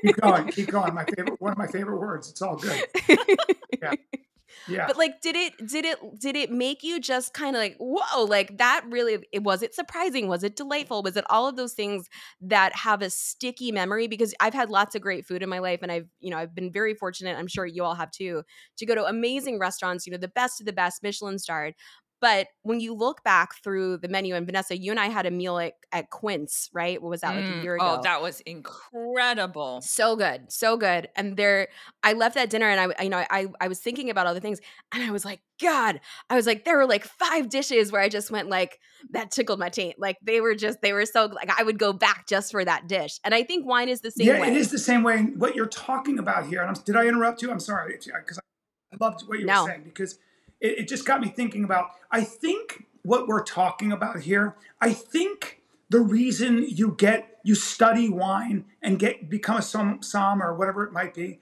keep 0.03 0.17
going. 0.17 0.49
Keep 0.49 0.69
going. 0.69 0.95
My 0.95 1.05
favorite. 1.17 1.41
One 1.41 1.53
of 1.53 1.59
my 1.59 1.67
favorite 1.69 1.99
words. 1.99 2.29
It's 2.31 2.43
all 2.43 2.57
good. 2.57 2.85
Yeah. 3.83 3.93
But 4.87 4.97
like 4.97 5.21
did 5.21 5.37
it 5.37 5.53
did 5.67 5.85
it 5.85 5.99
did 6.21 6.37
it 6.37 6.51
make 6.51 6.83
you 6.83 7.01
just 7.01 7.35
kind 7.35 7.57
of 7.57 7.61
like 7.61 7.77
whoa 7.79 8.25
like 8.25 8.59
that 8.59 8.85
really 8.89 9.19
it 9.33 9.43
was 9.43 9.63
it 9.63 9.75
surprising? 9.75 10.29
Was 10.29 10.45
it 10.45 10.57
delightful? 10.57 11.03
Was 11.03 11.17
it 11.17 11.25
all 11.31 11.49
of 11.49 11.57
those 11.57 11.73
things 11.73 12.09
that 12.41 12.75
have 12.75 13.03
a 13.03 13.11
sticky 13.11 13.73
memory? 13.73 14.07
Because 14.07 14.35
i've 14.41 14.55
had 14.55 14.71
lots 14.71 14.95
of 14.95 15.03
great 15.03 15.27
food 15.27 15.43
in 15.43 15.49
my 15.49 15.59
life 15.59 15.81
and 15.83 15.93
i've 15.93 16.09
you 16.21 16.31
know 16.31 16.39
i've 16.39 16.55
been 16.55 16.73
very 16.73 16.95
fortunate 16.95 17.37
i'm 17.37 17.47
sure 17.47 17.67
you 17.67 17.85
all 17.85 17.95
have 17.95 18.11
too 18.11 18.43
to 18.77 18.87
go 18.87 18.95
to 18.95 19.05
amazing 19.05 19.59
restaurants 19.59 20.07
you 20.07 20.13
know 20.13 20.19
the 20.19 20.29
best 20.29 20.61
of 20.61 20.67
the 20.67 20.73
best 20.73 21.03
michelin 21.03 21.39
starred 21.39 21.75
but 22.21 22.49
when 22.63 22.81
you 22.81 22.95
look 22.95 23.23
back 23.23 23.55
through 23.63 23.97
the 23.99 24.09
menu 24.09 24.35
and 24.35 24.47
vanessa 24.47 24.77
you 24.77 24.91
and 24.91 25.01
i 25.01 25.07
had 25.07 25.27
a 25.27 25.31
meal 25.31 25.59
at, 25.59 25.75
at 25.93 26.11
quince 26.11 26.69
right 26.73 27.01
what 27.03 27.11
was 27.11 27.21
that 27.21 27.35
like 27.35 27.49
a 27.49 27.53
Mm, 27.53 27.63
year 27.63 27.77
ago 27.77 27.97
Oh, 27.99 28.03
that 28.03 28.23
was 28.23 28.41
incredible. 28.41 29.81
so 29.83 30.17
good 30.17 30.51
so 30.51 30.77
good 30.77 31.09
and 31.17 31.37
there 31.37 31.69
i 32.03 32.13
left 32.13 32.35
that 32.35 32.51
dinner 32.51 32.67
and 32.69 32.93
i 32.93 33.03
you 33.03 33.09
know 33.11 33.25
i 33.31 33.47
i 33.61 33.69
was 33.69 33.79
thinking 33.81 34.11
about 34.11 34.27
other 34.27 34.41
things 34.41 34.61
and 34.93 35.03
i 35.03 35.11
was 35.11 35.25
like 35.25 35.41
god 35.61 36.01
i 36.31 36.37
was 36.37 36.47
like 36.47 36.65
there 36.65 36.77
were 36.77 36.87
like 36.87 37.05
five 37.05 37.49
dishes 37.49 37.91
where 37.93 38.01
i 38.01 38.09
just 38.09 38.31
went 38.31 38.49
like 38.49 38.79
that 39.11 39.31
tickled 39.31 39.59
my 39.59 39.69
taint 39.69 39.99
like 39.99 40.17
they 40.23 40.41
were 40.41 40.55
just 40.55 40.81
they 40.83 40.93
were 40.93 41.07
so 41.07 41.27
like 41.27 41.51
i 41.59 41.63
would 41.63 41.79
go 41.79 41.93
back 41.93 42.27
just 42.27 42.51
for 42.51 42.65
that 42.65 42.87
dish 42.87 43.19
and 43.25 43.35
i 43.35 43.43
think 43.43 43.67
wine 43.67 43.89
is 43.89 44.01
the 44.01 44.11
same 44.11 44.27
yeah, 44.29 44.41
way 44.41 44.49
it 44.49 44.57
is 44.57 44.71
the 44.71 44.79
same 44.79 45.03
way. 45.03 45.23
What 45.23 45.55
you're 45.55 45.67
talking 45.67 46.19
about 46.19 46.47
here, 46.47 46.61
and 46.63 46.69
I'm, 46.77 46.83
did 46.85 46.97
I 46.97 47.07
interrupt 47.07 47.43
you? 47.43 47.51
I'm 47.51 47.61
sorry, 47.61 47.93
because 48.03 48.39
I 48.39 48.97
loved 48.99 49.29
what 49.29 49.39
you 49.41 49.47
No. 49.47 49.63
were 49.65 49.69
saying 49.69 49.83
because 49.85 50.19
it, 50.61 50.81
it 50.81 50.89
just 50.89 51.07
got 51.07 51.21
me 51.21 51.29
thinking 51.29 51.65
about. 51.65 51.91
I 52.11 52.23
think 52.23 52.87
what 53.03 53.29
we're 53.29 53.43
talking 53.43 53.93
about 53.93 54.21
here. 54.21 54.57
I 54.81 54.93
think 54.93 55.61
the 55.89 56.01
reason 56.01 56.67
you 56.69 56.95
get 56.99 57.39
you 57.45 57.55
study 57.55 58.09
wine 58.09 58.65
and 58.83 58.99
get 58.99 59.31
become 59.31 59.59
a 59.59 59.63
som, 59.63 60.03
som 60.03 60.43
or 60.43 60.55
whatever 60.55 60.85
it 60.85 60.93
might 60.93 61.15
be, 61.15 61.39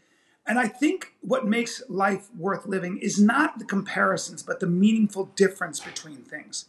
and 0.47 0.59
I 0.59 0.69
think 0.69 1.15
what 1.23 1.47
makes 1.47 1.83
life 1.89 2.29
worth 2.37 2.67
living 2.67 2.99
is 2.99 3.19
not 3.19 3.59
the 3.59 3.65
comparisons, 3.65 4.43
but 4.43 4.61
the 4.61 4.67
meaningful 4.67 5.31
difference 5.37 5.81
between 5.81 6.19
things. 6.19 6.67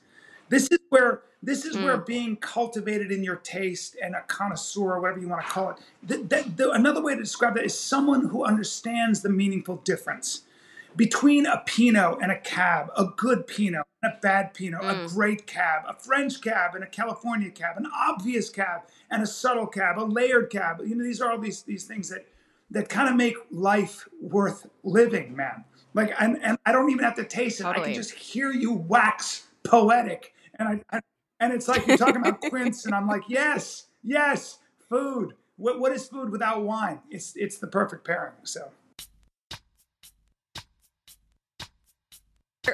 This 0.47 0.69
is 0.71 0.79
where 0.89 1.23
this 1.43 1.65
is 1.65 1.77
where 1.77 1.97
hmm. 1.97 2.03
being 2.07 2.35
cultivated 2.37 3.11
in 3.11 3.23
your 3.23 3.35
taste 3.35 3.95
and 4.01 4.15
a 4.15 4.21
connoisseur, 4.21 4.93
or 4.93 4.99
whatever 5.01 5.19
you 5.19 5.27
want 5.27 5.45
to 5.45 5.51
call 5.51 5.71
it. 5.71 5.77
That, 6.01 6.29
that, 6.29 6.57
the, 6.57 6.71
another 6.71 7.03
way 7.03 7.13
to 7.13 7.21
describe 7.21 7.55
that 7.55 7.65
is 7.65 7.77
someone 7.77 8.29
who 8.29 8.43
understands 8.43 9.21
the 9.21 9.29
meaningful 9.29 9.77
difference 9.77 10.41
between 10.95 11.45
a 11.45 11.61
Pinot 11.65 12.19
and 12.21 12.31
a 12.31 12.39
cab, 12.39 12.89
a 12.97 13.05
good 13.17 13.47
Pinot 13.47 13.85
and 14.01 14.13
a 14.13 14.19
bad 14.21 14.53
Pinot, 14.53 14.81
a 14.81 14.93
mm. 14.93 15.09
great 15.09 15.45
cab, 15.45 15.83
a 15.87 15.93
French 15.93 16.41
cab 16.41 16.75
and 16.75 16.83
a 16.83 16.87
California 16.87 17.51
cab, 17.51 17.77
an 17.77 17.87
obvious 17.93 18.49
cab 18.49 18.81
and 19.11 19.21
a 19.21 19.27
subtle 19.27 19.67
cab, 19.67 19.99
a 19.99 20.03
layered 20.03 20.49
cab. 20.49 20.81
You 20.85 20.95
know, 20.95 21.03
these 21.03 21.21
are 21.21 21.31
all 21.31 21.39
these 21.39 21.63
these 21.63 21.85
things 21.85 22.09
that 22.09 22.27
that 22.71 22.89
kind 22.89 23.09
of 23.09 23.15
make 23.15 23.35
life 23.51 24.07
worth 24.21 24.67
living, 24.83 25.35
man. 25.35 25.65
Like, 25.93 26.13
and, 26.19 26.37
and 26.41 26.57
I 26.65 26.71
don't 26.71 26.89
even 26.89 27.05
have 27.05 27.15
to 27.15 27.23
taste 27.23 27.61
it. 27.61 27.65
I 27.65 27.79
can 27.79 27.93
just 27.93 28.11
hear 28.11 28.51
you 28.51 28.73
wax 28.73 29.47
poetic, 29.63 30.33
and 30.59 30.67
I, 30.67 30.97
I 30.97 31.01
and 31.39 31.53
it's 31.53 31.67
like 31.67 31.87
you're 31.87 31.97
talking 31.97 32.17
about 32.17 32.41
Quince, 32.41 32.85
and 32.85 32.93
I'm 32.93 33.07
like, 33.07 33.23
yes, 33.27 33.87
yes, 34.03 34.59
food. 34.89 35.33
What 35.57 35.79
what 35.79 35.91
is 35.91 36.07
food 36.07 36.31
without 36.31 36.63
wine? 36.63 36.99
It's 37.09 37.33
it's 37.35 37.57
the 37.57 37.67
perfect 37.67 38.05
pairing. 38.05 38.33
So. 38.43 38.71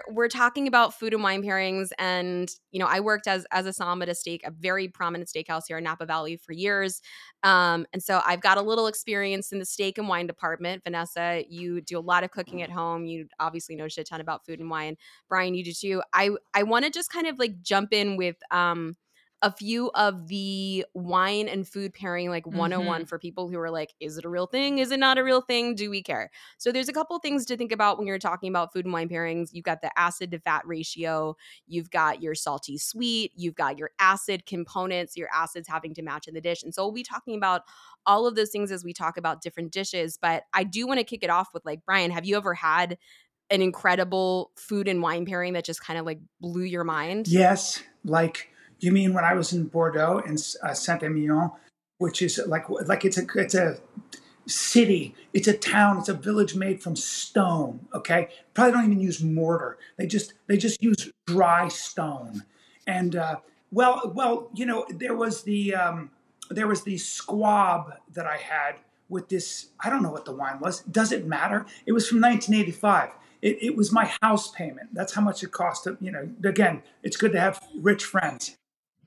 We're- 0.10 0.30
talking 0.32 0.68
about 0.68 0.94
food 0.98 1.14
and 1.14 1.22
wine 1.24 1.44
pairings 1.44 1.90
and 2.00 2.50
you 2.72 2.80
know 2.80 2.86
i 2.86 3.02
worked 3.02 3.28
as 3.28 3.46
as 3.52 3.66
a 3.66 3.74
som 3.74 4.02
at 4.02 4.08
a 4.08 4.16
steak 4.16 4.42
a 4.46 4.52
very 4.52 4.88
prominent 4.88 5.30
steakhouse 5.30 5.64
here 5.68 5.78
in 5.78 5.84
napa 5.84 6.06
valley 6.06 6.38
for 6.38 6.54
years 6.54 7.02
um, 7.44 7.86
and 7.92 8.02
so 8.02 8.22
i've 8.26 8.40
got 8.40 8.58
a 8.58 8.62
little 8.62 8.88
experience 8.88 9.52
in 9.52 9.60
the 9.60 9.66
steak 9.66 9.98
and 9.98 10.08
wine 10.08 10.28
department. 10.28 10.84
Vanessa 10.84 11.44
you 11.50 11.82
do 11.82 11.98
a 11.98 12.02
lot 12.02 12.24
of 12.24 12.32
cooking 12.32 12.62
at 12.62 12.70
home. 12.70 13.06
You 13.06 13.28
obviously 13.40 13.76
know 13.76 13.88
shit 13.88 14.08
ton 14.08 14.22
about 14.22 14.46
food 14.46 14.60
and 14.60 14.70
wine. 14.70 14.96
Bryan 15.28 15.56
you 15.56 15.64
do 15.64 15.74
too. 15.74 16.02
I 16.14 16.30
i 16.54 16.64
want 16.64 16.86
to 16.86 16.92
just 16.92 17.12
kind 17.12 17.28
of 17.28 17.40
like 17.40 17.62
jump 17.62 17.94
in 17.94 18.16
with 18.18 18.38
um 18.52 18.96
a 19.42 19.52
few 19.52 19.90
of 19.96 20.28
the 20.28 20.86
wine 20.94 21.48
and 21.48 21.68
food 21.68 21.94
pairing 21.94 22.30
like 22.30 22.46
101 22.46 23.02
mm-hmm. 23.02 23.08
for 23.08 23.18
people 23.18 23.50
who 23.50 23.60
are 23.60 23.72
like 23.72 23.94
is 24.00 24.18
it 24.18 24.26
a 24.26 24.30
real 24.30 24.48
thing 24.48 24.80
is 24.80 24.92
it 24.92 25.00
not 25.00 25.18
a 25.18 25.24
real 25.24 25.42
thing 25.42 25.76
do 25.76 25.90
we 25.90 26.04
care 26.04 26.30
so 26.58 26.72
there's 26.72 26.90
a 26.90 26.94
couple 26.94 27.18
things 27.20 27.46
to 27.46 27.58
think 27.58 27.72
about 27.72 27.98
when 27.98 28.08
you're 28.08 28.20
talking 28.20 28.50
about 28.50 28.74
food 28.74 28.86
and 28.86 28.94
wine 28.94 29.10
pairings. 29.10 29.50
You've 29.52 29.66
got 29.66 29.82
the 29.82 29.92
acid 29.98 30.32
to 30.32 30.40
fat 30.40 30.64
ratio, 30.66 31.36
you've 31.68 31.90
got 31.90 32.22
your 32.22 32.36
salty 32.36 32.78
sweet, 32.78 33.32
you've 33.36 33.56
got 33.56 33.78
your 33.78 33.92
acid 34.00 34.46
components, 34.46 35.18
your 35.18 35.30
acids 35.34 35.68
having 35.68 35.94
to 35.96 36.02
match 36.02 36.28
in 36.28 36.34
the 36.34 36.42
dish. 36.42 36.64
And 36.64 36.74
so 36.74 36.84
we'll 36.84 36.94
be 36.94 37.04
talking 37.04 37.36
about 37.36 37.62
all 38.06 38.28
of 38.28 38.36
those 38.36 38.50
things 38.50 38.72
as 38.72 38.84
we 38.84 38.94
talk 38.94 39.18
about 39.18 39.42
different 39.42 39.72
dishes. 39.72 40.18
But 40.22 40.44
I 40.54 40.64
do 40.64 40.88
want 40.88 41.00
to 41.00 41.04
kick 41.04 41.24
it 41.24 41.30
off 41.30 41.50
with 41.54 41.66
like 41.66 41.86
Bryan, 41.86 42.12
have 42.12 42.26
you 42.26 42.38
ever 42.38 42.54
had 42.54 42.98
an 43.50 43.62
incredible 43.62 44.52
food 44.56 44.88
and 44.88 45.02
wine 45.02 45.26
pairing 45.26 45.54
that 45.54 45.66
just 45.66 45.84
kind 45.84 46.00
of 46.00 46.06
like 46.06 46.20
blew 46.40 46.64
your 46.64 46.84
mind? 46.84 47.28
Yes, 47.28 47.84
like 48.04 48.50
you 48.84 48.92
mean 48.92 49.14
when 49.14 49.24
I 49.24 49.34
was 49.34 49.54
in 49.54 49.66
Bordeaux 49.66 50.22
in 50.26 50.38
uh, 50.64 50.74
Saint-Emilion, 50.74 51.52
which 51.98 52.22
is 52.22 52.40
like 52.48 52.70
like 52.70 53.06
it's 53.06 53.18
a 53.18 53.26
it's 53.36 53.56
a 53.56 53.78
city, 54.48 55.16
it's 55.34 55.48
a 55.48 55.54
town, 55.54 56.00
it's 56.00 56.10
a 56.10 56.14
village 56.14 56.56
made 56.56 56.82
from 56.82 56.96
stone. 56.96 57.88
Okay, 57.94 58.30
probably 58.54 58.74
don't 58.74 58.86
even 58.86 59.00
use 59.00 59.22
mortar. 59.22 59.78
They 59.98 60.08
just 60.08 60.34
they 60.48 60.58
just 60.58 60.82
use 60.82 61.12
dry 61.28 61.68
stone. 61.68 62.44
And 62.88 63.16
uh, 63.16 63.38
well, 63.72 64.12
well, 64.16 64.50
you 64.54 64.66
know, 64.66 64.86
there 64.90 65.16
was 65.16 65.44
the 65.44 65.76
um, 65.76 66.12
there 66.50 66.68
was 66.68 66.84
the 66.84 66.98
squab 66.98 67.94
that 68.14 68.26
I 68.26 68.38
had 68.38 68.76
with 69.10 69.30
this. 69.30 69.70
I 69.80 69.90
don't 69.90 70.04
know 70.04 70.12
what 70.12 70.26
the 70.26 70.34
wine 70.34 70.60
was. 70.60 70.82
Does 70.82 71.12
it 71.12 71.26
matter? 71.26 71.66
It 71.86 71.92
was 71.92 72.08
from 72.08 72.22
1985. 72.22 73.12
It, 73.42 73.58
it 73.62 73.76
was 73.76 73.92
my 73.92 74.12
house 74.22 74.52
payment. 74.52 74.90
That's 74.94 75.14
how 75.14 75.22
much 75.22 75.44
it 75.44 75.52
cost. 75.52 75.86
To, 75.86 75.98
you 76.00 76.12
know, 76.12 76.30
again, 76.44 76.84
it's 77.04 77.18
good 77.18 77.32
to 77.32 77.40
have 77.40 77.60
rich 77.76 78.04
friends. 78.04 78.58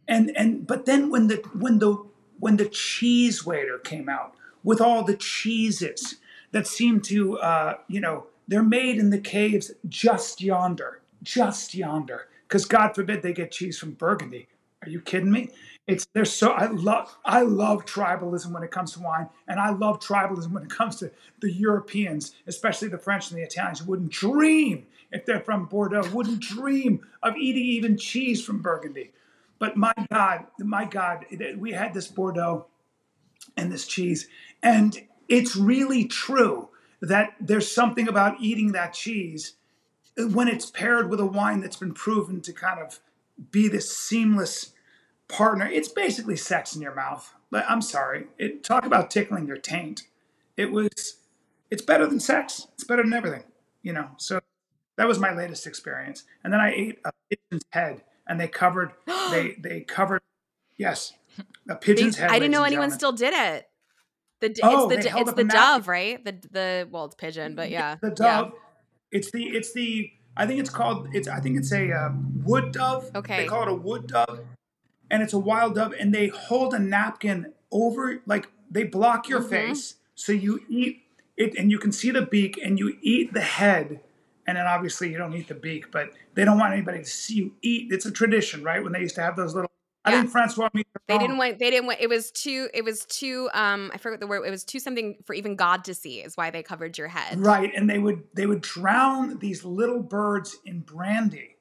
And 0.07 0.37
and 0.37 0.67
but 0.67 0.87
then 0.87 1.11
when 1.11 1.29
the 1.29 1.37
when 1.59 1.79
the 1.79 2.05
when 2.39 2.57
the 2.57 2.67
cheese 2.67 3.45
waiter 3.45 3.79
came 3.79 4.09
out 4.09 4.35
with 4.63 4.81
all 4.81 5.05
the 5.05 5.17
cheeses 5.17 6.17
that 6.53 6.67
seem 6.67 7.01
to 7.01 7.39
uh, 7.39 7.79
you 7.89 8.01
know 8.01 8.27
they're 8.47 8.63
made 8.63 8.99
in 8.99 9.11
the 9.11 9.19
caves 9.19 9.73
just 9.89 10.41
yonder, 10.41 11.01
just 11.23 11.75
yonder. 11.75 12.29
Because 12.47 12.67
God 12.67 12.95
forbid 12.95 13.23
they 13.23 13.33
get 13.33 13.51
cheese 13.51 13.79
from 13.79 13.93
Burgundy. 13.93 14.49
Are 14.83 14.91
you 14.91 15.01
kidding 15.01 15.31
me? 15.31 15.49
It's 15.87 16.07
there's 16.13 16.33
so 16.33 16.53
I 16.53 16.67
love 16.67 17.17
I 17.25 17.43
love 17.43 17.87
tribalism 17.87 18.53
when 18.53 18.63
it 18.63 18.71
comes 18.71 18.93
to 18.93 19.01
wine, 19.01 19.29
and 19.49 19.59
I 19.59 19.71
love 19.71 20.01
tribalism 20.01 20.53
when 20.53 20.63
it 20.63 20.71
comes 20.71 20.97
to 20.97 21.11
the 21.41 21.53
Europeans, 21.53 22.35
especially 22.47 22.89
the 22.89 22.99
French 22.99 23.31
and 23.31 23.39
the 23.39 23.45
Italians, 23.45 23.81
who 23.81 23.87
wouldn't 23.87 24.11
dream 24.11 24.87
if 25.11 25.25
they're 25.25 25.41
from 25.41 25.67
Bordeaux, 25.67 26.09
wouldn't 26.13 26.41
dream 26.41 27.07
of 27.23 27.37
eating 27.37 27.65
even 27.65 27.97
cheese 27.97 28.45
from 28.45 28.61
Burgundy. 28.61 29.13
But 29.59 29.77
my 29.77 29.93
God, 30.11 30.47
my 30.59 30.85
God, 30.85 31.25
we 31.57 31.73
had 31.73 31.95
this 31.95 32.09
Bordeaux 32.09 32.67
and 33.57 33.71
this 33.71 33.87
cheese, 33.87 34.29
and 34.63 34.97
it's 35.29 35.57
really 35.57 36.05
true 36.05 36.69
that 37.01 37.35
there's 37.41 37.71
something 37.71 38.09
about 38.09 38.41
eating 38.41 38.73
that 38.73 38.93
cheese 38.93 39.55
uh, 40.19 40.25
when 40.29 40.49
it's 40.49 40.71
paired 40.71 41.11
with 41.11 41.21
a 41.21 41.27
wine 41.27 41.61
that's 41.61 41.77
been 41.77 41.95
proven 41.95 42.41
to 42.43 42.53
kind 42.53 42.81
of 42.81 43.01
be 43.51 43.69
this 43.69 43.97
seamless 43.97 44.73
partner, 45.29 45.67
it's 45.67 45.89
basically 45.89 46.37
sex 46.37 46.75
in 46.75 46.83
your 46.83 46.95
mouth. 46.95 47.35
But 47.51 47.65
I'm 47.69 47.83
sorry. 47.83 48.27
It 48.39 48.65
talk 48.65 48.85
about 48.85 49.11
tickling 49.11 49.47
your 49.47 49.57
taint. 49.57 50.03
It 50.57 50.71
was 50.71 51.19
it's 51.71 51.83
better 51.83 52.07
than 52.07 52.21
sex. 52.21 52.69
It's 52.75 52.85
better 52.85 53.03
than 53.03 53.13
everything. 53.13 53.45
You 53.83 53.93
know, 53.93 54.09
so 54.17 54.41
that 54.97 55.07
was 55.07 55.19
my 55.19 55.35
latest 55.35 55.67
experience. 55.67 56.25
And 56.43 56.53
then 56.53 56.61
I 56.61 56.73
ate 56.73 56.99
a 57.05 57.13
pigeon's 57.29 57.65
head 57.71 58.03
and 58.27 58.41
they 58.41 58.49
covered 58.49 58.93
they 59.31 59.57
they 59.59 59.81
covered 59.81 60.21
yes. 60.77 61.13
A 61.69 61.75
pigeon's 61.75 62.17
They- 62.17 62.23
head. 62.23 62.31
I 62.31 62.39
didn't 62.39 62.53
know 62.53 62.63
anyone 62.63 62.91
still 62.91 63.13
did 63.13 63.33
it. 63.35 63.69
The 64.41 64.49
d- 64.51 64.61
Oh, 64.63 64.89
it's 64.91 65.05
the 65.07 65.19
it's 65.19 65.33
the 65.33 65.45
dove, 65.45 65.89
right? 65.89 66.23
The 66.25 66.33
the 66.51 66.89
well, 66.91 67.07
it's 67.07 67.15
pigeon, 67.15 67.55
but 67.55 67.71
yeah, 67.71 67.97
the 68.01 68.09
yeah. 68.09 68.15
dove. 68.15 68.53
It's 69.11 69.31
the 69.31 69.45
it's 69.45 69.73
the 69.73 70.11
I 70.37 70.47
think 70.47 70.61
it's 70.61 70.71
called 70.71 71.09
it's 71.13 71.27
I 71.29 71.41
think 71.41 71.57
it's 71.59 71.73
a 71.73 71.91
uh, 71.91 72.11
wood 72.45 72.73
dove. 72.73 73.11
Okay. 73.15 73.39
They 73.43 73.47
call 73.47 73.63
it 73.63 73.69
a 73.69 73.75
wood 73.75 74.09
dove, 74.09 74.41
and 75.11 75.23
it's 75.23 75.33
a 75.33 75.39
wild 75.39 75.77
dove, 75.77 75.95
and 75.99 76.15
they 76.15 76.29
hold 76.29 76.75
a 76.75 76.79
napkin 76.79 77.53
over 77.73 78.21
like 78.27 78.49
they 78.71 78.85
block 78.85 79.29
your 79.29 79.41
Mhm. 79.41 79.49
face, 79.51 79.95
so 80.15 80.33
you 80.33 80.61
eat 80.69 81.03
it, 81.37 81.57
and 81.57 81.71
you 81.71 81.79
can 81.79 81.93
see 81.93 82.11
the 82.11 82.23
beak, 82.23 82.59
and 82.63 82.79
you 82.79 82.97
eat 83.01 83.33
the 83.33 83.41
head, 83.41 84.01
and 84.47 84.57
then 84.57 84.67
obviously 84.67 85.11
you 85.11 85.19
don't 85.19 85.35
eat 85.35 85.49
the 85.49 85.55
beak, 85.55 85.91
but 85.91 86.11
they 86.35 86.45
don't 86.45 86.59
want 86.59 86.73
anybody 86.73 86.99
to 86.99 87.05
see 87.05 87.35
you 87.35 87.55
eat. 87.63 87.93
It's 87.93 88.07
a 88.07 88.11
tradition, 88.11 88.63
right? 88.63 88.83
When 88.83 88.93
they 88.93 89.01
used 89.01 89.15
to 89.17 89.23
have 89.23 89.37
those 89.37 89.55
little. 89.55 89.71
Yeah. 90.07 90.13
I 90.13 90.21
think 90.21 90.33
Francois 90.33 90.69
They 91.09 91.17
didn't 91.17 91.39
want. 91.39 91.59
They 91.59 91.71
didn't 91.71 91.87
want. 91.87 92.01
It 92.01 92.11
was 92.11 92.31
too. 92.31 92.69
It 92.75 92.85
was 92.85 93.07
too. 93.07 93.49
Um, 93.55 93.91
I 93.95 93.97
forget 93.97 94.21
the 94.21 94.27
word. 94.27 94.45
It 94.47 94.51
was 94.51 94.63
too 94.63 94.79
something 94.79 95.17
for 95.25 95.33
even 95.33 95.57
God 95.57 95.85
to 95.85 95.95
see. 95.95 96.21
Is 96.21 96.37
why 96.37 96.51
they 96.51 96.63
covered 96.63 96.99
your 96.99 97.09
head. 97.09 97.41
Right, 97.41 97.73
and 97.75 97.89
they 97.89 97.99
would 97.99 98.23
they 98.35 98.47
would 98.47 98.61
drown 98.61 99.39
these 99.39 99.65
little 99.65 100.03
birds 100.03 100.59
in 100.67 100.81
brandy 100.81 101.57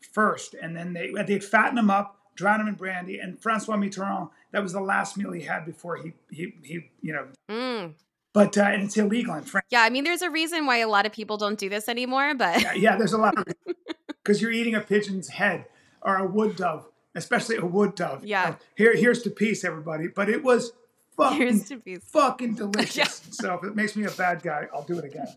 first, 0.00 0.54
and 0.54 0.74
then 0.74 0.94
they 0.94 1.12
they'd 1.26 1.44
fatten 1.44 1.74
them 1.74 1.90
up, 1.90 2.18
drown 2.34 2.60
them 2.60 2.68
in 2.68 2.74
brandy. 2.74 3.18
And 3.18 3.38
Francois 3.38 3.76
Mitterrand, 3.76 4.30
that 4.52 4.62
was 4.62 4.72
the 4.72 4.80
last 4.80 5.18
meal 5.18 5.32
he 5.32 5.42
had 5.42 5.66
before 5.66 5.96
he 5.96 6.14
he 6.30 6.54
he 6.62 6.90
you 7.02 7.12
know. 7.12 7.26
Mm. 7.50 7.94
But 8.32 8.56
uh, 8.56 8.62
and 8.62 8.82
it's 8.84 8.96
illegal 8.96 9.34
in 9.34 9.42
France. 9.44 9.66
Yeah, 9.70 9.82
I 9.82 9.90
mean, 9.90 10.04
there's 10.04 10.22
a 10.22 10.30
reason 10.30 10.64
why 10.66 10.78
a 10.78 10.88
lot 10.88 11.04
of 11.04 11.12
people 11.12 11.36
don't 11.36 11.58
do 11.58 11.68
this 11.68 11.88
anymore. 11.88 12.34
But 12.34 12.62
Yeah, 12.62 12.72
yeah, 12.72 12.96
there's 12.96 13.12
a 13.12 13.18
lot 13.18 13.36
of 13.36 13.44
because 14.06 14.40
you're 14.40 14.52
eating 14.52 14.74
a 14.74 14.80
pigeon's 14.80 15.28
head 15.28 15.66
or 16.00 16.16
a 16.16 16.26
wood 16.26 16.56
dove, 16.56 16.86
especially 17.14 17.56
a 17.56 17.66
wood 17.66 17.94
dove. 17.94 18.24
Yeah. 18.24 18.48
Uh, 18.50 18.54
here 18.76 18.96
here's 18.96 19.22
to 19.22 19.30
peace, 19.30 19.64
everybody. 19.64 20.08
But 20.08 20.30
it 20.30 20.42
was 20.42 20.72
fucking 21.16 21.38
here's 21.38 21.68
to 21.68 21.76
be. 21.76 21.96
fucking 21.96 22.54
delicious. 22.62 23.20
So 23.32 23.54
if 23.54 23.64
it 23.64 23.76
makes 23.76 23.96
me 23.96 24.04
a 24.04 24.10
bad 24.10 24.42
guy, 24.42 24.66
I'll 24.72 24.84
do 24.84 24.98
it 24.98 25.04
again. 25.04 25.28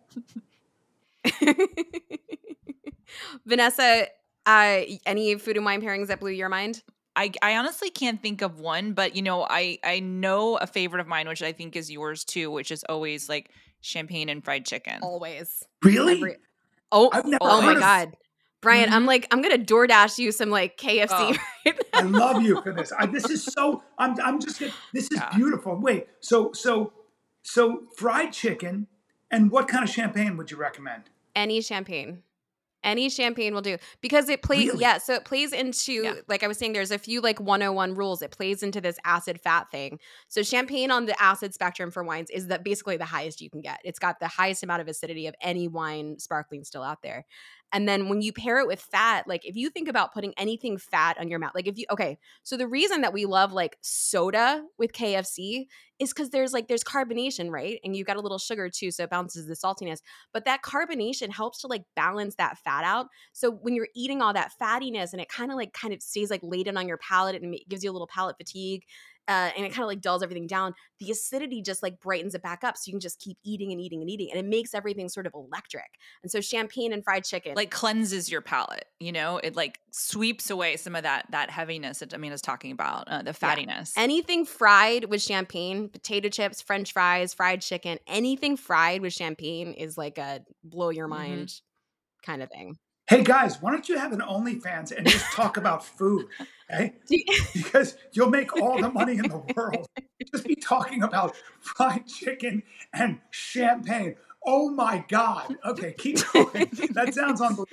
Vanessa, 3.46 4.08
uh, 4.46 4.82
any 5.06 5.36
food 5.36 5.58
and 5.58 5.66
wine 5.66 5.82
pairings 5.82 6.08
that 6.08 6.20
blew 6.20 6.32
your 6.32 6.50
mind? 6.50 6.82
I, 7.16 7.32
I 7.42 7.56
honestly 7.58 7.90
can't 7.90 8.22
think 8.22 8.42
of 8.42 8.60
one, 8.60 8.94
but 8.94 9.16
you 9.16 9.22
know, 9.22 9.46
I 9.50 9.80
I 9.84 10.00
know 10.00 10.58
a 10.58 10.68
favorite 10.68 11.00
of 11.00 11.08
mine, 11.08 11.28
which 11.28 11.42
I 11.42 11.52
think 11.54 11.76
is 11.76 11.90
yours 11.92 12.24
too, 12.26 12.52
which 12.52 12.72
is 12.72 12.84
always 12.90 13.30
like 13.30 13.50
champagne 13.82 14.30
and 14.30 14.44
fried 14.44 14.66
chicken. 14.66 15.00
Always. 15.02 15.64
Really? 15.84 16.14
Every- 16.18 16.38
oh, 16.92 17.10
I've 17.14 17.26
never 17.26 17.38
oh 17.42 17.62
my 17.62 17.68
heard 17.68 17.76
of- 17.78 17.82
god, 17.82 18.18
Bryan, 18.62 18.92
I'm 18.92 19.04
Mhm. 19.04 19.08
like, 19.08 19.28
I'm 19.32 19.42
gonna 19.42 19.58
DoorDash 19.60 20.18
you 20.18 20.32
some 20.32 20.50
like 20.50 20.78
KFC. 20.78 21.08
Oh. 21.12 21.36
right 21.66 21.80
I 21.94 22.02
love 22.02 22.42
you 22.42 22.62
for 22.62 22.74
this. 22.74 22.92
I, 22.98 23.06
this 23.06 23.30
is 23.30 23.44
so. 23.44 23.84
I'm. 23.98 24.20
I'm 24.22 24.40
just. 24.40 24.60
This 24.94 25.06
is 25.12 25.12
Yeah. 25.20 25.30
beautiful. 25.36 25.76
Wait. 25.80 26.08
So 26.20 26.52
so 26.54 26.92
so 27.44 27.84
fried 27.96 28.34
chicken, 28.34 28.88
and 29.32 29.52
what 29.52 29.68
kind 29.68 29.84
of 29.84 29.90
champagne 29.90 30.36
would 30.38 30.52
you 30.52 30.58
recommend? 30.58 31.04
Any 31.36 31.62
champagne. 31.62 32.24
Any 32.86 33.10
champagne 33.10 33.54
will 33.54 33.62
do 33.62 33.78
because 34.02 34.30
it 34.30 34.42
plays. 34.42 34.68
Really? 34.68 34.80
Yeah, 34.82 35.00
so 35.00 35.16
it 35.16 35.26
plays 35.26 35.52
into 35.52 35.92
Yeah. 35.92 36.14
like 36.30 36.44
I 36.44 36.48
was 36.48 36.58
saying. 36.58 36.72
There's 36.72 36.92
a 36.92 36.98
few 36.98 37.20
like 37.20 37.40
101 37.42 37.96
rules. 37.96 38.22
It 38.22 38.32
plays 38.32 38.64
into 38.64 38.80
this 38.80 38.98
acid 39.04 39.42
fat 39.42 39.72
thing. 39.72 40.00
So 40.30 40.44
champagne 40.44 40.92
on 40.92 41.06
the 41.06 41.22
acid 41.22 41.54
spectrum 41.54 41.92
for 41.92 42.04
wines 42.04 42.30
is 42.30 42.48
that 42.48 42.64
basically 42.64 42.96
the 42.98 43.06
highest 43.06 43.42
you 43.42 43.50
can 43.50 43.62
get. 43.62 43.80
It's 43.84 44.00
got 44.00 44.20
the 44.20 44.28
highest 44.28 44.64
amount 44.64 44.82
of 44.82 44.88
acidity 44.88 45.28
of 45.28 45.36
any 45.42 45.68
wine 45.68 46.20
sparkling 46.20 46.64
still 46.64 46.84
out 46.84 47.02
there. 47.02 47.26
And 47.72 47.88
then 47.88 48.08
when 48.08 48.22
you 48.22 48.32
pair 48.32 48.60
it 48.60 48.68
with 48.68 48.80
fat, 48.80 49.28
like 49.28 49.46
if 49.46 49.56
you 49.56 49.70
think 49.70 49.88
about 49.90 50.14
putting 50.14 50.34
anything 50.38 50.78
fat 50.78 51.18
on 51.20 51.28
your 51.28 51.40
mouth, 51.40 51.52
like 51.56 51.68
if 51.68 51.78
you 51.78 51.86
okay, 51.92 52.18
so 52.44 52.56
the 52.58 52.68
reason 52.68 53.02
that 53.02 53.14
we 53.14 53.26
love 53.26 53.52
like 53.52 53.78
soda 53.82 54.64
with 54.78 54.94
KFC 54.94 55.66
is 56.00 56.14
because 56.14 56.30
there's 56.30 56.54
like 56.54 56.68
there's 56.68 56.84
carbonation, 56.84 57.50
right? 57.50 57.80
And 57.84 57.96
you've 57.96 58.08
got 58.08 58.18
a 58.18 58.22
little 58.22 58.38
sugar 58.38 58.70
too, 58.70 58.92
so 58.92 59.04
it 59.04 59.10
balances 59.10 59.48
the 59.48 59.56
saltiness. 59.56 60.00
But 60.34 60.46
that 60.46 60.62
carbonation 60.62 61.32
helps 61.32 61.62
to 61.62 61.68
like 61.68 61.84
balance 61.96 62.36
that 62.36 62.58
fat 62.58 62.84
out. 62.84 63.08
So 63.34 63.52
when 63.52 63.76
you're 63.76 63.90
eating 63.96 64.22
all 64.22 64.34
that 64.34 64.52
fattiness 64.62 65.12
and 65.12 65.22
it 65.22 65.30
kind 65.30 65.52
of 65.52 65.58
like 65.58 65.74
kind 65.74 65.94
of 65.94 66.02
stays 66.02 66.30
like 66.30 66.42
laden 66.44 66.78
on 66.78 66.88
your 66.88 66.98
palate 66.98 67.42
and 67.42 67.58
gives 67.68 67.84
you 67.84 67.92
a 67.92 67.94
little 67.94 68.08
palate 68.08 68.38
fatigue. 68.38 68.84
Uh, 69.28 69.52
and 69.56 69.66
it 69.66 69.70
kind 69.70 69.82
of 69.84 69.88
like 69.88 70.02
dulls 70.02 70.22
everything 70.24 70.48
down. 70.48 70.74
The 71.00 71.12
acidity 71.12 71.62
just 71.62 71.82
like 71.84 72.00
brightens 72.00 72.36
it 72.36 72.42
back 72.44 72.64
up, 72.64 72.78
so 72.78 72.84
you 72.88 72.94
can 72.94 73.00
just 73.00 73.20
keep 73.20 73.38
eating 73.44 73.72
and 73.72 73.82
eating 73.82 74.02
and 74.02 74.10
eating, 74.10 74.30
and 74.32 74.40
it 74.40 74.46
makes 74.48 74.74
everything 74.74 75.10
sort 75.10 75.26
of 75.28 75.34
electric. 75.34 75.90
And 76.24 76.32
so 76.32 76.42
champagne 76.42 76.94
and 76.94 77.04
fried 77.04 77.26
chicken, 77.26 77.56
Like 77.56 77.72
cleanses 77.72 78.30
your 78.30 78.42
palate, 78.42 78.86
you 79.00 79.12
know. 79.14 79.38
It 79.38 79.56
like 79.56 79.80
sweeps 79.92 80.50
away 80.50 80.76
some 80.78 80.96
of 80.96 81.04
that 81.04 81.28
that 81.32 81.50
heaviness 81.50 82.00
that 82.00 82.12
Amanda's 82.12 82.42
talking 82.42 82.72
about, 82.72 83.08
uh, 83.08 83.22
the 83.22 83.32
fattiness. 83.32 83.94
anything 83.96 84.46
fried 84.46 85.06
with 85.06 85.22
champagne, 85.22 85.90
potato 85.90 86.30
chips, 86.30 86.62
French 86.62 86.92
fries, 86.94 87.34
fried 87.34 87.62
chicken, 87.62 87.98
anything 88.08 88.58
fried 88.58 89.02
with 89.02 89.14
champagne 89.14 89.74
is 89.74 89.98
like 89.98 90.18
a 90.18 90.42
blow 90.64 90.90
your 90.90 91.08
Mhm. 91.08 91.08
mind 91.08 91.54
kind 92.26 92.44
of 92.44 92.50
thing. 92.52 92.78
Hey 93.08 93.24
guys, 93.24 93.62
why 93.62 93.72
don't 93.72 93.88
you 93.88 94.00
have 94.00 94.14
an 94.14 94.22
OnlyFans 94.22 94.92
and 94.92 95.06
just 95.08 95.32
talk 95.32 95.58
about 95.58 95.86
food? 95.86 96.28
Eh? 96.70 96.90
Okay, 97.12 97.24
because 97.54 97.96
you'll 98.14 98.32
make 98.32 98.60
all 98.60 98.82
the 98.82 98.90
money 98.90 99.14
in 99.20 99.28
the 99.30 99.38
world. 99.56 99.86
Just 100.34 100.48
be 100.48 100.56
talking 100.56 101.04
about 101.04 101.36
fried 101.60 102.08
chicken 102.08 102.64
and 102.94 103.20
champagne. 103.30 104.16
Oh 104.44 104.70
my 104.72 105.06
God. 105.08 105.56
Okay, 105.64 105.94
keep 105.96 106.18
going. 106.34 106.72
That 106.94 107.14
sounds 107.14 107.42
unbelievable. 107.42 107.68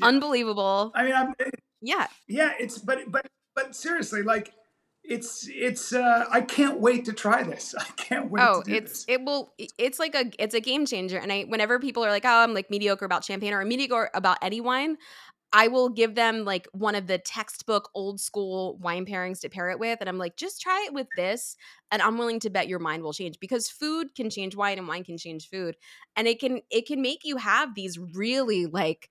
Unbelievable. 0.00 0.92
I 0.94 1.02
mean, 1.04 1.14
I'm, 1.14 1.34
Yeah. 1.80 2.06
yeah, 2.28 2.52
it's 2.60 2.78
but 2.78 3.10
but 3.10 3.26
but 3.56 3.74
seriously, 3.74 4.22
like 4.22 4.52
it's 5.08 5.48
it's 5.50 5.92
uh 5.92 6.26
I 6.30 6.42
can't 6.42 6.80
wait 6.80 7.06
to 7.06 7.12
try 7.12 7.42
this. 7.42 7.74
I 7.78 7.84
can't 7.96 8.30
wait 8.30 8.42
oh, 8.42 8.62
to 8.62 8.70
do 8.70 8.76
it's 8.76 8.92
this. 8.92 9.04
it 9.08 9.24
will 9.24 9.52
it's 9.56 9.98
like 9.98 10.14
a 10.14 10.30
it's 10.38 10.54
a 10.54 10.60
game 10.60 10.86
changer. 10.86 11.18
And 11.18 11.32
I 11.32 11.42
whenever 11.44 11.78
people 11.78 12.04
are 12.04 12.10
like, 12.10 12.24
"Oh, 12.24 12.42
I'm 12.42 12.54
like 12.54 12.70
mediocre 12.70 13.04
about 13.04 13.24
champagne 13.24 13.52
or 13.52 13.64
mediocre 13.64 14.10
about 14.14 14.38
any 14.42 14.60
wine," 14.60 14.98
I 15.50 15.68
will 15.68 15.88
give 15.88 16.14
them 16.14 16.44
like 16.44 16.68
one 16.72 16.94
of 16.94 17.06
the 17.06 17.16
textbook 17.18 17.90
old 17.94 18.20
school 18.20 18.76
wine 18.82 19.06
pairings 19.06 19.40
to 19.40 19.48
pair 19.48 19.70
it 19.70 19.78
with 19.78 19.98
and 20.00 20.08
I'm 20.08 20.18
like, 20.18 20.36
"Just 20.36 20.60
try 20.60 20.84
it 20.86 20.92
with 20.92 21.08
this." 21.16 21.56
And 21.90 22.02
I'm 22.02 22.18
willing 22.18 22.40
to 22.40 22.50
bet 22.50 22.68
your 22.68 22.78
mind 22.78 23.02
will 23.02 23.14
change 23.14 23.40
because 23.40 23.70
food 23.70 24.14
can 24.14 24.28
change 24.28 24.54
wine 24.54 24.78
and 24.78 24.86
wine 24.86 25.04
can 25.04 25.16
change 25.16 25.48
food. 25.48 25.76
And 26.16 26.28
it 26.28 26.38
can 26.38 26.60
it 26.70 26.86
can 26.86 27.00
make 27.00 27.20
you 27.24 27.38
have 27.38 27.74
these 27.74 27.98
really 27.98 28.66
like 28.66 29.08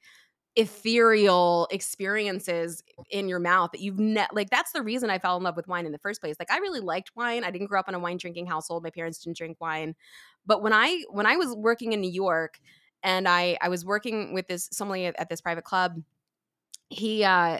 ethereal 0.58 1.68
experiences 1.70 2.84
in 3.12 3.30
your 3.30 3.40
mouth 3.40 3.72
that 3.72 3.80
you've 3.80 4.00
ne- 4.00 4.26
like 4.34 4.50
that's 4.50 4.72
the 4.72 4.82
reason 4.82 5.08
I 5.08 5.20
fell 5.20 5.38
in 5.38 5.44
love 5.44 5.56
with 5.56 5.68
wine 5.68 5.86
in 5.86 5.92
the 5.92 6.00
first 6.00 6.20
place. 6.20 6.36
Like 6.40 6.52
I 6.52 6.58
really 6.58 6.80
liked 6.80 7.12
wine. 7.16 7.44
I 7.44 7.52
didn't 7.52 7.68
grow 7.68 7.80
up 7.80 7.88
in 7.88 7.94
a 7.94 8.00
wine 8.00 8.18
drinking 8.18 8.48
household. 8.48 8.84
My 8.84 8.90
parents 8.90 9.20
didn't 9.20 9.38
drink 9.38 9.58
wine. 9.62 9.96
But 10.48 10.64
when 10.64 10.74
I 10.74 11.04
when 11.12 11.28
I 11.28 11.38
was 11.38 11.56
working 11.56 11.94
in 11.94 12.02
New 12.02 12.10
York 12.10 12.60
and 13.04 13.28
I 13.28 13.58
I 13.62 13.70
was 13.70 13.86
working 13.86 14.34
with 14.34 14.48
this 14.48 14.68
sommelier 14.72 15.14
at 15.20 15.30
this 15.30 15.42
private 15.42 15.64
club, 15.64 16.02
he 16.90 17.24
uh 17.24 17.60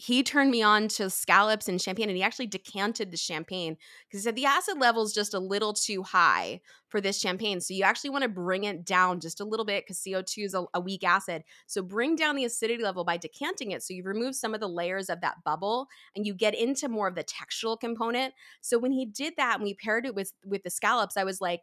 he 0.00 0.22
turned 0.22 0.50
me 0.50 0.62
on 0.62 0.88
to 0.88 1.10
scallops 1.10 1.68
and 1.68 1.78
champagne 1.78 2.08
and 2.08 2.16
he 2.16 2.22
actually 2.22 2.46
decanted 2.46 3.10
the 3.10 3.18
champagne 3.18 3.76
because 4.08 4.20
he 4.20 4.24
said 4.24 4.34
the 4.34 4.46
acid 4.46 4.78
level 4.78 5.02
is 5.02 5.12
just 5.12 5.34
a 5.34 5.38
little 5.38 5.74
too 5.74 6.02
high 6.02 6.58
for 6.88 7.02
this 7.02 7.20
champagne. 7.20 7.60
So 7.60 7.74
you 7.74 7.84
actually 7.84 8.08
want 8.08 8.22
to 8.22 8.30
bring 8.30 8.64
it 8.64 8.86
down 8.86 9.20
just 9.20 9.40
a 9.40 9.44
little 9.44 9.66
bit 9.66 9.84
because 9.84 9.98
CO2 9.98 10.44
is 10.46 10.54
a, 10.54 10.64
a 10.72 10.80
weak 10.80 11.04
acid. 11.04 11.44
So 11.66 11.82
bring 11.82 12.16
down 12.16 12.34
the 12.34 12.46
acidity 12.46 12.82
level 12.82 13.04
by 13.04 13.18
decanting 13.18 13.72
it. 13.72 13.82
So 13.82 13.92
you 13.92 14.02
remove 14.02 14.34
some 14.34 14.54
of 14.54 14.60
the 14.60 14.68
layers 14.70 15.10
of 15.10 15.20
that 15.20 15.44
bubble 15.44 15.86
and 16.16 16.24
you 16.24 16.32
get 16.32 16.54
into 16.54 16.88
more 16.88 17.06
of 17.06 17.14
the 17.14 17.24
textural 17.24 17.78
component. 17.78 18.32
So 18.62 18.78
when 18.78 18.92
he 18.92 19.04
did 19.04 19.34
that 19.36 19.56
and 19.56 19.64
we 19.64 19.74
paired 19.74 20.06
it 20.06 20.14
with 20.14 20.32
with 20.46 20.62
the 20.62 20.70
scallops, 20.70 21.18
I 21.18 21.24
was 21.24 21.42
like, 21.42 21.60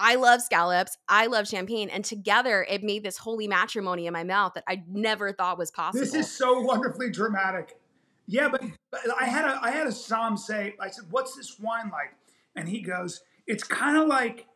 I 0.00 0.14
love 0.14 0.40
scallops. 0.40 0.96
I 1.08 1.26
love 1.26 1.46
champagne. 1.46 1.90
And 1.90 2.04
together 2.04 2.66
it 2.68 2.82
made 2.82 3.04
this 3.04 3.18
holy 3.18 3.46
matrimony 3.46 4.06
in 4.06 4.14
my 4.14 4.24
mouth 4.24 4.54
that 4.54 4.64
I 4.66 4.82
never 4.88 5.32
thought 5.32 5.58
was 5.58 5.70
possible. 5.70 6.04
This 6.04 6.14
is 6.14 6.32
so 6.32 6.60
wonderfully 6.60 7.10
dramatic. 7.10 7.78
Yeah, 8.26 8.48
but, 8.48 8.62
but 8.90 9.00
I 9.20 9.24
had 9.26 9.44
a 9.44 9.60
I 9.62 9.70
had 9.72 9.86
a 9.86 9.92
som 9.92 10.36
say, 10.36 10.74
I 10.80 10.88
said, 10.88 11.04
What's 11.10 11.36
this 11.36 11.58
wine 11.60 11.90
like? 11.90 12.14
And 12.56 12.68
he 12.68 12.80
goes, 12.80 13.22
It's 13.46 13.62
kind 13.62 13.98
of 13.98 14.08
like 14.08 14.46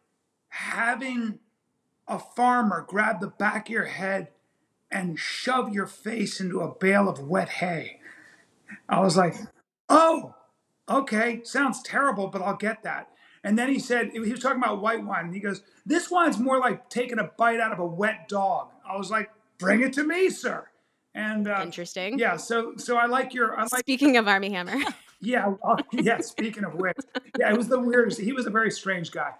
having 0.48 1.40
a 2.08 2.18
farmer 2.18 2.84
grab 2.88 3.20
the 3.20 3.28
back 3.28 3.68
of 3.68 3.72
your 3.72 3.84
head 3.84 4.28
and 4.90 5.18
shove 5.18 5.74
your 5.74 5.86
face 5.86 6.40
into 6.40 6.60
a 6.60 6.74
bale 6.74 7.08
of 7.08 7.18
wet 7.18 7.48
hay. 7.48 8.00
I 8.88 9.00
was 9.00 9.16
like, 9.16 9.34
Oh, 9.88 10.36
okay, 10.88 11.42
sounds 11.44 11.82
terrible, 11.82 12.28
but 12.28 12.40
I'll 12.40 12.56
get 12.56 12.82
that. 12.84 13.10
And 13.44 13.58
then 13.58 13.68
he 13.68 13.78
said, 13.78 14.10
he 14.12 14.18
was 14.18 14.40
talking 14.40 14.58
about 14.58 14.80
white 14.80 15.04
wine, 15.04 15.26
and 15.26 15.34
he 15.34 15.40
goes, 15.40 15.60
This 15.84 16.10
wine's 16.10 16.38
more 16.38 16.58
like 16.58 16.88
taking 16.88 17.18
a 17.18 17.24
bite 17.24 17.60
out 17.60 17.72
of 17.72 17.78
a 17.78 17.86
wet 17.86 18.26
dog. 18.26 18.70
I 18.88 18.96
was 18.96 19.10
like, 19.10 19.30
Bring 19.58 19.82
it 19.82 19.92
to 19.92 20.04
me, 20.04 20.30
sir. 20.30 20.66
And 21.14 21.46
uh, 21.46 21.60
Interesting. 21.62 22.18
yeah, 22.18 22.36
so 22.36 22.74
so 22.76 22.96
I 22.96 23.06
like 23.06 23.34
your 23.34 23.56
I 23.56 23.62
like 23.62 23.80
Speaking 23.80 24.16
of 24.16 24.26
Armie 24.26 24.50
Hammer. 24.50 24.76
yeah 25.20 25.54
well, 25.62 25.78
yeah. 25.92 26.20
Speaking 26.20 26.64
of 26.64 26.74
which, 26.74 26.96
yeah, 27.38 27.52
it 27.52 27.56
was 27.56 27.68
the 27.68 27.78
weirdest. 27.78 28.20
He 28.20 28.32
was 28.32 28.46
a 28.46 28.50
very 28.50 28.70
strange 28.72 29.12
guy, 29.12 29.32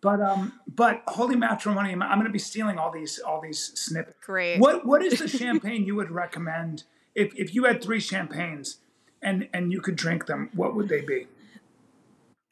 but 0.00 0.22
um, 0.22 0.54
but 0.74 1.02
holy 1.06 1.36
matrimony, 1.36 1.92
I'm, 1.92 2.02
I'm 2.02 2.16
going 2.16 2.26
to 2.26 2.32
be 2.32 2.38
stealing 2.38 2.78
all 2.78 2.90
these 2.90 3.18
all 3.18 3.42
these 3.42 3.72
snippets. 3.78 4.16
Great. 4.24 4.58
What 4.58 4.86
what 4.86 5.02
is 5.02 5.18
the 5.18 5.28
champagne 5.38 5.84
you 5.84 5.96
would 5.96 6.10
recommend 6.10 6.84
if 7.14 7.34
if 7.34 7.54
you 7.54 7.64
had 7.64 7.82
three 7.82 8.00
champagnes 8.00 8.78
and 9.20 9.48
and 9.52 9.70
you 9.70 9.82
could 9.82 9.96
drink 9.96 10.24
them? 10.26 10.48
What 10.54 10.74
would 10.76 10.88
they 10.88 11.02
be? 11.02 11.26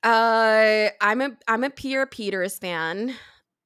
Uh, 0.06 0.90
I'm 1.00 1.20
a 1.20 1.30
I'm 1.48 1.64
a 1.64 1.70
Pierre 1.70 2.06
Peters 2.06 2.58
fan. 2.58 3.16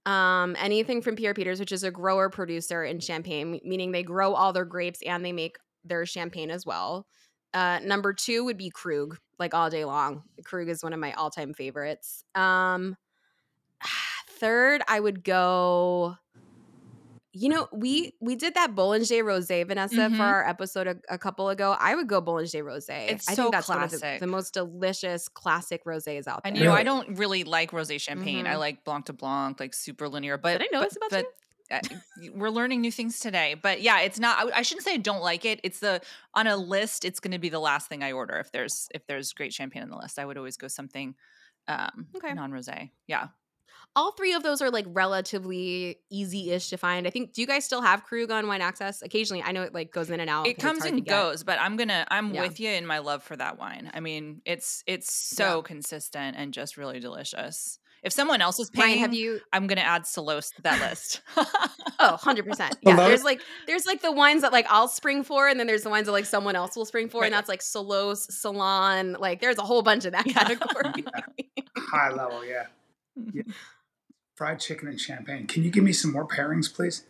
Um, 0.06 0.56
anything 0.58 1.02
from 1.02 1.14
Pierre 1.14 1.34
Peters, 1.34 1.60
which 1.60 1.70
is 1.70 1.84
a 1.84 1.90
grower 1.90 2.30
producer 2.30 2.82
in 2.82 2.98
Champagne, 2.98 3.60
meaning 3.62 3.92
they 3.92 4.02
grow 4.02 4.32
all 4.32 4.54
their 4.54 4.64
grapes 4.64 5.02
and 5.04 5.22
they 5.22 5.32
make 5.32 5.58
their 5.84 6.06
champagne 6.06 6.50
as 6.50 6.64
well. 6.64 7.06
Uh, 7.52 7.80
number 7.84 8.14
two 8.14 8.42
would 8.44 8.56
be 8.56 8.70
Krug, 8.70 9.18
like 9.38 9.52
all 9.52 9.68
day 9.68 9.84
long. 9.84 10.22
Krug 10.42 10.70
is 10.70 10.82
one 10.82 10.94
of 10.94 10.98
my 10.98 11.12
all 11.12 11.28
time 11.28 11.52
favorites. 11.52 12.24
Um, 12.34 12.96
third, 14.30 14.80
I 14.88 14.98
would 14.98 15.22
go. 15.22 16.16
You 17.32 17.48
know, 17.48 17.68
we 17.72 18.14
we 18.20 18.34
did 18.34 18.54
that 18.54 18.74
Bollinger 18.74 19.22
Rosé, 19.22 19.64
Vanessa, 19.66 19.94
Mhm. 20.08 20.16
for 20.16 20.24
our 20.24 20.48
episode 20.48 20.88
a, 20.88 20.96
a 21.08 21.16
couple 21.16 21.48
ago. 21.48 21.76
I 21.78 21.94
would 21.94 22.08
go 22.08 22.20
Bollinger 22.20 22.64
Rosé. 22.64 23.08
It's 23.10 23.28
I 23.28 23.34
so 23.34 23.44
think 23.44 23.52
that's 23.54 23.68
one 23.68 23.82
of 23.82 23.90
classic. 23.90 24.18
the, 24.20 24.26
the 24.26 24.30
most 24.32 24.52
delicious 24.52 25.28
classic 25.28 25.84
rosés 25.84 26.26
out 26.26 26.42
there. 26.42 26.50
And 26.50 26.56
you 26.58 26.64
know, 26.64 26.72
I 26.72 26.82
don't 26.82 27.16
really 27.16 27.44
like 27.44 27.70
rosé 27.70 28.00
champagne. 28.00 28.46
I 28.48 28.54
Mhm. 28.54 28.58
like 28.58 28.84
Blanc 28.84 29.04
de 29.06 29.12
Blanc, 29.12 29.60
like 29.60 29.74
super 29.74 30.08
linear. 30.08 30.38
But 30.38 30.58
Did 30.58 30.62
I 30.62 30.68
know 30.72 30.80
but, 30.80 30.88
this 30.90 30.96
about 30.96 31.10
but, 31.10 31.26
uh, 31.72 32.30
we're 32.34 32.50
learning 32.50 32.80
new 32.80 32.90
things 32.90 33.20
today. 33.20 33.54
But 33.54 33.80
yeah, 33.80 34.00
it's 34.00 34.18
not. 34.18 34.52
I, 34.52 34.58
I 34.58 34.62
shouldn't 34.62 34.84
say 34.84 34.94
I 34.94 34.96
don't 34.96 35.22
like 35.22 35.44
it. 35.44 35.60
It's 35.62 35.78
the 35.78 36.00
on 36.34 36.48
a 36.48 36.56
list. 36.56 37.04
It's 37.04 37.20
going 37.20 37.30
to 37.30 37.38
be 37.38 37.48
the 37.48 37.60
last 37.60 37.88
thing 37.88 38.02
I 38.02 38.10
order 38.10 38.38
if 38.38 38.50
there's 38.50 38.88
if 38.92 39.06
there's 39.06 39.32
great 39.32 39.52
champagne 39.54 39.82
on 39.84 39.88
the 39.90 39.96
list. 39.96 40.18
I 40.18 40.24
would 40.24 40.36
always 40.36 40.56
go 40.56 40.66
something 40.66 41.14
um, 41.68 42.08
Okay. 42.16 42.34
non-rosé. 42.34 42.90
Yeah, 43.06 43.28
all 43.96 44.12
three 44.12 44.34
of 44.34 44.42
those 44.42 44.62
are 44.62 44.70
like 44.70 44.86
relatively 44.88 45.98
easy-ish 46.10 46.68
to 46.70 46.76
find. 46.76 47.06
I 47.06 47.10
think. 47.10 47.32
Do 47.32 47.40
you 47.40 47.46
guys 47.46 47.64
still 47.64 47.82
have 47.82 48.04
Krug 48.04 48.30
on 48.30 48.46
Wine 48.46 48.60
Access? 48.60 49.02
Occasionally, 49.02 49.42
I 49.42 49.52
know 49.52 49.62
it 49.62 49.74
like 49.74 49.90
goes 49.92 50.10
in 50.10 50.20
and 50.20 50.30
out. 50.30 50.46
It 50.46 50.58
comes 50.58 50.84
and 50.84 51.04
goes. 51.04 51.42
But 51.44 51.58
I'm 51.60 51.76
gonna. 51.76 52.06
I'm 52.10 52.34
Yeah. 52.34 52.42
with 52.42 52.60
you 52.60 52.70
in 52.70 52.86
my 52.86 52.98
love 52.98 53.22
for 53.22 53.36
that 53.36 53.58
wine. 53.58 53.90
I 53.94 54.00
mean, 54.00 54.42
it's 54.44 54.82
it's 54.86 55.12
so 55.12 55.62
consistent 55.62 56.36
and 56.38 56.52
just 56.54 56.76
really 56.76 57.00
delicious. 57.00 57.78
If 58.02 58.14
someone 58.14 58.40
else 58.40 58.58
is 58.58 58.70
paying, 58.70 58.86
Bryan, 58.94 58.98
have 59.00 59.12
you? 59.14 59.40
I'm 59.52 59.66
gonna 59.66 59.82
add 59.82 60.06
Solos 60.06 60.50
to 60.52 60.62
that 60.62 60.80
list. 60.80 61.20
Oh, 62.02 62.12
100 62.12 62.46
percent. 62.46 62.78
Yeah, 62.80 62.94
Hello? 62.94 63.08
there's 63.08 63.24
like 63.24 63.42
there's 63.66 63.84
like 63.84 64.00
the 64.00 64.10
wines 64.10 64.40
that 64.40 64.52
like 64.52 64.64
I'll 64.70 64.88
spring 64.88 65.22
for, 65.22 65.48
and 65.48 65.60
then 65.60 65.66
there's 65.66 65.82
the 65.82 65.90
wines 65.90 66.06
that 66.06 66.12
like 66.12 66.24
someone 66.24 66.56
else 66.56 66.74
will 66.74 66.86
spring 66.86 67.10
for, 67.10 67.24
and 67.24 67.34
that's 67.34 67.46
like 67.46 67.60
Solos, 67.60 68.26
Salon. 68.34 69.16
Like 69.20 69.42
there's 69.42 69.58
a 69.58 69.62
whole 69.62 69.82
bunch 69.82 70.06
of 70.06 70.12
that 70.12 70.26
Yeah. 70.26 70.32
category. 70.32 71.04
High 71.76 72.10
level, 72.10 72.42
yeah. 72.42 72.68
Yeah. 73.32 73.42
Fried 74.36 74.58
chicken 74.60 74.88
and 74.88 74.98
champagne. 75.00 75.46
Can 75.46 75.64
you 75.64 75.70
give 75.70 75.84
me 75.84 75.92
some 75.92 76.12
more 76.12 76.26
pairings, 76.26 76.72
please? 76.72 77.04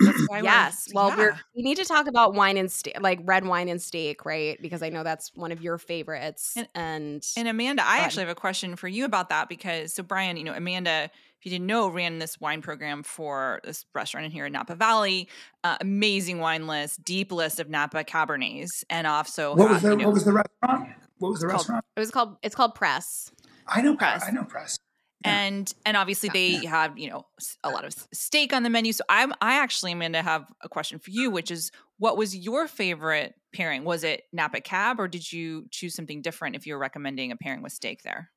That's 0.00 0.28
why 0.28 0.36
we're- 0.42 0.44
yes. 0.44 0.88
Well, 0.94 1.12
we're 1.16 1.36
we 1.56 1.62
need 1.62 1.76
to 1.78 1.84
talk 1.84 2.06
about 2.06 2.34
wine 2.34 2.56
and 2.56 2.70
steak, 2.70 3.00
like 3.00 3.18
red 3.24 3.44
wine 3.46 3.68
and 3.68 3.80
steak, 3.82 4.24
right? 4.24 4.60
Because 4.62 4.82
I 4.82 4.90
know 4.90 5.02
that's 5.02 5.32
one 5.34 5.50
of 5.50 5.60
your 5.62 5.78
favorites. 5.78 6.52
And- 6.56 6.68
And, 6.74 7.26
And 7.36 7.48
Amanda, 7.48 7.82
I 7.84 7.98
actually 7.98 8.22
have 8.24 8.28
a 8.30 8.34
question 8.36 8.76
for 8.76 8.86
you 8.86 9.04
about 9.06 9.30
that 9.30 9.48
because 9.48 9.94
so 9.94 10.02
Bryan, 10.02 10.36
you 10.36 10.44
know, 10.44 10.52
Amanda, 10.52 11.10
if 11.38 11.46
you 11.46 11.50
didn't 11.50 11.66
know, 11.66 11.88
ran 11.88 12.18
this 12.18 12.38
wine 12.38 12.62
program 12.62 13.02
for 13.02 13.60
this 13.64 13.86
restaurant 13.94 14.26
in 14.26 14.30
here 14.30 14.46
in 14.46 14.52
Napa 14.52 14.74
Valley. 14.76 15.28
Uh, 15.64 15.76
amazing 15.80 16.38
wine 16.38 16.66
list, 16.66 17.02
deep 17.02 17.32
list 17.32 17.58
of 17.60 17.68
Napa 17.70 18.04
Cabernets, 18.04 18.84
and 18.90 19.06
also 19.06 19.54
What 19.54 19.70
was 19.70 19.80
have, 19.80 19.82
the 19.82 19.90
you 19.90 19.96
know, 19.96 20.04
what 20.08 20.14
was 20.14 20.24
the 20.24 20.32
restaurant? 20.32 20.90
What 21.18 21.30
was 21.30 21.40
the 21.40 21.46
It's 21.46 21.52
called- 21.54 21.60
restaurant? 21.60 21.84
it 21.96 22.00
was 22.00 22.10
called 22.10 22.36
it's 22.42 22.54
called 22.54 22.74
Press. 22.74 23.32
I 23.66 23.80
know 23.82 23.96
Press. 23.96 24.18
press. 24.18 24.28
I 24.28 24.32
know 24.32 24.44
press. 24.44 24.78
Yeah. 25.24 25.40
and 25.40 25.74
and 25.84 25.96
obviously 25.96 26.28
Yeah. 26.28 26.60
they 26.60 26.66
have 26.66 26.96
you 26.98 27.10
know 27.10 27.26
a 27.64 27.70
lot 27.70 27.84
of 27.84 27.92
steak 28.12 28.52
on 28.52 28.62
the 28.62 28.70
menu. 28.70 28.92
So 28.92 29.04
I'm 29.08 29.32
I 29.40 29.54
actually 29.54 29.92
am 29.92 30.00
going 30.00 30.12
to 30.12 30.22
have 30.22 30.44
a 30.62 30.68
question 30.68 30.98
for 30.98 31.10
you, 31.10 31.30
which 31.30 31.50
is 31.50 31.70
what 31.98 32.16
was 32.16 32.36
your 32.36 32.68
favorite 32.68 33.34
pairing? 33.52 33.82
Was 33.84 34.04
it 34.04 34.22
Napa 34.32 34.60
Cab 34.60 35.00
or 35.00 35.08
did 35.08 35.32
you 35.32 35.66
choose 35.70 35.94
something 35.94 36.22
different 36.22 36.54
if 36.56 36.66
you 36.66 36.74
were 36.74 36.78
recommending 36.80 37.32
a 37.32 37.36
pairing 37.36 37.62
with 37.62 37.72
steak 37.72 38.02
there? 38.02 38.30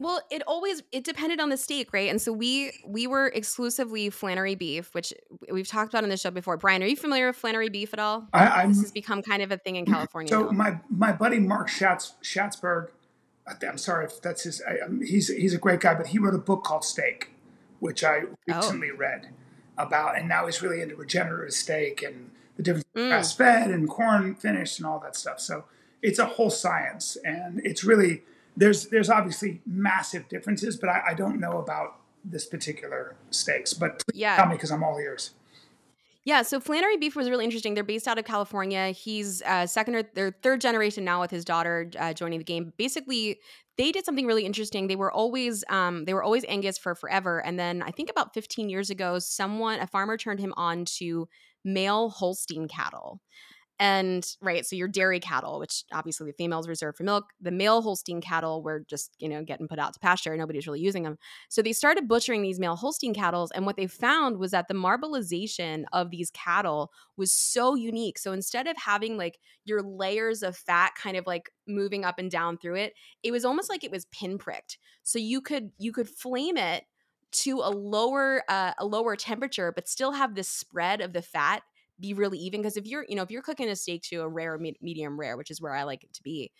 Well, 0.00 0.20
it 0.28 0.42
always 0.48 0.82
it 0.90 1.04
depended 1.04 1.38
on 1.38 1.50
the 1.50 1.56
steak, 1.56 1.92
right? 1.92 2.10
And 2.10 2.20
so 2.20 2.32
we 2.32 2.72
we 2.84 3.06
were 3.06 3.28
exclusively 3.28 4.10
Flannery 4.10 4.56
beef, 4.56 4.92
which 4.92 5.12
we've 5.52 5.68
talked 5.68 5.94
about 5.94 6.02
on 6.02 6.10
the 6.10 6.16
show 6.16 6.32
before. 6.32 6.56
Bryan, 6.56 6.82
are 6.82 6.86
you 6.86 6.96
familiar 6.96 7.28
with 7.28 7.36
Flannery 7.36 7.68
beef 7.68 7.92
at 7.92 8.00
all? 8.00 8.26
I, 8.32 8.46
I'm 8.48 8.70
This 8.70 8.80
has 8.82 8.90
become 8.90 9.22
kind 9.22 9.40
of 9.40 9.52
a 9.52 9.56
thing 9.58 9.76
in 9.76 9.86
California. 9.86 10.30
so 10.30 10.46
now. 10.46 10.50
my 10.50 10.80
my 10.90 11.12
buddy 11.12 11.38
Mark 11.38 11.68
Schatz 11.68 12.14
Schatzberg. 12.24 12.88
I'm 13.46 13.78
sorry 13.78 14.06
if 14.06 14.20
that's 14.22 14.44
his. 14.44 14.62
I, 14.62 14.78
um, 14.84 15.00
he's 15.02 15.28
he's 15.28 15.54
a 15.54 15.58
great 15.58 15.80
guy, 15.80 15.94
but 15.94 16.08
he 16.08 16.18
wrote 16.18 16.34
a 16.34 16.38
book 16.38 16.64
called 16.64 16.84
Steak, 16.84 17.30
which 17.80 18.02
I 18.02 18.22
Oh. 18.22 18.36
recently 18.56 18.90
read 18.90 19.28
about, 19.76 20.16
and 20.16 20.28
now 20.28 20.46
he's 20.46 20.62
really 20.62 20.80
into 20.80 20.96
regenerative 20.96 21.52
steak 21.54 22.02
and 22.02 22.30
the 22.56 22.62
difference 22.62 22.84
between 22.92 23.08
Mm. 23.08 23.10
grass 23.10 23.34
fed 23.34 23.70
and 23.70 23.88
corn 23.88 24.34
finished 24.36 24.78
and 24.78 24.86
all 24.86 24.98
that 25.00 25.16
stuff. 25.16 25.40
So 25.40 25.64
it's 26.00 26.18
a 26.18 26.26
whole 26.26 26.50
science, 26.50 27.16
and 27.24 27.60
it's 27.64 27.84
really 27.84 28.22
there's 28.56 28.86
there's 28.88 29.10
obviously 29.10 29.60
massive 29.66 30.28
differences, 30.28 30.76
but 30.76 30.88
I, 30.88 31.02
I 31.08 31.14
don't 31.14 31.38
know 31.40 31.58
about 31.58 31.96
this 32.24 32.46
particular 32.46 33.16
steaks. 33.30 33.74
But 33.74 34.02
please 34.06 34.20
Yeah. 34.20 34.36
tell 34.36 34.46
me 34.46 34.54
because 34.54 34.70
I'm 34.70 34.82
all 34.82 34.98
ears. 34.98 35.32
Yeah, 36.24 36.40
so 36.40 36.58
Flannery 36.58 36.96
Beef 36.96 37.16
was 37.16 37.28
really 37.28 37.44
interesting. 37.44 37.74
They're 37.74 37.84
based 37.84 38.08
out 38.08 38.18
of 38.18 38.24
California. 38.24 38.90
He's 38.90 39.42
uh, 39.42 39.66
second 39.66 39.94
or 39.94 40.02
their 40.14 40.34
third 40.42 40.62
generation 40.62 41.04
now 41.04 41.20
with 41.20 41.30
his 41.30 41.44
daughter 41.44 41.90
uh, 41.98 42.14
joining 42.14 42.38
the 42.38 42.44
game. 42.44 42.72
Basically, 42.78 43.40
they 43.76 43.92
did 43.92 44.06
something 44.06 44.26
really 44.26 44.46
interesting. 44.46 44.86
They 44.86 44.96
were 44.96 45.12
always 45.12 45.64
um, 45.68 46.06
they 46.06 46.14
were 46.14 46.22
always 46.22 46.44
Angus 46.48 46.78
for 46.78 46.94
forever, 46.94 47.44
and 47.44 47.58
then 47.58 47.82
I 47.82 47.90
think 47.90 48.08
about 48.10 48.32
15 48.32 48.70
years 48.70 48.88
ago, 48.88 49.18
someone 49.18 49.80
a 49.80 49.86
farmer 49.86 50.16
turned 50.16 50.40
him 50.40 50.54
on 50.56 50.86
to 50.98 51.28
male 51.62 52.08
Holstein 52.08 52.68
cattle. 52.68 53.20
And 53.80 54.24
right, 54.40 54.64
so 54.64 54.76
your 54.76 54.86
dairy 54.86 55.18
cattle, 55.18 55.58
which 55.58 55.82
obviously 55.92 56.26
the 56.30 56.36
females 56.36 56.68
reserved 56.68 56.96
for 56.96 57.02
milk, 57.02 57.32
the 57.40 57.50
male 57.50 57.82
Holstein 57.82 58.20
cattle 58.20 58.62
were 58.62 58.84
just, 58.88 59.16
you 59.18 59.28
know, 59.28 59.42
getting 59.42 59.66
put 59.66 59.80
out 59.80 59.92
to 59.94 59.98
pasture. 59.98 60.36
Nobody's 60.36 60.66
really 60.66 60.80
using 60.80 61.02
them. 61.02 61.18
So 61.48 61.60
they 61.60 61.72
started 61.72 62.06
butchering 62.06 62.42
these 62.42 62.60
male 62.60 62.76
Holstein 62.76 63.14
cattle, 63.14 63.50
and 63.52 63.66
what 63.66 63.76
they 63.76 63.88
found 63.88 64.38
was 64.38 64.52
that 64.52 64.68
the 64.68 64.74
marbleization 64.74 65.84
of 65.92 66.10
these 66.10 66.30
cattle 66.30 66.92
was 67.16 67.32
so 67.32 67.74
unique. 67.74 68.18
So 68.18 68.32
instead 68.32 68.68
of 68.68 68.76
having 68.76 69.16
like 69.16 69.40
your 69.64 69.82
layers 69.82 70.44
of 70.44 70.56
fat 70.56 70.92
kind 70.96 71.16
of 71.16 71.26
like 71.26 71.50
moving 71.66 72.04
up 72.04 72.18
and 72.20 72.30
down 72.30 72.58
through 72.58 72.76
it, 72.76 72.94
it 73.24 73.32
was 73.32 73.44
almost 73.44 73.68
like 73.68 73.82
it 73.82 73.90
was 73.90 74.04
pinpricked. 74.06 74.78
So 75.02 75.18
you 75.18 75.40
could 75.40 75.70
you 75.78 75.90
could 75.90 76.08
flame 76.08 76.56
it 76.56 76.84
to 77.32 77.58
a 77.58 77.70
lower 77.70 78.44
uh, 78.48 78.72
a 78.78 78.86
lower 78.86 79.16
temperature, 79.16 79.72
but 79.72 79.88
still 79.88 80.12
have 80.12 80.36
this 80.36 80.48
spread 80.48 81.00
of 81.00 81.12
the 81.12 81.22
fat 81.22 81.62
be 82.04 82.14
really 82.14 82.38
even. 82.38 82.60
Because 82.60 82.76
if 82.76 82.86
you're 82.86 83.04
you 83.08 83.16
know 83.16 83.22
if 83.22 83.30
you're 83.30 83.42
cooking 83.42 83.68
a 83.68 83.76
steak 83.76 84.02
to 84.10 84.16
a 84.22 84.28
rare 84.28 84.58
medium 84.80 85.18
rare, 85.18 85.36
which 85.36 85.50
is 85.50 85.60
where 85.60 85.74
I 85.74 85.84
like 85.84 86.04
it 86.04 86.12
to 86.14 86.22
be, 86.22 86.50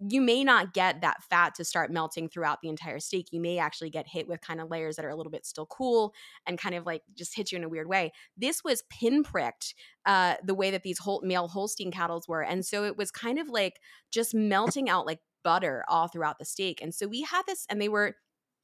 you 0.00 0.20
may 0.20 0.44
not 0.44 0.72
get 0.74 1.00
that 1.00 1.22
fat 1.28 1.54
to 1.56 1.64
start 1.64 1.90
melting 1.90 2.28
throughout 2.28 2.58
the 2.62 2.68
entire 2.68 3.00
steak. 3.00 3.26
You 3.32 3.40
may 3.40 3.58
actually 3.58 3.90
get 3.90 4.06
hit 4.06 4.28
with 4.28 4.40
kind 4.40 4.60
of 4.60 4.70
layers 4.70 4.96
that 4.96 5.04
are 5.04 5.10
a 5.10 5.16
little 5.16 5.30
bit 5.32 5.44
still 5.44 5.66
cool 5.66 6.14
and 6.46 6.56
kind 6.58 6.74
of 6.76 6.86
like 6.86 7.02
just 7.16 7.34
hit 7.36 7.50
you 7.50 7.58
in 7.58 7.64
a 7.64 7.68
weird 7.68 7.88
way. 7.88 8.12
This 8.36 8.62
was 8.62 8.84
pinpricked 8.90 9.74
uh, 10.06 10.34
the 10.44 10.54
way 10.54 10.70
that 10.70 10.84
these 10.84 10.98
whole 10.98 11.20
male 11.24 11.48
Holstein 11.48 11.90
cattle 11.90 12.22
were, 12.28 12.42
and 12.42 12.64
so 12.64 12.84
it 12.84 12.96
was 12.96 13.10
kind 13.10 13.38
of 13.38 13.48
like 13.48 13.80
just 14.12 14.34
melting 14.34 14.88
out 14.88 15.06
like 15.06 15.20
butter 15.42 15.84
all 15.88 16.08
throughout 16.08 16.38
the 16.38 16.44
steak. 16.44 16.80
And 16.82 16.94
so 16.94 17.06
we 17.06 17.22
had 17.22 17.42
this, 17.46 17.66
and 17.68 17.80
they 17.80 17.88
were. 17.88 18.14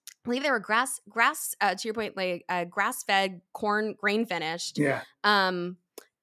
I 0.07 0.29
believe 0.29 0.43
they 0.43 0.51
were 0.51 0.61
grass, 0.61 1.01
grass. 1.09 1.55
Uh, 1.61 1.75
to 1.75 1.89
your 1.89 1.95
point, 1.95 2.17
like 2.17 2.45
uh, 2.49 2.65
grass-fed, 2.65 3.43
corn, 3.53 3.95
grain 3.99 4.25
finished 4.25 4.79
Yeah. 4.79 5.03
um 5.23 5.77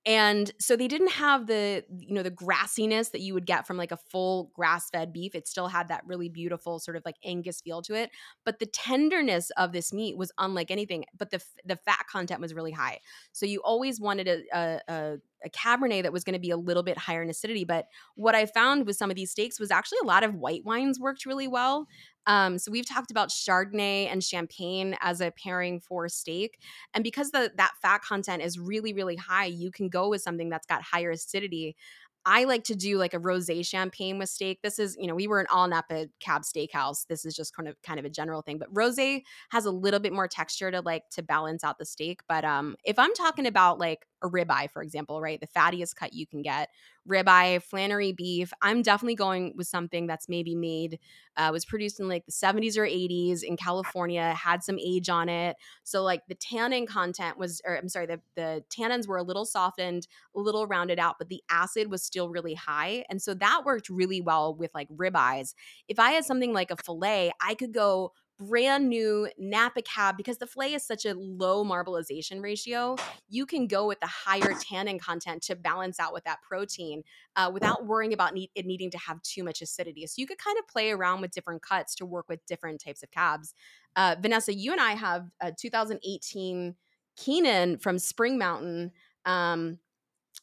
and 0.05 0.51
so 0.59 0.75
they 0.75 0.87
didn't 0.87 1.11
have 1.11 1.45
the 1.45 1.83
you 1.99 2.13
know 2.13 2.23
the 2.23 2.31
grassiness 2.31 3.11
that 3.11 3.21
you 3.21 3.33
would 3.35 3.45
get 3.45 3.67
from 3.67 3.77
like 3.77 3.91
a 3.91 3.97
full 3.97 4.51
grass-fed 4.55 5.13
beef. 5.13 5.35
It 5.35 5.47
still 5.47 5.67
had 5.67 5.89
that 5.89 6.01
really 6.07 6.27
beautiful 6.27 6.79
sort 6.79 6.97
of 6.97 7.03
like 7.05 7.17
angus 7.23 7.61
feel 7.61 7.81
to 7.83 7.93
it. 7.93 8.09
But 8.43 8.59
the 8.59 8.65
tenderness 8.65 9.51
of 9.57 9.73
this 9.73 9.93
meat 9.93 10.17
was 10.17 10.31
unlike 10.39 10.71
anything 10.71 11.05
but 11.17 11.29
the 11.29 11.41
the 11.65 11.75
fat 11.75 12.05
content 12.11 12.41
was 12.41 12.53
really 12.53 12.71
high. 12.71 12.99
So 13.31 13.45
you 13.45 13.61
always 13.63 13.99
wanted 14.01 14.27
a 14.27 14.41
a, 14.53 14.81
a, 14.87 15.17
a 15.45 15.49
cabernet 15.49 16.03
that 16.03 16.13
was 16.13 16.23
going 16.23 16.33
to 16.33 16.39
be 16.39 16.51
a 16.51 16.57
little 16.57 16.83
bit 16.83 16.97
higher 16.97 17.21
in 17.21 17.29
acidity. 17.29 17.63
But 17.63 17.85
what 18.15 18.33
i 18.35 18.45
found 18.47 18.87
with 18.87 18.95
some 18.95 19.11
of 19.11 19.15
these 19.15 19.31
steaks 19.31 19.59
was 19.59 19.71
actually 19.71 19.99
a 20.03 20.07
lot 20.07 20.23
of 20.23 20.33
white 20.35 20.65
wines 20.65 20.99
worked 20.99 21.25
really 21.25 21.47
well 21.47 21.87
um, 22.27 22.57
so 22.59 22.71
we've 22.71 22.87
talked 22.87 23.11
about 23.11 23.29
Chardonnay 23.29 24.07
and 24.11 24.23
Champagne 24.23 24.95
as 25.01 25.21
a 25.21 25.31
pairing 25.31 25.79
for 25.79 26.07
steak, 26.09 26.59
and 26.93 27.03
because 27.03 27.31
the 27.31 27.51
that 27.57 27.71
fat 27.81 28.01
content 28.01 28.41
is 28.43 28.59
really 28.59 28.93
really 28.93 29.15
high, 29.15 29.45
you 29.45 29.71
can 29.71 29.89
go 29.89 30.09
with 30.09 30.21
something 30.21 30.49
that's 30.49 30.67
got 30.67 30.81
higher 30.83 31.11
acidity. 31.11 31.75
I 32.23 32.43
like 32.43 32.63
to 32.65 32.75
do 32.75 32.97
like 32.99 33.15
a 33.15 33.19
rosé 33.19 33.65
champagne 33.65 34.19
with 34.19 34.29
steak. 34.29 34.59
This 34.61 34.77
is, 34.77 34.95
you 34.99 35.07
know, 35.07 35.15
we 35.15 35.27
were 35.27 35.39
an 35.39 35.47
all 35.49 35.67
Napa 35.67 36.07
cab 36.19 36.43
steakhouse. 36.43 37.07
This 37.07 37.25
is 37.25 37.35
just 37.35 37.55
kind 37.55 37.67
of 37.67 37.75
kind 37.81 37.99
of 37.99 38.05
a 38.05 38.09
general 38.11 38.43
thing, 38.43 38.59
but 38.59 38.71
rosé 38.71 39.23
has 39.49 39.65
a 39.65 39.71
little 39.71 39.99
bit 39.99 40.13
more 40.13 40.27
texture 40.27 40.69
to 40.69 40.81
like 40.81 41.09
to 41.11 41.23
balance 41.23 41.63
out 41.63 41.79
the 41.79 41.85
steak. 41.85 42.21
But 42.27 42.45
um 42.45 42.75
if 42.83 42.99
I'm 42.99 43.13
talking 43.15 43.47
about 43.47 43.79
like 43.79 44.05
a 44.21 44.29
ribeye, 44.29 44.69
for 44.69 44.81
example, 44.81 45.21
right, 45.21 45.39
the 45.39 45.47
fattiest 45.47 45.95
cut 45.95 46.13
you 46.13 46.25
can 46.25 46.41
get, 46.41 46.69
ribeye, 47.07 47.61
Flannery 47.61 48.11
beef, 48.11 48.53
I'm 48.61 48.81
definitely 48.81 49.15
going 49.15 49.53
with 49.55 49.67
something 49.67 50.07
that's 50.07 50.29
maybe 50.29 50.55
made 50.55 50.99
uh, 51.37 51.49
was 51.51 51.65
produced 51.65 51.99
in 51.99 52.07
like 52.07 52.25
the 52.25 52.31
70s 52.31 52.77
or 52.77 52.85
80s 52.85 53.43
in 53.43 53.57
California, 53.57 54.33
had 54.33 54.63
some 54.63 54.77
age 54.77 55.09
on 55.09 55.29
it. 55.29 55.55
So 55.83 56.03
like 56.03 56.21
the 56.27 56.35
tannin 56.35 56.85
content 56.85 57.37
was, 57.37 57.61
or 57.65 57.75
I'm 57.75 57.89
sorry, 57.89 58.05
the, 58.05 58.21
the 58.35 58.63
tannins 58.69 59.07
were 59.07 59.17
a 59.17 59.23
little 59.23 59.45
softened, 59.45 60.07
a 60.35 60.39
little 60.39 60.67
rounded 60.67 60.99
out, 60.99 61.15
but 61.17 61.29
the 61.29 61.41
acid 61.49 61.89
was 61.89 62.03
still 62.03 62.29
really 62.29 62.53
high. 62.53 63.05
And 63.09 63.21
so 63.21 63.33
that 63.35 63.63
worked 63.65 63.89
really 63.89 64.21
well 64.21 64.53
with 64.53 64.71
like 64.75 64.89
ribeyes. 64.89 65.53
If 65.87 65.99
I 65.99 66.11
had 66.11 66.25
something 66.25 66.53
like 66.53 66.69
a 66.69 66.77
filet, 66.77 67.31
I 67.41 67.55
could 67.55 67.73
go 67.73 68.13
brand 68.41 68.89
new 68.89 69.29
Napa 69.37 69.81
cab 69.83 70.17
because 70.17 70.37
the 70.37 70.47
filet 70.47 70.73
is 70.73 70.85
such 70.85 71.05
a 71.05 71.13
low 71.13 71.63
marbleization 71.63 72.41
ratio. 72.41 72.95
You 73.29 73.45
can 73.45 73.67
go 73.67 73.87
with 73.87 73.99
the 73.99 74.07
higher 74.07 74.53
tannin 74.59 74.97
content 74.99 75.43
to 75.43 75.55
balance 75.55 75.99
out 75.99 76.13
with 76.13 76.23
that 76.23 76.41
protein 76.41 77.03
uh, 77.35 77.51
without 77.53 77.85
worrying 77.85 78.13
about 78.13 78.33
it 78.35 78.65
needing 78.65 78.89
to 78.91 78.97
have 78.97 79.21
too 79.21 79.43
much 79.43 79.61
acidity. 79.61 80.07
So 80.07 80.15
you 80.17 80.27
could 80.27 80.39
kind 80.39 80.57
of 80.57 80.67
play 80.67 80.89
around 80.91 81.21
with 81.21 81.31
different 81.31 81.61
cuts 81.61 81.93
to 81.95 82.05
work 82.05 82.25
with 82.27 82.45
different 82.47 82.83
types 82.83 83.03
of 83.03 83.11
cabs. 83.11 83.53
Uh, 83.95 84.15
Vanessa, 84.19 84.53
you 84.53 84.71
and 84.71 84.81
I 84.81 84.93
have 84.93 85.27
a 85.39 85.51
2018 85.51 86.75
Keenan 87.17 87.77
from 87.77 87.99
Spring 87.99 88.37
Mountain. 88.37 88.91
Um, 89.25 89.77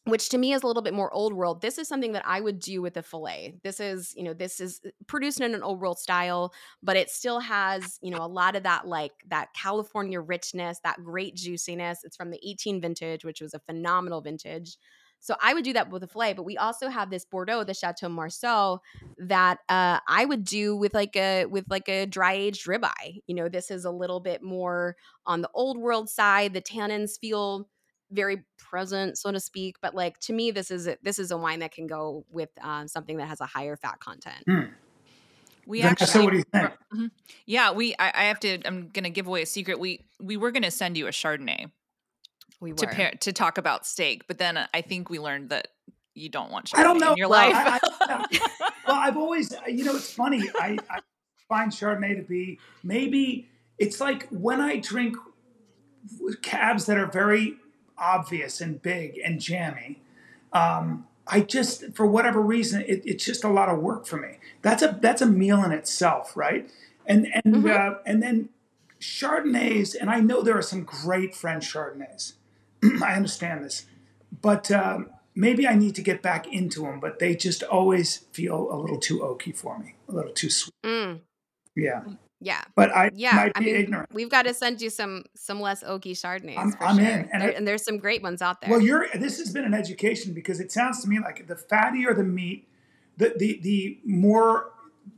which 0.09 0.29
to 0.31 0.39
me 0.39 0.53
is 0.53 0.63
a 0.63 0.67
little 0.67 0.83
bit 0.83 0.95
more 0.95 1.13
old 1.13 1.33
world. 1.33 1.61
This 1.61 1.79
is 1.79 1.89
something 1.89 2.13
that 2.13 2.27
I 2.27 2.41
would 2.41 2.59
do 2.59 2.81
with 2.81 2.97
a 2.97 3.03
filet. 3.03 3.59
This 3.63 3.81
is, 3.81 4.15
you 4.17 4.25
know, 4.25 4.35
this 4.35 4.61
is 4.61 4.81
uh, 4.87 4.91
produced 5.07 5.41
in 5.41 5.55
an 5.55 5.63
old 5.63 5.81
world 5.81 5.99
style, 5.99 6.53
but 6.83 6.97
it 6.97 7.11
still 7.11 7.41
has, 7.41 7.99
you 8.03 8.11
know, 8.11 8.25
a 8.25 8.27
lot 8.27 8.57
of 8.57 8.63
that 8.63 8.87
like 8.87 9.13
that 9.29 9.49
California 9.55 10.21
richness, 10.21 10.81
that 10.83 11.03
great 11.05 11.37
juiciness. 11.37 12.01
It's 12.05 12.17
from 12.17 12.31
the 12.31 12.41
18 12.43 12.81
vintage, 12.81 13.25
which 13.25 13.41
was 13.41 13.55
a 13.55 13.61
phenomenal 13.61 14.21
vintage. 14.21 14.77
So 15.21 15.35
I 15.43 15.53
would 15.53 15.65
do 15.65 15.73
that 15.73 15.91
with 15.91 16.05
a 16.05 16.07
filet, 16.07 16.33
but 16.33 16.45
we 16.45 16.57
also 16.57 16.89
have 16.89 17.11
this 17.11 17.25
Bordeaux, 17.25 17.65
the 17.65 17.75
Chateau 17.75 18.09
Marsau, 18.09 18.79
that 19.19 19.59
uh, 19.69 19.99
I 20.07 20.25
would 20.25 20.45
do 20.45 20.77
with 20.77 20.95
like 20.95 21.17
a 21.17 21.45
with 21.47 21.65
like 21.69 21.89
a 21.89 22.07
dry 22.07 22.35
aged 22.35 22.67
ribeye. 22.67 23.23
You 23.27 23.35
know, 23.35 23.49
this 23.49 23.71
is 23.71 23.85
a 23.85 23.91
little 23.91 24.21
bit 24.21 24.43
more 24.43 24.97
on 25.27 25.43
the 25.43 25.51
old 25.55 25.77
world 25.77 26.09
side. 26.09 26.55
The 26.55 26.63
tannins 26.63 27.19
feel 27.21 27.69
very 28.11 28.45
present, 28.59 29.19
so 29.19 29.33
to 29.33 29.41
speak. 29.41 29.77
But 29.83 29.95
like 29.95 30.19
to 30.21 30.33
me, 30.33 30.51
this 30.51 30.71
is 30.71 30.87
a, 30.89 30.97
this 31.03 31.19
is 31.19 31.31
a 31.31 31.37
wine 31.37 31.61
that 31.61 31.73
can 31.73 31.87
go 31.87 32.25
with 32.31 32.51
uh, 32.63 32.87
something 32.87 33.17
that 33.19 33.27
has 33.29 33.41
a 33.41 33.47
higher 33.47 33.77
fat 33.77 34.01
content. 34.01 34.43
Hmm. 34.49 34.61
We 35.67 35.83
Vanessa, 35.83 36.05
actually, 36.05 36.25
what 36.25 36.31
do 36.31 36.37
you 36.39 36.45
think? 36.53 36.71
Mhm. 36.95 37.11
yeah, 37.45 37.73
we. 37.73 37.95
I, 37.99 38.09
I 38.15 38.25
have 38.25 38.41
to. 38.41 38.67
I'm 38.67 38.89
gonna 38.89 39.11
give 39.11 39.27
away 39.27 39.43
a 39.43 39.47
secret. 39.47 39.79
We 39.79 40.05
we 40.19 40.37
were 40.39 40.51
gonna 40.51 40.71
send 40.71 40.97
you 40.97 41.07
a 41.07 41.11
Chardonnay 41.11 41.71
We 42.61 42.73
were. 42.73 42.77
to 42.79 42.87
pair 42.87 43.11
to 43.21 43.33
talk 43.35 43.59
about 43.59 43.85
steak, 43.87 44.27
but 44.27 44.39
then 44.39 44.59
I 44.73 44.81
think 44.81 45.11
we 45.11 45.19
learned 45.19 45.51
that 45.51 45.69
you 46.15 46.31
don't 46.31 46.51
want 46.51 46.67
Chardonnay 46.71 46.79
I 46.79 46.83
don't 46.85 46.99
know. 46.99 47.11
in 47.13 47.19
your 47.19 47.29
Well, 47.29 47.51
life. 47.51 47.81
I- 48.01 48.25
Well, 48.89 48.97
I've 48.97 49.19
always, 49.19 49.55
you 49.67 49.85
know, 49.85 49.97
it's 49.97 50.11
funny. 50.11 50.43
I, 50.59 50.79
I 50.89 51.01
find 51.47 51.71
Chardonnay 51.71 52.17
to 52.17 52.23
be 52.23 52.59
maybe 52.83 53.51
it's 53.77 54.01
like 54.01 54.27
when 54.31 54.63
I 54.63 54.79
drink 54.79 55.15
cabs 56.43 56.87
that 56.87 56.97
are 56.97 57.07
very 57.07 57.57
obvious 58.01 58.61
and 58.61 58.81
big 58.83 59.19
and 59.25 59.41
jammy. 59.41 60.01
Um, 60.53 61.07
I 61.27 61.41
just, 61.41 61.95
for 61.95 62.07
whatever 62.07 62.41
reason, 62.41 62.83
it, 62.83 63.03
it's 63.05 63.25
just 63.25 63.45
a 63.45 63.49
lot 63.49 63.69
of 63.69 63.79
work 63.81 64.07
for 64.07 64.17
me. 64.17 64.39
That's 64.63 64.83
a 64.83 64.99
that's 65.01 65.21
a 65.21 65.27
meal 65.27 65.63
in 65.65 65.73
itself, 65.73 66.37
right? 66.37 66.71
And 67.07 67.27
and 67.45 67.65
Mhm. 67.65 67.71
uh, 67.71 67.99
and 68.07 68.23
then 68.23 68.49
Chardonnays, 69.01 69.95
and 69.99 70.11
I 70.11 70.21
know 70.21 70.43
there 70.43 70.57
are 70.59 70.63
some 70.63 70.85
great 70.85 71.35
French 71.35 71.73
Chardonnays. 71.73 72.33
I 73.03 73.15
understand 73.15 73.65
this, 73.65 73.87
but 74.43 74.71
um, 74.71 75.11
maybe 75.35 75.67
I 75.69 75.75
need 75.75 75.95
to 75.97 76.03
get 76.03 76.23
back 76.23 76.47
into 76.53 76.83
them. 76.83 76.99
But 77.01 77.19
they 77.19 77.35
just 77.37 77.63
always 77.63 78.19
feel 78.33 78.69
a 78.73 78.77
little 78.77 78.99
too 78.99 79.19
oaky 79.21 79.55
for 79.57 79.79
me, 79.79 79.95
a 80.09 80.13
little 80.13 80.33
too 80.33 80.51
sweet. 80.51 80.73
Mm, 80.85 81.21
Yeah, 81.77 82.03
yeah. 82.41 82.63
but 82.75 82.91
I 82.95 83.11
Yeah, 83.15 83.35
might 83.37 83.53
I 83.55 83.61
be 83.61 83.67
mean, 83.67 83.77
ignorant. 83.77 84.09
we've 84.13 84.31
got 84.31 84.43
to 84.43 84.55
send 84.55 84.81
you 84.81 84.91
some 84.91 85.25
some 85.35 85.61
less 85.61 85.83
oaky 85.83 86.13
Chardonnays. 86.13 86.57
I'm- 86.57 86.75
I'm 86.81 86.97
sure. 86.97 87.05
in, 87.05 87.29
and 87.33 87.43
There- 87.43 87.51
I- 87.51 87.53
and 87.55 87.67
there's 87.69 87.85
some 87.85 87.99
great 87.99 88.23
ones 88.23 88.43
out 88.43 88.61
there. 88.61 88.71
Well, 88.71 88.81
you're 88.81 89.07
this 89.15 89.39
has 89.39 89.53
been 89.53 89.65
an 89.65 89.75
education 89.75 90.35
because 90.35 90.61
it 90.61 90.71
sounds 90.73 91.03
to 91.03 91.09
me 91.09 91.19
like 91.21 91.47
the 91.47 91.57
fattier 91.57 92.15
the 92.17 92.25
meat, 92.25 92.69
the 93.17 93.35
the 93.37 93.61
the 93.63 93.99
more 94.05 94.71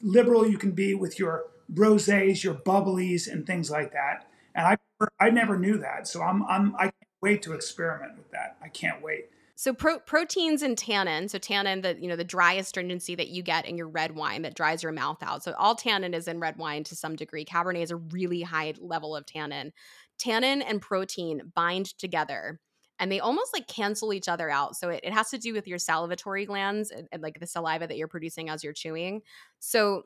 liberal 0.02 0.46
you 0.46 0.59
can 0.59 0.70
be 0.72 0.94
with 0.94 1.18
your 1.18 1.44
rosés, 1.72 2.42
your 2.42 2.54
bubblies, 2.54 3.30
and 3.30 3.46
things 3.46 3.70
like 3.70 3.92
that. 3.92 4.26
And 4.54 4.66
I 4.66 4.76
I 5.18 5.30
never 5.30 5.59
knew 5.59 5.78
that, 5.78 6.06
so 6.09 6.22
I'm 6.22 6.42
I'm 6.44 6.74
I 6.76 6.85
can't 6.85 6.94
wait 7.22 7.42
to 7.42 7.52
experiment 7.52 8.16
with 8.16 8.30
that. 8.33 8.56
I 8.62 8.68
can't 8.68 9.02
wait. 9.02 9.26
So 9.60 9.74
pro- 9.74 9.98
proteins 9.98 10.62
and 10.62 10.78
tannin. 10.78 11.28
So 11.28 11.36
tannin, 11.36 11.82
the 11.82 11.94
you 12.00 12.08
know 12.08 12.16
the 12.16 12.24
dry 12.24 12.54
astringency 12.54 13.14
that 13.16 13.28
you 13.28 13.42
get 13.42 13.66
in 13.66 13.76
your 13.76 13.90
red 13.90 14.16
wine 14.16 14.40
that 14.40 14.54
dries 14.54 14.82
your 14.82 14.90
mouth 14.90 15.22
out. 15.22 15.44
So 15.44 15.52
all 15.58 15.74
tannin 15.74 16.14
is 16.14 16.28
in 16.28 16.40
red 16.40 16.56
wine 16.56 16.82
to 16.84 16.96
some 16.96 17.14
degree. 17.14 17.44
Cabernet 17.44 17.82
is 17.82 17.90
a 17.90 17.96
really 17.96 18.40
high 18.40 18.72
level 18.80 19.14
of 19.14 19.26
tannin. 19.26 19.74
Tannin 20.18 20.62
and 20.62 20.80
protein 20.80 21.52
bind 21.54 21.98
together, 21.98 22.58
and 22.98 23.12
they 23.12 23.20
almost 23.20 23.52
like 23.52 23.66
cancel 23.66 24.14
each 24.14 24.28
other 24.28 24.48
out. 24.48 24.76
So 24.76 24.88
it, 24.88 25.00
it 25.02 25.12
has 25.12 25.28
to 25.28 25.36
do 25.36 25.52
with 25.52 25.68
your 25.68 25.76
salivatory 25.76 26.46
glands 26.46 26.90
and, 26.90 27.06
and 27.12 27.22
like 27.22 27.38
the 27.38 27.46
saliva 27.46 27.86
that 27.86 27.98
you're 27.98 28.08
producing 28.08 28.48
as 28.48 28.64
you're 28.64 28.72
chewing. 28.72 29.20
So 29.58 30.04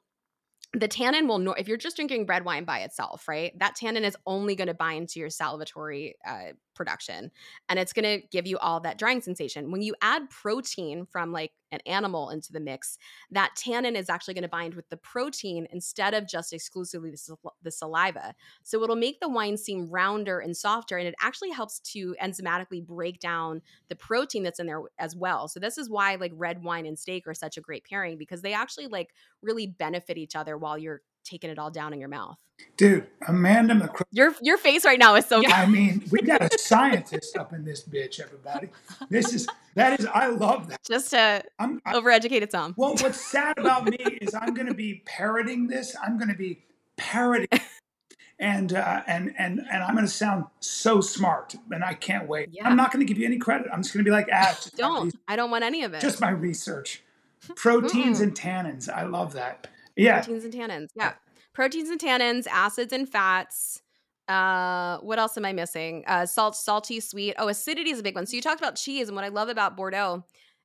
the 0.72 0.88
tannin 0.88 1.28
will 1.28 1.52
if 1.52 1.68
you're 1.68 1.76
just 1.76 1.94
drinking 1.94 2.26
red 2.26 2.44
wine 2.44 2.64
by 2.64 2.80
itself 2.80 3.28
right 3.28 3.56
that 3.60 3.76
tannin 3.76 4.02
is 4.02 4.16
only 4.26 4.56
going 4.56 4.66
to 4.66 4.74
bind 4.74 5.08
to 5.08 5.20
your 5.20 5.28
salivatory 5.28 6.14
uh, 6.26 6.52
production 6.74 7.30
and 7.68 7.78
it's 7.78 7.92
going 7.92 8.04
to 8.20 8.26
give 8.28 8.46
you 8.46 8.58
all 8.58 8.80
that 8.80 8.98
drying 8.98 9.20
sensation. 9.20 9.70
When 9.70 9.82
you 9.82 9.94
add 10.02 10.28
protein 10.30 11.06
from 11.06 11.32
like 11.32 11.52
an 11.72 11.80
animal 11.86 12.30
into 12.30 12.52
the 12.52 12.60
mix 12.60 12.98
that 13.30 13.54
tannin 13.56 13.96
is 13.96 14.08
actually 14.08 14.34
going 14.34 14.42
to 14.42 14.48
bind 14.48 14.74
with 14.74 14.88
the 14.90 14.96
protein 14.96 15.66
instead 15.72 16.14
of 16.14 16.28
just 16.28 16.52
exclusively 16.52 17.10
the, 17.10 17.16
sal- 17.16 17.54
the 17.62 17.70
saliva. 17.70 18.34
So 18.62 18.82
it'll 18.82 18.96
make 18.96 19.20
the 19.20 19.28
wine 19.28 19.56
seem 19.56 19.90
rounder 19.90 20.38
and 20.38 20.56
softer 20.56 20.98
and 20.98 21.08
it 21.08 21.14
actually 21.20 21.50
helps 21.50 21.80
to 21.80 22.14
enzymatically 22.22 22.84
break 22.84 23.18
down 23.18 23.60
the 23.88 23.96
protein 23.96 24.42
that's 24.42 24.60
in 24.60 24.66
there 24.66 24.82
as 24.98 25.16
well. 25.16 25.48
So 25.48 25.58
this 25.58 25.78
is 25.78 25.90
why 25.90 26.14
like 26.14 26.32
red 26.34 26.62
wine 26.62 26.86
and 26.86 26.98
steak 26.98 27.26
are 27.26 27.34
such 27.34 27.56
a 27.56 27.60
great 27.60 27.84
pairing 27.84 28.18
because 28.18 28.42
they 28.42 28.54
actually 28.54 28.86
like 28.86 29.10
really 29.42 29.66
benefit 29.66 30.16
each 30.16 30.36
other 30.36 30.56
while 30.56 30.78
you're 30.78 31.02
taking 31.24 31.50
it 31.50 31.58
all 31.58 31.70
down 31.70 31.92
in 31.92 32.00
your 32.00 32.08
mouth. 32.08 32.36
Dude, 32.76 33.06
Amanda 33.26 33.74
McCro- 33.74 34.04
Your 34.12 34.34
your 34.40 34.58
face 34.58 34.84
right 34.84 34.98
now 34.98 35.16
is 35.16 35.26
so 35.26 35.42
I 35.44 35.66
mean, 35.66 36.04
we 36.10 36.20
got 36.20 36.42
a 36.42 36.58
scientist 36.58 37.36
up 37.36 37.52
in 37.52 37.64
this 37.64 37.82
bitch, 37.82 38.20
everybody. 38.20 38.68
This 39.10 39.32
is 39.34 39.48
that 39.74 39.98
is 39.98 40.06
I 40.06 40.28
love 40.28 40.68
that. 40.68 40.80
just 40.84 41.10
to 41.10 41.42
I'm 41.58 41.80
I, 41.84 41.94
overeducated 41.94 42.50
some. 42.50 42.74
well, 42.76 42.94
what's 43.00 43.20
sad 43.20 43.58
about 43.58 43.86
me 43.86 43.96
is 44.20 44.34
I'm 44.34 44.54
going 44.54 44.68
to 44.68 44.74
be 44.74 45.02
parroting 45.04 45.66
this. 45.66 45.96
I'm 46.00 46.16
going 46.16 46.28
to 46.28 46.36
be 46.36 46.62
parroting, 46.96 47.48
and 48.38 48.72
uh, 48.72 49.02
and 49.06 49.34
and 49.36 49.60
and 49.70 49.82
I'm 49.82 49.94
going 49.94 50.06
to 50.06 50.12
sound 50.12 50.44
so 50.60 51.00
smart, 51.00 51.56
and 51.72 51.82
I 51.84 51.94
can't 51.94 52.28
wait. 52.28 52.50
Yeah. 52.52 52.68
I'm 52.68 52.76
not 52.76 52.92
going 52.92 53.04
to 53.04 53.12
give 53.12 53.18
you 53.18 53.26
any 53.26 53.38
credit. 53.38 53.66
I'm 53.72 53.82
just 53.82 53.92
going 53.92 54.04
to 54.04 54.08
be 54.08 54.12
like, 54.12 54.28
ah, 54.32 54.50
it's 54.52 54.64
just 54.70 54.78
my, 54.80 54.86
Don't. 54.88 55.14
I 55.26 55.34
don't 55.36 55.50
want 55.50 55.64
any 55.64 55.82
of 55.82 55.92
it. 55.92 56.00
just 56.00 56.20
my 56.20 56.30
research. 56.30 57.02
Proteins 57.56 58.20
and 58.20 58.34
tannins. 58.34 58.88
I 58.88 59.04
love 59.04 59.32
that. 59.34 59.66
Yeah. 59.96 60.22
proteins 60.22 60.44
and 60.44 60.52
tannins. 60.52 60.88
Yeah. 60.96 61.14
Proteins 61.52 61.88
and 61.88 62.00
tannins, 62.00 62.46
acids 62.48 62.92
and 62.92 63.08
fats. 63.08 63.82
Uh, 64.28 64.98
what 65.00 65.18
else 65.18 65.36
am 65.36 65.44
I 65.44 65.52
missing? 65.52 66.02
Uh, 66.06 66.26
salt, 66.26 66.56
salty, 66.56 66.98
sweet. 67.00 67.34
Oh, 67.38 67.48
acidity 67.48 67.90
is 67.90 68.00
a 68.00 68.02
big 68.02 68.14
one. 68.14 68.26
So 68.26 68.36
you 68.36 68.42
talked 68.42 68.60
about 68.60 68.76
cheese, 68.76 69.08
and 69.08 69.14
what 69.16 69.24
I 69.24 69.28
love 69.28 69.48
about 69.48 69.76
Bordeaux 69.76 70.24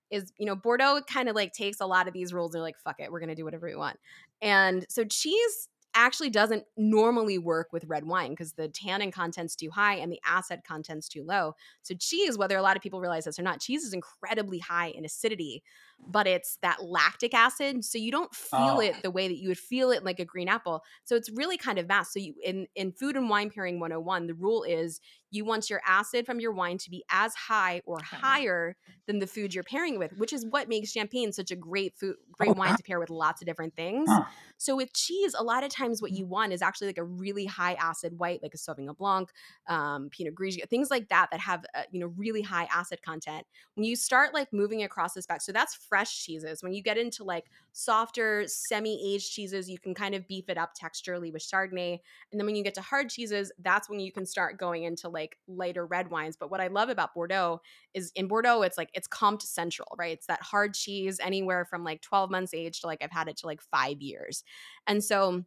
is, 0.09 0.31
you 0.39 0.45
know, 0.45 0.55
Bordeaux 0.55 1.01
kind 1.07 1.29
of 1.29 1.35
like 1.35 1.53
takes 1.53 1.79
a 1.81 1.85
lot 1.85 2.07
of 2.07 2.13
these 2.13 2.33
rules. 2.33 2.51
They're 2.51 2.61
like, 2.61 2.79
fuck 2.79 2.99
it, 2.99 3.11
we're 3.11 3.19
gonna 3.19 3.35
do 3.35 3.43
whatever 3.43 3.67
we 3.67 3.75
want. 3.75 3.99
And 4.41 4.85
so 4.89 5.03
cheese 5.03 5.69
actually 5.95 6.29
doesn't 6.29 6.63
normally 6.77 7.37
work 7.37 7.73
with 7.73 7.83
red 7.85 8.05
wine 8.05 8.31
because 8.31 8.53
the 8.53 8.67
tannin 8.69 9.11
content's 9.11 9.55
too 9.55 9.69
high 9.71 9.95
and 9.95 10.11
the 10.11 10.21
acid 10.25 10.61
content's 10.63 11.09
too 11.09 11.23
low. 11.23 11.53
So 11.81 11.95
cheese, 11.95 12.37
whether 12.37 12.57
a 12.57 12.61
lot 12.61 12.75
of 12.77 12.81
people 12.83 13.01
realize 13.01 13.25
this 13.25 13.39
or 13.39 13.43
not, 13.43 13.59
cheese 13.59 13.83
is 13.83 13.93
incredibly 13.93 14.59
high 14.59 14.89
in 14.89 15.03
acidity, 15.03 15.63
but 16.07 16.27
it's 16.27 16.57
that 16.61 16.83
lactic 16.83 17.33
acid, 17.33 17.83
so 17.85 17.97
you 17.97 18.11
don't 18.11 18.33
feel 18.33 18.79
Oh. 18.79 18.79
it 18.79 19.01
the 19.03 19.11
way 19.11 19.27
that 19.27 19.37
you 19.37 19.47
would 19.49 19.59
feel 19.59 19.91
it 19.91 20.03
like 20.03 20.19
a 20.19 20.25
green 20.25 20.47
apple. 20.47 20.83
So 21.03 21.15
it's 21.15 21.29
really 21.29 21.57
kind 21.57 21.77
of 21.77 21.87
mass. 21.87 22.13
So 22.13 22.19
you 22.19 22.33
in 22.43 22.67
in 22.75 22.91
food 22.91 23.15
and 23.15 23.29
wine 23.29 23.49
pairing 23.51 23.79
101, 23.79 24.27
the 24.27 24.33
rule 24.33 24.63
is 24.63 24.99
you 25.31 25.45
want 25.45 25.69
your 25.69 25.81
acid 25.85 26.25
from 26.25 26.39
your 26.39 26.51
wine 26.51 26.77
to 26.79 26.89
be 26.89 27.03
as 27.11 27.35
high 27.35 27.81
or 27.85 27.99
Higher. 28.01 28.75
than 29.07 29.19
the 29.19 29.27
food 29.27 29.53
you're 29.53 29.63
pairing 29.63 29.99
with, 29.99 30.11
which 30.17 30.33
is 30.33 30.45
what 30.45 30.67
makes 30.69 30.91
champagne 30.91 31.31
such 31.31 31.51
a 31.51 31.55
great 31.55 31.95
food, 31.95 32.15
great 32.31 32.49
Oh, 32.49 32.55
wine 32.55 32.75
to 32.75 32.83
pair 32.83 32.99
with 32.99 33.09
lots 33.09 33.41
of 33.41 33.45
different 33.45 33.75
things. 33.75 34.07
Huh. 34.07 34.25
So 34.57 34.75
with 34.75 34.93
cheese, 34.93 35.35
a 35.37 35.43
lot 35.43 35.63
of 35.63 35.69
times 35.71 36.01
what 36.01 36.11
you 36.11 36.25
want 36.25 36.53
is 36.53 36.61
actually 36.61 36.87
like 36.87 36.97
a 36.97 37.03
really 37.03 37.45
high 37.45 37.73
acid 37.75 38.19
white, 38.19 38.41
like 38.43 38.53
a 38.53 38.57
Sauvignon 38.57 38.97
Blanc, 38.97 39.29
um, 39.67 40.09
Pinot 40.09 40.35
Grigio, 40.35 40.67
things 40.69 40.89
like 40.91 41.09
that 41.09 41.29
that 41.31 41.39
have 41.39 41.65
uh, 41.75 41.83
you 41.91 41.99
know 41.99 42.07
really 42.07 42.41
high 42.41 42.65
acid 42.73 43.01
content. 43.01 43.45
When 43.75 43.83
you 43.85 43.95
start 43.95 44.33
like 44.33 44.51
moving 44.51 44.83
across 44.83 45.13
the 45.13 45.21
spec, 45.21 45.41
so 45.41 45.51
that's 45.51 45.75
fresh 45.89 46.23
cheeses. 46.23 46.63
When 46.63 46.73
you 46.73 46.81
get 46.81 46.97
into 46.97 47.23
like 47.23 47.45
softer, 47.73 48.43
semi-aged 48.47 49.31
cheeses, 49.31 49.69
you 49.69 49.79
can 49.79 49.93
kind 49.93 50.15
of 50.15 50.27
beef 50.27 50.45
it 50.47 50.57
up 50.57 50.73
texturally 50.75 51.33
with 51.33 51.41
Chardonnay. 51.41 51.99
And 52.31 52.39
then 52.39 52.45
when 52.45 52.55
you 52.55 52.63
get 52.63 52.75
to 52.75 52.81
hard 52.81 53.09
cheeses, 53.09 53.51
that's 53.59 53.89
when 53.89 53.99
you 53.99 54.11
can 54.11 54.25
start 54.25 54.57
going 54.57 54.83
into 54.83 55.09
like 55.09 55.37
lighter 55.47 55.85
red 55.85 56.11
wines. 56.11 56.37
But 56.39 56.51
what 56.51 56.61
I 56.61 56.67
love 56.67 56.89
about 56.89 57.13
Bordeaux 57.13 57.61
is 57.93 58.11
in 58.15 58.27
Bordeaux, 58.27 58.61
it's 58.61 58.77
like 58.77 58.89
it's 58.93 59.07
Comte 59.07 59.41
Central, 59.41 59.95
right? 59.97 60.13
It's 60.13 60.27
that 60.27 60.41
hard 60.41 60.73
cheese 60.75 61.19
anywhere 61.21 61.65
from 61.65 61.83
like 61.83 62.01
12 62.01 62.29
months 62.29 62.53
age 62.53 62.81
to 62.81 62.87
like 62.87 63.03
I've 63.03 63.11
had 63.11 63.27
it 63.27 63.37
to 63.37 63.47
like 63.47 63.61
five 63.61 64.01
years. 64.01 64.43
And 64.87 65.03
so 65.03 65.43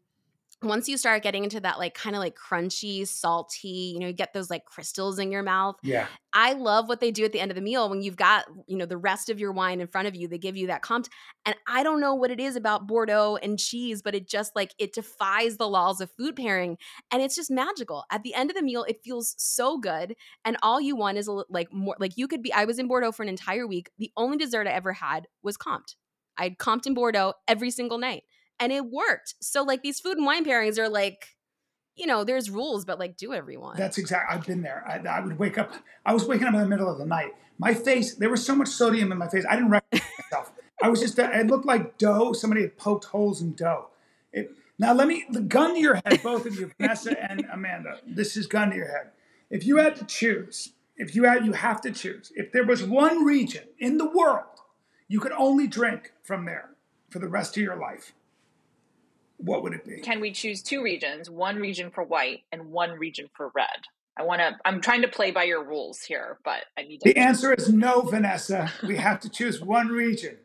once 0.62 0.88
you 0.88 0.96
start 0.96 1.22
getting 1.22 1.44
into 1.44 1.60
that 1.60 1.78
like 1.78 1.94
kind 1.94 2.14
of 2.14 2.20
like 2.20 2.36
crunchy, 2.36 3.06
salty, 3.06 3.92
you 3.94 3.98
know, 3.98 4.06
you 4.06 4.12
get 4.12 4.32
those 4.32 4.50
like 4.50 4.64
crystals 4.64 5.18
in 5.18 5.32
your 5.32 5.42
mouth. 5.42 5.76
Yeah. 5.82 6.06
I 6.32 6.54
love 6.54 6.88
what 6.88 7.00
they 7.00 7.10
do 7.10 7.24
at 7.24 7.32
the 7.32 7.40
end 7.40 7.50
of 7.50 7.56
the 7.56 7.62
meal 7.62 7.90
when 7.90 8.02
you've 8.02 8.16
got, 8.16 8.46
you 8.66 8.76
know, 8.76 8.86
the 8.86 8.96
rest 8.96 9.28
of 9.28 9.38
your 9.38 9.52
wine 9.52 9.80
in 9.80 9.86
front 9.86 10.08
of 10.08 10.14
you. 10.14 10.28
They 10.28 10.38
give 10.38 10.56
you 10.56 10.68
that 10.68 10.82
Comté. 10.82 11.08
And 11.44 11.54
I 11.66 11.82
don't 11.82 12.00
know 12.00 12.14
what 12.14 12.30
it 12.30 12.40
is 12.40 12.56
about 12.56 12.86
Bordeaux 12.86 13.38
and 13.42 13.58
cheese, 13.58 14.02
but 14.02 14.14
it 14.14 14.28
just 14.28 14.54
like 14.56 14.72
it 14.78 14.94
defies 14.94 15.56
the 15.56 15.68
laws 15.68 16.00
of 16.00 16.10
food 16.12 16.36
pairing 16.36 16.78
and 17.10 17.22
it's 17.22 17.36
just 17.36 17.50
magical. 17.50 18.04
At 18.10 18.22
the 18.22 18.34
end 18.34 18.50
of 18.50 18.56
the 18.56 18.62
meal, 18.62 18.84
it 18.84 19.02
feels 19.04 19.34
so 19.38 19.78
good 19.78 20.14
and 20.44 20.56
all 20.62 20.80
you 20.80 20.96
want 20.96 21.18
is 21.18 21.28
a, 21.28 21.44
like 21.50 21.72
more 21.72 21.96
like 21.98 22.16
you 22.16 22.28
could 22.28 22.42
be 22.42 22.52
I 22.52 22.64
was 22.64 22.78
in 22.78 22.88
Bordeaux 22.88 23.12
for 23.12 23.22
an 23.22 23.28
entire 23.28 23.66
week. 23.66 23.90
The 23.98 24.12
only 24.16 24.38
dessert 24.38 24.66
I 24.66 24.72
ever 24.72 24.92
had 24.92 25.26
was 25.42 25.56
Comté. 25.56 25.96
I 26.38 26.44
had 26.44 26.58
comped 26.58 26.86
in 26.86 26.94
Bordeaux 26.94 27.34
every 27.46 27.70
single 27.70 27.98
night 27.98 28.22
and 28.62 28.72
it 28.72 28.86
worked. 28.86 29.34
So 29.40 29.64
like 29.64 29.82
these 29.82 29.98
food 29.98 30.16
and 30.16 30.24
wine 30.24 30.44
pairings 30.44 30.78
are 30.78 30.88
like 30.88 31.36
you 31.94 32.06
know, 32.06 32.24
there's 32.24 32.48
rules, 32.48 32.86
but 32.86 32.98
like 32.98 33.18
do 33.18 33.34
you. 33.34 33.72
That's 33.76 33.98
exactly. 33.98 34.34
I've 34.34 34.46
been 34.46 34.62
there. 34.62 34.82
I, 34.88 35.06
I 35.06 35.20
would 35.20 35.38
wake 35.38 35.58
up. 35.58 35.74
I 36.06 36.14
was 36.14 36.24
waking 36.24 36.46
up 36.46 36.54
in 36.54 36.60
the 36.60 36.66
middle 36.66 36.88
of 36.88 36.96
the 36.96 37.04
night. 37.04 37.32
My 37.58 37.74
face. 37.74 38.14
There 38.14 38.30
was 38.30 38.44
so 38.44 38.54
much 38.54 38.68
sodium 38.68 39.12
in 39.12 39.18
my 39.18 39.28
face. 39.28 39.44
I 39.48 39.56
didn't 39.56 39.70
recognize 39.78 40.08
myself. 40.18 40.52
I 40.82 40.88
was 40.88 41.00
just. 41.00 41.18
I 41.18 41.42
looked 41.42 41.66
like 41.66 41.98
dough. 41.98 42.32
Somebody 42.32 42.62
had 42.62 42.78
poked 42.78 43.04
holes 43.04 43.42
in 43.42 43.52
dough. 43.52 43.88
It, 44.32 44.52
now 44.78 44.94
let 44.94 45.06
me. 45.06 45.26
The 45.30 45.42
gun 45.42 45.74
to 45.74 45.80
your 45.80 45.96
head, 45.96 46.22
both 46.22 46.46
of 46.46 46.58
you, 46.58 46.70
Vanessa 46.80 47.30
and 47.30 47.46
Amanda. 47.52 47.98
This 48.06 48.38
is 48.38 48.46
gun 48.46 48.70
to 48.70 48.76
your 48.76 48.88
head. 48.88 49.10
If 49.50 49.66
you 49.66 49.76
had 49.76 49.96
to 49.96 50.06
choose, 50.06 50.72
if 50.96 51.14
you 51.14 51.24
had, 51.24 51.44
you 51.44 51.52
have 51.52 51.82
to 51.82 51.90
choose. 51.90 52.32
If 52.34 52.52
there 52.52 52.64
was 52.64 52.82
one 52.82 53.22
region 53.22 53.64
in 53.78 53.98
the 53.98 54.08
world 54.08 54.46
you 55.12 55.20
could 55.20 55.32
only 55.32 55.66
drink 55.66 56.10
from 56.22 56.46
there 56.46 56.70
for 57.10 57.18
the 57.18 57.28
rest 57.28 57.54
of 57.58 57.62
your 57.62 57.76
life, 57.76 58.14
what 59.42 59.62
would 59.62 59.72
it 59.74 59.84
be? 59.84 60.00
Can 60.00 60.20
we 60.20 60.32
choose 60.32 60.62
two 60.62 60.82
regions, 60.82 61.28
one 61.28 61.56
region 61.56 61.90
for 61.90 62.04
white 62.04 62.40
and 62.52 62.70
one 62.70 62.92
region 62.92 63.28
for 63.36 63.50
red? 63.54 63.66
I 64.18 64.24
want 64.24 64.40
to. 64.40 64.52
I'm 64.64 64.80
trying 64.80 65.02
to 65.02 65.08
play 65.08 65.30
by 65.30 65.44
your 65.44 65.64
rules 65.64 66.02
here, 66.02 66.38
but 66.44 66.64
I 66.78 66.82
need 66.82 67.00
to. 67.00 67.12
The 67.12 67.18
answer 67.18 67.52
is 67.54 67.72
no, 67.72 68.02
Vanessa. 68.02 68.70
We 68.86 68.96
have 68.96 69.20
to 69.20 69.30
choose 69.30 69.60
one 69.60 69.88
region, 69.88 70.36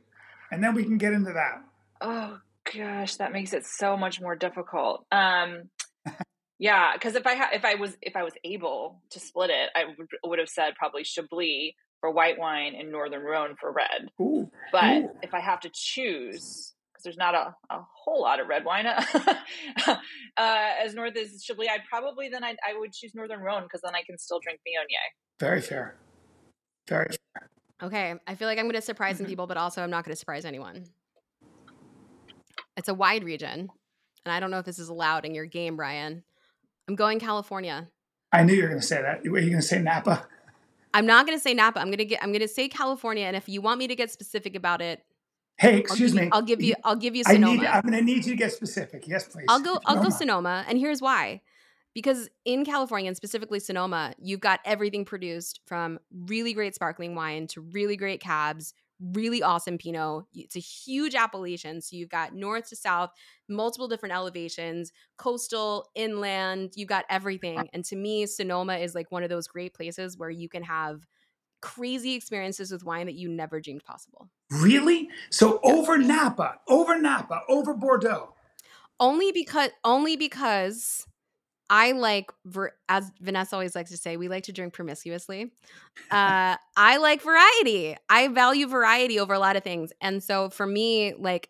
and 0.52 0.64
then 0.64 0.74
we 0.74 0.84
can 0.84 0.98
get 0.98 1.14
into 1.14 1.34
that. 1.34 1.62
Oh 2.00 2.40
gosh, 2.74 3.16
that 3.18 3.34
makes 3.34 3.54
it 3.54 3.66
so 3.66 3.98
much 3.98 4.22
more 4.22 4.36
difficult. 4.36 5.06
Um, 5.12 5.70
yeah, 6.60 6.94
because 6.94 7.16
if 7.16 7.28
I 7.28 7.36
ha- 7.36 7.50
if 7.54 7.66
I 7.66 7.76
was 7.76 7.98
if 8.02 8.16
I 8.16 8.24
was 8.24 8.34
able 8.46 9.02
to 9.12 9.20
split 9.20 9.50
it, 9.50 9.70
I 9.76 9.84
would, 9.98 10.08
would 10.24 10.40
have 10.40 10.50
said 10.50 10.76
probably 10.78 11.04
Chablis 11.04 11.74
for 12.00 12.12
white 12.12 12.40
wine 12.40 12.74
and 12.74 12.92
Northern 12.92 13.24
Rhone 13.24 13.56
for 13.60 13.72
red. 13.72 14.10
Ooh, 14.22 14.50
But 14.72 14.98
Ooh. 14.98 15.10
if 15.24 15.34
I 15.34 15.40
have 15.42 15.60
to 15.62 15.72
choose, 15.74 16.74
because 16.98 17.04
there's 17.04 17.18
not 17.18 17.36
a, 17.36 17.56
a 17.70 17.80
whole 17.96 18.22
lot 18.24 18.40
of 18.40 18.48
red 18.48 18.66
wine 18.66 18.86
uh, 18.88 19.96
as 20.38 20.94
north 20.96 21.16
as 21.16 21.44
Chablis, 21.44 21.68
I'd 21.72 21.86
probably 21.90 22.30
then 22.30 22.44
I'd, 22.44 22.58
I 22.68 22.78
would 22.78 22.92
choose 22.92 23.14
Northern 23.14 23.42
Rhone 23.42 23.64
because 23.64 23.82
then 23.82 23.94
I 23.96 24.02
can 24.04 24.18
still 24.18 24.40
drink 24.40 24.60
Viognier. 24.60 25.40
very 25.40 25.62
fair. 25.62 25.96
Very 26.90 27.08
fair. 27.10 27.50
Okay, 27.84 28.16
I 28.26 28.36
feel 28.36 28.48
like 28.48 28.58
I'm 28.58 28.66
going 28.66 28.76
to 28.76 28.82
surprise 28.82 29.18
some 29.18 29.26
Mm-hmm. 29.26 29.32
people, 29.32 29.48
but 29.48 29.58
also 29.58 29.84
I'm 29.84 29.90
not 29.92 30.04
going 30.04 30.14
to 30.14 30.20
surprise 30.20 30.46
anyone. 30.46 30.86
It's 32.76 32.88
a 32.88 32.94
wide 32.94 33.24
region, 33.24 33.70
and 34.26 34.32
I 34.32 34.40
don't 34.40 34.52
know 34.52 34.60
if 34.60 34.66
this 34.66 34.80
is 34.80 34.90
allowed 34.90 35.26
in 35.26 35.36
your 35.36 35.46
game, 35.46 35.78
Ryan. 35.80 36.24
I'm 36.88 36.96
going 36.96 37.20
California. 37.20 37.88
I 38.32 38.44
knew 38.44 38.54
you 38.54 38.64
were 38.64 38.70
going 38.70 38.82
to 38.82 38.86
say 38.88 39.02
that. 39.02 39.22
Were 39.30 39.40
you 39.40 39.50
going 39.50 39.62
to 39.62 39.68
say 39.68 39.80
Napa? 39.80 40.26
I'm 40.94 41.06
not 41.06 41.26
going 41.28 41.38
to 41.38 41.42
say 41.42 41.54
Napa. 41.54 41.80
I'm 41.80 41.88
going 41.88 41.98
to 41.98 42.06
get. 42.06 42.24
I'm 42.24 42.30
going 42.32 42.42
to 42.42 42.48
say 42.48 42.68
California, 42.68 43.26
and 43.26 43.36
if 43.36 43.48
you 43.50 43.62
want 43.62 43.78
me 43.80 43.88
to 43.88 43.96
get 43.96 44.10
specific 44.12 44.56
about 44.56 44.82
it, 44.82 45.04
Hey, 45.58 45.74
I'll 45.74 45.80
excuse 45.80 46.14
give 46.14 46.22
me. 46.22 46.30
I'll 46.32 46.42
give 46.42 46.62
you. 46.62 46.76
I'll 46.84 46.96
give 46.96 47.16
you 47.16 47.24
I 47.26 47.38
need. 47.38 47.66
I'm 47.66 47.82
going 47.82 47.94
to 47.94 48.02
need 48.02 48.26
you 48.26 48.34
to 48.34 48.36
get 48.36 48.52
specific. 48.54 49.08
Yes, 49.08 49.28
please. 49.28 49.46
I'll 49.50 49.60
go. 49.60 49.80
I'll 49.86 49.96
go 49.96 50.10
Sonoma. 50.10 50.18
Sonoma, 50.18 50.66
and 50.68 50.78
here's 50.78 51.02
why. 51.02 51.42
Because 51.94 52.30
in 52.46 52.64
California, 52.64 53.08
and 53.08 53.18
specifically 53.18 53.60
Sonoma, 53.60 54.14
you've 54.20 54.40
got 54.40 54.60
everything 54.66 55.04
produced 55.04 55.62
from 55.66 55.98
really 56.12 56.54
great 56.54 56.76
sparkling 56.76 57.16
wine 57.16 57.48
to 57.48 57.62
really 57.62 57.98
great 57.98 58.22
cabs, 58.22 58.76
really 59.00 59.42
awesome 59.42 59.80
Pinot. 59.80 60.26
It's 60.36 60.56
a 60.56 60.60
huge 60.60 61.16
appellation, 61.16 61.82
so 61.82 61.96
you've 61.96 62.10
got 62.10 62.36
north 62.36 62.70
to 62.70 62.76
south, 62.76 63.10
multiple 63.50 63.88
different 63.88 64.14
elevations, 64.14 64.92
coastal, 65.18 65.90
inland. 65.96 66.74
You've 66.76 66.88
got 66.88 67.06
everything, 67.10 67.68
and 67.74 67.84
to 67.86 67.96
me, 67.96 68.28
Sonoma 68.28 68.76
is 68.76 68.94
like 68.94 69.12
one 69.12 69.24
of 69.24 69.30
those 69.30 69.48
great 69.48 69.74
places 69.74 70.20
where 70.20 70.30
you 70.30 70.50
can 70.50 70.62
have 70.62 71.02
crazy 71.62 72.14
experiences 72.16 72.72
with 72.72 72.84
wine 72.84 73.06
that 73.08 73.16
you 73.16 73.30
never 73.30 73.60
dreamed 73.60 73.84
possible. 73.84 74.30
Really? 74.52 75.10
So 75.30 75.60
over 75.64 75.98
Napa, 75.98 76.60
over 76.68 76.98
Napa, 77.00 77.42
over 77.50 77.74
Bordeaux. 77.74 78.34
only 79.00 79.32
because 79.32 79.70
only 79.84 80.16
because 80.18 81.06
I 81.70 81.92
like 81.92 82.32
as 82.88 83.12
Vanessa 83.20 83.56
always 83.56 83.76
likes 83.76 83.92
to 83.92 83.98
say, 83.98 84.18
we 84.18 84.30
like 84.30 84.44
to 84.46 84.54
drink 84.54 84.74
promiscuously. 84.74 85.52
Uh, 86.10 86.56
I 86.78 86.98
like 86.98 87.22
variety. 87.22 87.98
I 88.10 88.30
value 88.30 88.68
variety 88.68 89.20
over 89.20 89.34
a 89.34 89.40
lot 89.40 89.56
of 89.56 89.64
things, 89.64 89.92
and 90.02 90.24
so 90.24 90.50
for 90.50 90.66
me, 90.66 91.14
like 91.14 91.50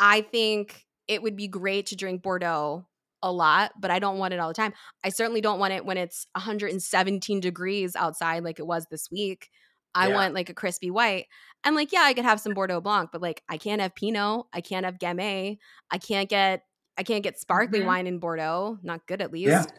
I 0.00 0.22
think 0.22 0.86
it 1.08 1.22
would 1.22 1.36
be 1.36 1.48
great 1.48 1.86
to 1.86 1.96
drink 1.96 2.22
Bordeaux 2.22 2.86
a 3.24 3.32
lot, 3.32 3.72
but 3.80 3.90
I 3.90 3.98
don't 3.98 4.18
want 4.18 4.34
it 4.34 4.40
all 4.40 4.48
the 4.48 4.54
time. 4.54 4.74
I 5.04 5.08
certainly 5.10 5.40
don't 5.40 5.58
want 5.58 5.72
it 5.72 5.84
when 5.84 5.96
it's 5.98 6.26
117 6.34 7.40
degrees 7.40 7.96
outside, 7.96 8.44
like 8.44 8.60
it 8.60 8.66
was 8.68 8.86
this 8.90 9.10
week. 9.10 9.50
I 9.96 10.08
Yeah. 10.08 10.14
want 10.14 10.34
like 10.34 10.50
a 10.50 10.54
crispy 10.54 10.90
white. 10.90 11.26
And 11.64 11.74
like, 11.76 11.92
yeah, 11.92 12.02
I 12.02 12.14
could 12.14 12.24
have 12.26 12.40
some 12.40 12.54
Bordeaux 12.54 12.80
Blanc, 12.80 13.10
but 13.12 13.22
like 13.22 13.42
I 13.48 13.58
can't 13.58 13.80
have 13.80 13.94
Pinot. 13.94 14.46
I 14.52 14.60
can't 14.60 14.84
have 14.84 14.98
Gamay. 14.98 15.58
I 15.90 15.98
can't 15.98 16.28
get 16.28 16.64
I 16.98 17.02
can't 17.02 17.24
get 17.24 17.38
sparkling 17.40 17.82
Mhm. 17.82 17.86
wine 17.86 18.06
in 18.06 18.18
Bordeaux. 18.20 18.78
Not 18.82 19.06
good 19.06 19.20
at 19.22 19.32
least. 19.32 19.72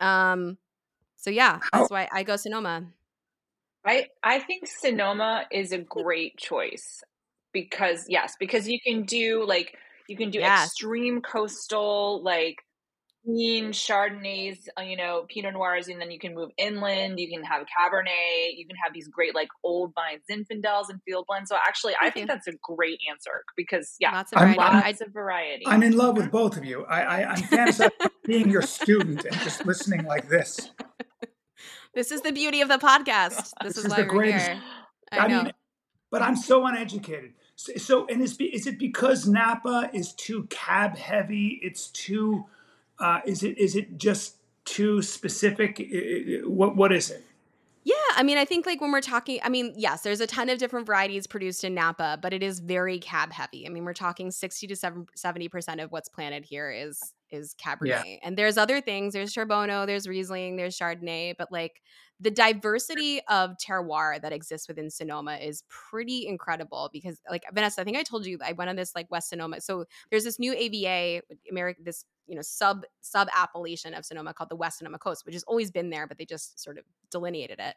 Yeah. 0.00 0.32
Um 0.32 0.58
so 1.16 1.30
yeah, 1.30 1.60
that's 1.72 1.90
why 1.90 2.08
I 2.12 2.22
go 2.24 2.36
Sonoma. 2.36 2.92
I 3.84 4.08
I 4.22 4.38
think 4.40 4.66
Sonoma 4.68 5.46
is 5.50 5.72
a 5.72 5.78
great 5.78 6.36
choice 6.38 7.02
because 7.52 8.06
yes, 8.08 8.34
because 8.38 8.68
you 8.68 8.78
can 8.80 9.04
do 9.04 9.44
like 9.44 9.76
you 10.08 10.16
can 10.16 10.30
do 10.30 10.38
Yes. 10.40 10.68
extreme 10.68 11.20
coastal 11.22 12.22
like 12.22 12.62
clean 13.24 13.72
Chardonnays, 13.72 14.66
uh, 14.78 14.82
you 14.82 14.96
know, 14.96 15.24
Pinot 15.28 15.54
Noirs, 15.54 15.88
and 15.88 16.00
then 16.00 16.10
you 16.10 16.18
can 16.18 16.34
move 16.34 16.50
inland. 16.58 17.18
You 17.20 17.28
can 17.28 17.42
have 17.44 17.62
Cabernet. 17.62 18.56
You 18.56 18.66
can 18.66 18.76
have 18.84 18.92
these 18.92 19.08
great 19.08 19.34
like 19.34 19.48
old 19.62 19.92
vine 19.94 20.18
Zinfandels 20.30 20.88
and 20.88 21.00
field 21.04 21.26
blends. 21.28 21.48
So 21.50 21.56
actually, 21.56 21.94
I 21.94 22.02
Thank 22.04 22.14
think 22.14 22.28
that's 22.28 22.46
a 22.48 22.52
great 22.62 22.98
answer 23.10 23.44
because 23.56 23.94
yeah, 24.00 24.12
Lots 24.12 24.32
of 24.32 24.38
I'm- 24.38 24.54
variety. 24.54 24.60
I'm- 24.74 24.84
lots 24.86 25.00
of 25.00 25.12
variety. 25.12 25.64
I'm 25.66 25.82
in 25.82 25.96
love 25.96 26.16
with 26.16 26.30
both 26.30 26.56
of 26.56 26.64
you. 26.64 26.84
I, 26.84 27.00
I, 27.22 27.30
I'm 27.30 27.42
fantasizing 27.42 27.90
being 28.24 28.48
your 28.50 28.62
student 28.62 29.24
and 29.24 29.34
just 29.40 29.64
listening 29.66 30.04
like 30.04 30.28
this. 30.28 30.70
this 31.94 32.10
is 32.10 32.22
the 32.22 32.32
beauty 32.32 32.60
of 32.60 32.68
the 32.68 32.78
podcast. 32.78 33.52
This, 33.62 33.74
This 33.74 33.78
is, 33.78 33.84
is 33.84 33.90
why 33.90 33.96
the 33.98 34.02
we're 34.04 34.08
greatest- 34.08 34.46
here. 34.48 34.60
I, 35.12 35.18
I 35.18 35.28
mean, 35.28 35.52
but 36.10 36.22
I'm 36.22 36.36
so 36.36 36.66
uneducated. 36.66 37.32
So, 37.54 37.72
so 37.76 38.06
and 38.06 38.22
is, 38.22 38.36
is 38.40 38.66
it 38.66 38.78
because 38.78 39.28
Napa 39.28 39.90
is 39.92 40.12
too 40.14 40.44
cab 40.50 40.96
heavy? 40.96 41.60
It's 41.62 41.88
too, 41.88 42.46
uh, 43.02 43.20
is 43.26 43.42
it 43.42 43.58
is 43.58 43.76
it 43.76 43.98
just 43.98 44.36
too 44.64 45.02
specific? 45.02 45.82
What 46.44 46.76
what 46.76 46.92
is 46.92 47.10
it? 47.10 47.24
Yeah, 47.84 47.96
I 48.14 48.22
mean, 48.22 48.38
I 48.38 48.44
think 48.44 48.64
like 48.64 48.80
when 48.80 48.92
we're 48.92 49.00
talking, 49.00 49.40
I 49.42 49.48
mean, 49.48 49.74
yes, 49.76 50.02
there's 50.02 50.20
a 50.20 50.26
ton 50.26 50.48
of 50.48 50.58
different 50.58 50.86
varieties 50.86 51.26
produced 51.26 51.64
in 51.64 51.74
Napa, 51.74 52.16
but 52.22 52.32
it 52.32 52.40
is 52.40 52.60
very 52.60 53.00
cab 53.00 53.32
heavy. 53.32 53.66
I 53.66 53.70
mean, 53.70 53.84
we're 53.84 53.92
talking 53.92 54.30
60 54.30 54.68
to 54.68 54.76
70 55.16 55.48
percent 55.48 55.80
of 55.80 55.90
what's 55.90 56.08
planted 56.08 56.44
here 56.44 56.70
is 56.70 57.12
is 57.30 57.54
Cabernet. 57.54 57.86
Yeah. 57.86 58.02
And 58.22 58.36
there's 58.36 58.56
other 58.56 58.80
things. 58.80 59.14
There's 59.14 59.34
Charbono, 59.34 59.86
there's 59.86 60.06
Riesling, 60.06 60.56
there's 60.56 60.78
Chardonnay, 60.78 61.34
but 61.36 61.50
like 61.50 61.80
the 62.20 62.30
diversity 62.30 63.20
of 63.28 63.56
terroir 63.56 64.20
that 64.22 64.32
exists 64.32 64.68
within 64.68 64.90
Sonoma 64.90 65.36
is 65.36 65.64
pretty 65.68 66.28
incredible 66.28 66.88
because 66.92 67.20
like 67.28 67.42
Vanessa, 67.52 67.80
I 67.80 67.84
think 67.84 67.96
I 67.96 68.04
told 68.04 68.26
you 68.26 68.38
I 68.44 68.52
went 68.52 68.70
on 68.70 68.76
this 68.76 68.92
like 68.94 69.10
West 69.10 69.30
Sonoma. 69.30 69.60
So 69.60 69.86
there's 70.10 70.22
this 70.22 70.38
new 70.38 70.54
AVA, 70.54 71.22
American 71.50 71.84
this 71.84 72.04
you 72.26 72.34
know 72.34 72.42
sub 72.42 72.84
sub 73.00 73.28
appellation 73.34 73.94
of 73.94 74.04
Sonoma 74.04 74.34
called 74.34 74.50
the 74.50 74.56
West 74.56 74.78
Sonoma 74.78 74.98
Coast, 74.98 75.24
which 75.24 75.34
has 75.34 75.42
always 75.44 75.70
been 75.70 75.90
there, 75.90 76.06
but 76.06 76.18
they 76.18 76.24
just 76.24 76.62
sort 76.62 76.78
of 76.78 76.84
delineated 77.10 77.58
it. 77.58 77.74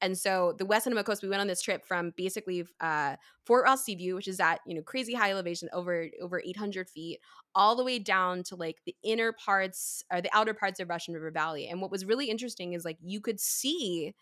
And 0.00 0.16
so 0.16 0.54
the 0.58 0.66
West 0.66 0.84
Sonoma 0.84 1.04
Coast, 1.04 1.22
we 1.22 1.28
went 1.28 1.40
on 1.40 1.46
this 1.46 1.62
trip 1.62 1.84
from 1.84 2.12
basically 2.16 2.64
uh, 2.80 3.16
Fort 3.44 3.64
Ross 3.64 3.84
Seaview, 3.84 4.14
which 4.14 4.28
is 4.28 4.40
at 4.40 4.60
you 4.66 4.74
know 4.74 4.82
crazy 4.82 5.14
high 5.14 5.30
elevation, 5.30 5.68
over 5.72 6.08
over 6.20 6.42
800 6.44 6.88
feet, 6.90 7.20
all 7.54 7.76
the 7.76 7.84
way 7.84 7.98
down 7.98 8.42
to 8.44 8.56
like 8.56 8.78
the 8.84 8.96
inner 9.02 9.32
parts 9.32 10.02
or 10.12 10.20
the 10.20 10.34
outer 10.36 10.54
parts 10.54 10.80
of 10.80 10.88
Russian 10.88 11.14
River 11.14 11.30
Valley. 11.30 11.68
And 11.68 11.80
what 11.80 11.90
was 11.90 12.04
really 12.04 12.30
interesting 12.30 12.72
is 12.72 12.84
like 12.84 12.98
you 13.00 13.20
could 13.20 13.40
see, 13.40 14.14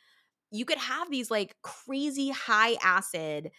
you 0.51 0.65
could 0.65 0.79
have 0.79 1.11
these 1.11 1.31
like 1.31 1.57
crazy 1.63 2.31
high 2.31 2.77
acid, 2.83 3.51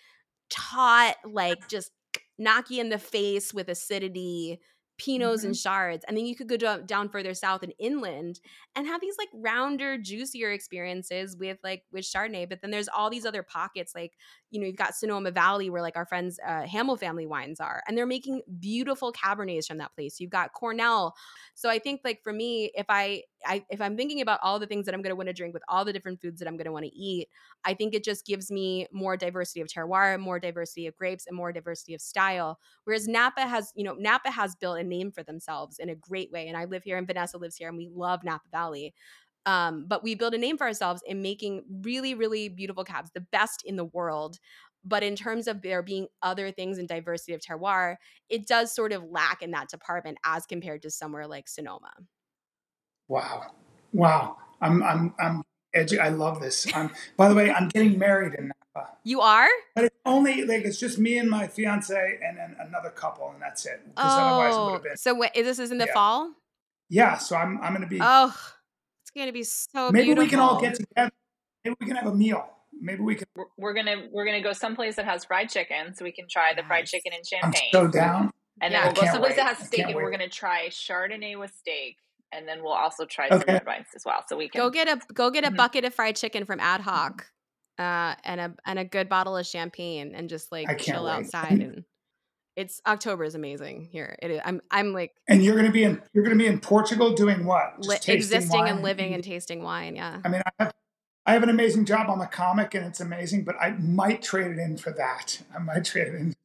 taut, 0.50 1.16
like 1.26 1.68
just 1.70 1.92
knock 2.38 2.70
you 2.70 2.82
in 2.82 2.90
the 2.90 3.00
face 3.00 3.54
with 3.54 3.70
acidity 3.70 4.60
pinots 5.00 5.38
mm-hmm. 5.38 5.48
and 5.48 5.58
chards 5.58 6.06
and 6.08 6.16
then 6.16 6.26
you 6.26 6.36
could 6.36 6.48
go 6.48 6.80
down 6.82 7.10
further 7.10 7.34
south 7.34 7.64
and 7.64 7.74
inland 7.80 8.40
and 8.76 8.86
have 8.86 9.02
these 9.02 9.16
like 9.18 9.30
rounder 9.34 9.98
juicier 9.98 10.52
experiences 10.52 11.36
with 11.36 11.58
like 11.64 11.84
with 11.92 12.04
chardonnay 12.04 12.48
but 12.48 12.62
then 12.62 12.70
there's 12.70 12.88
all 12.88 13.10
these 13.10 13.26
other 13.26 13.44
pockets 13.44 13.94
like 13.96 14.14
you 14.54 14.60
know 14.60 14.68
you've 14.68 14.76
got 14.76 14.96
sonoma 14.96 15.32
valley 15.32 15.70
where 15.70 15.82
like 15.82 15.98
our 15.98 16.06
friends 16.06 16.40
uh, 16.48 16.62
hamel 16.64 16.96
family 16.96 17.26
wines 17.26 17.60
are 17.60 17.82
and 17.88 17.98
they're 17.98 18.06
making 18.06 18.42
beautiful 18.60 19.12
cabernets 19.12 19.66
from 19.68 19.80
that 19.80 19.94
place. 19.96 20.20
You've 20.20 20.30
got 20.30 20.54
cornell. 20.54 21.16
So 21.56 21.70
i 21.70 21.80
think 21.80 22.02
like 22.04 22.22
for 22.24 22.34
me 22.34 22.72
if 22.76 22.86
i, 22.90 23.24
I 23.46 23.66
if 23.70 23.82
i'm 23.82 23.98
thinking 23.98 24.22
about 24.22 24.40
all 24.44 24.60
the 24.60 24.68
things 24.68 24.86
that 24.86 24.94
i'm 24.94 25.02
going 25.02 25.12
to 25.12 25.16
want 25.16 25.28
to 25.28 25.34
drink 25.34 25.54
with 25.54 25.64
all 25.68 25.86
the 25.86 25.94
different 25.94 26.22
foods 26.22 26.40
that 26.40 26.48
i'm 26.48 26.58
going 26.58 26.66
to 26.66 26.72
want 26.72 26.86
to 26.86 26.96
eat 26.96 27.28
i 27.66 27.74
think 27.74 27.94
it 27.94 28.04
just 28.04 28.26
gives 28.26 28.52
me 28.52 28.88
more 28.92 29.18
diversity 29.18 29.62
of 29.62 29.68
terroir 29.68 30.20
more 30.20 30.40
diversity 30.40 30.88
of 30.88 30.96
grapes 30.96 31.26
and 31.28 31.36
more 31.36 31.52
diversity 31.52 31.94
of 31.94 32.02
style. 32.02 32.60
Whereas 32.86 33.08
napa 33.08 33.42
has 33.42 33.72
you 33.76 33.84
know 33.84 33.96
napa 33.98 34.32
has 34.32 34.56
built 34.56 34.80
a 34.80 34.84
name 34.84 35.12
for 35.12 35.24
themselves 35.24 35.80
in 35.80 35.90
a 35.90 35.96
great 35.96 36.32
way 36.32 36.48
and 36.48 36.58
i 36.58 36.66
live 36.66 36.84
here 36.84 36.98
and 36.98 37.08
vanessa 37.08 37.38
lives 37.38 37.58
here 37.58 37.70
and 37.70 37.78
we 37.78 37.90
love 37.94 38.24
napa 38.24 38.48
valley 38.52 38.94
um, 39.46 39.86
but 39.88 40.04
we 40.04 40.16
build 40.16 40.34
a 40.34 40.38
name 40.38 40.58
for 40.58 40.66
ourselves 40.66 41.02
in 41.06 41.22
making 41.22 41.64
really, 41.82 42.14
really 42.14 42.50
beautiful 42.50 42.84
cabs, 42.84 43.12
the 43.14 43.26
best 43.32 43.64
in 43.66 43.76
the 43.76 43.86
world. 43.86 44.40
But 44.86 45.04
in 45.04 45.16
terms 45.16 45.48
of 45.48 45.62
there 45.62 45.82
being 45.82 46.08
other 46.22 46.52
things 46.52 46.78
in 46.78 46.88
diversity 46.88 47.34
of 47.34 47.42
terroir, 47.42 47.96
it 48.30 48.48
does 48.48 48.74
sort 48.74 48.92
of 48.92 49.04
lack 49.04 49.42
in 49.42 49.52
that 49.52 49.70
department 49.70 50.18
as 50.26 50.46
compared 50.46 50.82
to 50.82 50.90
somewhere 50.90 51.26
like 51.26 51.48
Sonoma. 51.48 51.92
Wow. 53.08 53.52
Wow. 53.94 54.38
I'm 54.62 54.84
I'm 54.84 55.14
I'm 55.20 55.44
edgy. 55.74 56.00
I 56.00 56.10
love 56.10 56.42
this. 56.42 56.68
Um, 56.74 56.92
by 57.18 57.30
the 57.30 57.36
way, 57.36 57.52
I'm 57.52 57.68
getting 57.70 57.98
married 57.98 58.34
in 58.38 58.52
Napa. 58.76 58.90
You 59.04 59.22
are? 59.22 59.48
But 59.76 59.86
it's 59.86 59.96
only 60.06 60.44
like 60.46 60.66
it's 60.66 60.80
just 60.80 60.98
me 60.98 61.18
and 61.18 61.30
my 61.30 61.48
fiance 61.48 62.20
and 62.26 62.38
then 62.38 62.56
another 62.60 62.90
couple, 62.90 63.30
and 63.32 63.42
that's 63.42 63.66
it. 63.66 63.82
Oh, 63.98 64.80
so 64.96 65.14
what, 65.14 65.34
this 65.34 65.60
is 65.60 65.72
in 65.72 65.78
the 65.78 65.86
yeah. 65.86 65.94
fall? 65.94 66.32
Yeah. 66.90 67.18
So 67.18 67.36
I'm 67.36 67.60
I'm 67.62 67.74
going 67.74 67.82
to 67.82 67.88
be. 67.88 68.00
Oh, 68.02 68.36
going 69.16 69.28
to 69.28 69.34
be 69.34 69.44
so 69.44 69.92
maybe 69.92 70.06
beautiful. 70.06 70.24
we 70.24 70.30
can 70.30 70.40
all 70.40 70.62
get 70.62 70.76
together 70.76 71.12
maybe 71.64 71.76
we 71.80 71.88
can 71.88 71.96
have 71.96 72.08
a 72.08 72.16
meal 72.16 72.46
maybe 72.80 73.02
we 73.02 73.16
can 73.16 73.28
we're, 73.36 73.46
we're 73.58 73.74
gonna 73.74 74.08
we're 74.12 74.26
gonna 74.26 74.42
go 74.42 74.54
someplace 74.54 74.96
that 74.96 75.06
has 75.06 75.26
fried 75.26 75.50
chicken 75.50 75.94
so 75.94 76.04
we 76.04 76.12
can 76.12 76.26
try 76.30 76.54
the 76.56 76.64
fried 76.64 76.86
chicken 76.86 77.12
and 77.14 77.26
champagne 77.26 77.70
I'm 77.74 77.86
so 77.86 77.88
down 77.88 78.32
and 78.62 78.72
yeah, 78.72 78.86
then 78.86 78.94
we'll 78.94 79.04
go 79.04 79.12
someplace 79.12 79.30
wait. 79.32 79.36
that 79.38 79.56
has 79.58 79.68
steak 79.68 79.82
and 79.82 79.96
wait. 79.96 80.04
we're 80.04 80.12
gonna 80.12 80.30
try 80.30 80.68
chardonnay 80.70 81.40
with 81.40 81.54
steak 81.54 81.98
and 82.32 82.48
then 82.48 82.64
we'll 82.64 82.74
also 82.74 83.06
try 83.06 83.28
okay. 83.28 83.38
some 83.38 83.46
red 83.48 83.66
wines 83.66 83.88
as 83.96 84.04
well 84.06 84.24
so 84.28 84.36
we 84.36 84.50
can 84.50 84.60
go 84.60 84.70
get 84.70 84.88
a 84.88 85.00
go 85.14 85.30
get 85.30 85.44
a 85.44 85.48
mm-hmm. 85.48 85.56
bucket 85.56 85.86
of 85.86 85.94
fried 85.94 86.16
chicken 86.16 86.46
from 86.46 86.60
ad 86.60 86.82
hoc 86.82 87.28
uh, 87.80 88.16
and 88.24 88.40
a 88.40 88.54
and 88.66 88.80
a 88.80 88.86
good 88.86 89.10
bottle 89.10 89.36
of 89.36 89.46
champagne 89.46 90.14
and 90.16 90.30
just 90.30 90.52
like 90.52 90.78
chill 90.78 91.06
wait. 91.06 91.12
outside 91.12 91.52
and 91.62 91.84
it's 92.56 92.82
October 92.86 93.24
is 93.24 93.36
amazing 93.36 93.90
here. 93.92 94.18
It 94.22 94.32
is. 94.32 94.42
I'm 94.44 94.62
I'm 94.70 94.94
like. 94.94 95.12
And 95.28 95.44
you're 95.44 95.56
gonna 95.56 95.72
be 95.72 95.84
in 95.84 96.02
you're 96.14 96.24
gonna 96.24 96.36
be 96.36 96.48
in 96.48 96.60
Portugal 96.60 97.14
doing 97.14 97.46
what? 97.46 97.80
Li- 97.80 97.98
existing 98.08 98.68
and 98.68 98.82
living 98.82 99.14
and 99.14 99.24
tasting 99.24 99.64
wine. 99.64 99.96
Yeah. 99.96 100.20
I 100.24 100.30
mean, 100.30 100.42
I 100.46 100.64
have 100.64 100.74
I 101.26 101.34
have 101.34 101.44
an 101.44 101.50
amazing 101.50 101.86
job. 101.86 102.10
I'm 102.10 102.22
a 102.22 102.28
comic 102.28 102.74
and 102.74 102.86
it's 102.86 103.00
amazing, 103.00 103.46
but 103.46 103.56
I 103.60 103.72
might 103.72 104.22
trade 104.22 104.52
it 104.52 104.60
in 104.60 104.78
for 104.78 104.92
that. 104.92 105.42
I 105.56 105.60
might 105.60 105.86
trade 105.86 106.08
it 106.10 106.16
in. 106.16 106.36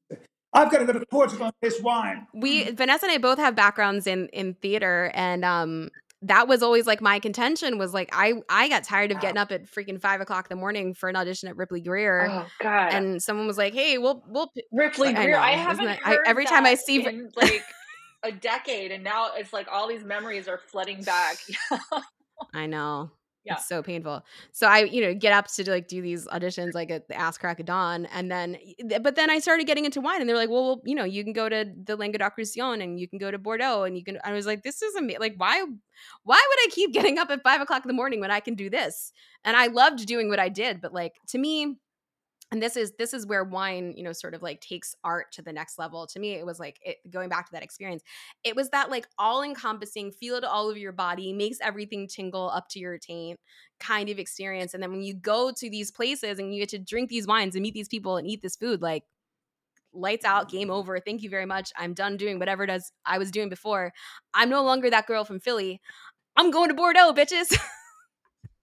I've 0.53 0.71
got 0.71 0.79
to 0.79 0.87
go 0.87 0.95
to 0.95 1.05
Portugal 1.11 1.47
and 1.47 1.55
taste 1.63 1.83
wine. 1.83 2.27
We 2.33 2.71
Vanessa 2.71 3.07
and 3.07 3.13
I 3.13 3.19
both 3.19 3.39
have 3.39 3.55
backgrounds 3.55 4.07
in 4.07 4.29
in 4.29 4.55
theater, 4.55 5.11
and 5.15 5.45
um, 5.45 5.91
that 6.23 6.49
was 6.49 6.63
always 6.63 6.87
like 6.87 7.01
my 7.01 7.19
contention 7.21 7.79
was 7.79 7.95
like 7.95 8.09
I 8.13 8.35
I 8.49 8.69
got 8.69 8.85
tired 8.85 9.13
of 9.13 9.21
getting 9.21 9.39
up 9.39 9.53
at 9.53 9.67
freaking 9.67 10.01
five 10.01 10.21
o'clock 10.21 10.47
in 10.51 10.57
the 10.57 10.61
morning 10.61 10.95
for 10.95 11.09
an 11.09 11.17
audition 11.17 11.49
at 11.49 11.57
Ripley 11.57 11.81
Grier. 11.81 12.29
Oh 12.29 12.47
God! 12.61 12.93
And 12.93 13.23
someone 13.23 13.47
was 13.47 13.57
like, 13.57 13.73
"Hey, 13.73 13.99
we'll 13.99 14.25
we'll 14.27 14.51
Ripley 14.73 15.13
Grier." 15.13 15.37
I, 15.37 15.53
I 15.53 15.57
haven't 15.57 15.87
that, 15.87 16.01
I, 16.05 16.19
every 16.27 16.45
time 16.45 16.67
I 16.67 16.75
see 16.75 17.07
in 17.07 17.31
like 17.37 17.63
a 18.25 18.33
decade, 18.33 18.91
and 18.91 19.05
now 19.05 19.31
it's 19.37 19.53
like 19.53 19.69
all 19.71 19.87
these 19.89 20.05
memories 20.05 20.49
are 20.49 20.59
flooding 20.59 21.03
back. 21.03 21.37
I 22.55 22.67
know 22.67 23.11
yeah. 23.45 23.55
It's 23.55 23.69
so 23.69 23.83
painful. 23.83 24.25
So 24.53 24.67
I, 24.67 24.81
you 24.81 25.01
know, 25.01 25.15
get 25.15 25.33
up 25.33 25.47
to 25.55 25.71
like 25.71 25.89
do 25.89 26.03
these 26.03 26.27
auditions 26.27 26.75
like 26.75 26.91
at 26.91 27.09
the 27.09 27.19
ass 27.19 27.39
crack 27.39 27.59
of 27.61 27.67
dawn. 27.67 28.07
And 28.07 28.31
then, 28.31 28.59
but 29.01 29.17
then 29.17 29.31
I 29.31 29.39
started 29.39 29.67
getting 29.67 29.85
into 29.85 30.01
wine 30.01 30.21
and 30.21 30.29
they're 30.29 30.37
like, 30.37 30.51
well, 30.51 30.65
well 30.65 30.83
you 30.85 30.95
know, 30.95 31.05
you 31.05 31.25
can 31.25 31.33
go 31.33 31.49
to 31.49 31.65
the 31.85 31.97
Languedoc 31.97 32.37
Roussillon 32.37 32.83
and 32.83 33.01
you 33.01 33.09
can 33.09 33.19
go 33.19 33.31
to 33.31 33.39
Bordeaux 33.39 33.85
and 33.85 33.97
you 33.97 34.05
can, 34.05 34.19
I 34.23 34.33
was 34.33 34.45
like, 34.45 34.63
this 34.63 34.83
is 34.83 34.95
amazing. 34.97 35.21
Like, 35.21 35.35
why, 35.39 35.65
why 36.25 36.47
would 36.49 36.59
I 36.67 36.69
keep 36.73 36.93
getting 36.93 37.19
up 37.19 37.31
at 37.31 37.43
five 37.43 37.61
o'clock 37.61 37.85
in 37.85 37.89
the 37.89 37.95
morning 37.95 38.21
when 38.21 38.31
I 38.31 38.41
can 38.41 38.55
do 38.55 38.69
this? 38.69 39.13
And 39.45 39.57
I 39.57 39.69
loved 39.69 40.05
doing 40.07 40.29
what 40.29 40.39
I 40.39 40.51
did. 40.51 40.81
But 40.81 40.93
like, 40.93 41.15
to 41.29 41.39
me, 41.39 41.77
and 42.51 42.63
this 42.63 42.77
is 42.77 42.93
this 42.99 43.13
is 43.13 43.27
where 43.27 43.45
wine 43.45 43.95
you 43.97 44.03
know 44.03 44.13
sort 44.13 44.35
of 44.35 44.43
like 44.43 44.61
takes 44.61 44.95
art 45.05 45.33
to 45.33 45.43
the 45.43 45.53
next 45.53 45.79
level. 45.79 46.07
To 46.07 46.21
me 46.21 46.33
it 46.33 46.47
was 46.47 46.59
like 46.59 46.79
it, 46.83 46.97
going 47.11 47.29
back 47.29 47.47
to 47.47 47.53
that 47.53 47.63
experience 47.63 48.03
it 48.45 48.57
was 48.57 48.71
that 48.71 48.91
like 48.91 49.07
all 49.19 49.43
encompassing 49.43 50.13
feel 50.13 50.37
it 50.37 50.45
all 50.45 50.69
over 50.69 50.79
your 50.79 50.93
body 50.93 51.33
makes 51.33 51.59
everything 51.61 52.09
tingle 52.09 52.51
up 52.51 52.69
to 52.71 52.79
your 52.79 52.99
taint 52.99 53.39
kind 53.81 54.09
of 54.09 54.19
experience. 54.19 54.75
And 54.75 54.83
then 54.83 54.91
when 54.91 55.03
you 55.03 55.15
go 55.15 55.53
to 55.57 55.71
these 55.71 55.91
places 55.91 56.39
and 56.39 56.55
you 56.55 56.61
get 56.61 56.71
to 56.71 56.79
drink 56.79 57.11
these 57.11 57.27
wines 57.27 57.55
and 57.55 57.63
meet 57.63 57.75
these 57.75 57.89
people 57.89 58.17
and 58.17 58.27
eat 58.27 58.43
this 58.43 58.57
food 58.57 58.83
like 58.83 59.05
lights 59.93 60.25
out 60.25 60.51
game 60.51 60.69
mm-hmm. 60.69 60.77
over 60.77 61.01
thank 61.01 61.23
you 61.23 61.31
very 61.31 61.47
much 61.47 61.73
i'm 61.79 61.95
done 61.95 62.19
doing 62.19 62.39
whatever 62.39 62.63
it 62.63 62.69
is 62.69 62.93
i 63.07 63.19
was 63.19 63.31
doing 63.31 63.49
before. 63.49 63.93
I'm 64.35 64.51
no 64.51 64.63
longer 64.63 64.91
that 64.91 65.07
girl 65.07 65.25
from 65.25 65.41
philly. 65.41 65.81
I'm 66.37 66.51
going 66.51 66.69
to 66.69 66.75
bordeaux 66.75 67.13
bitches. 67.13 67.59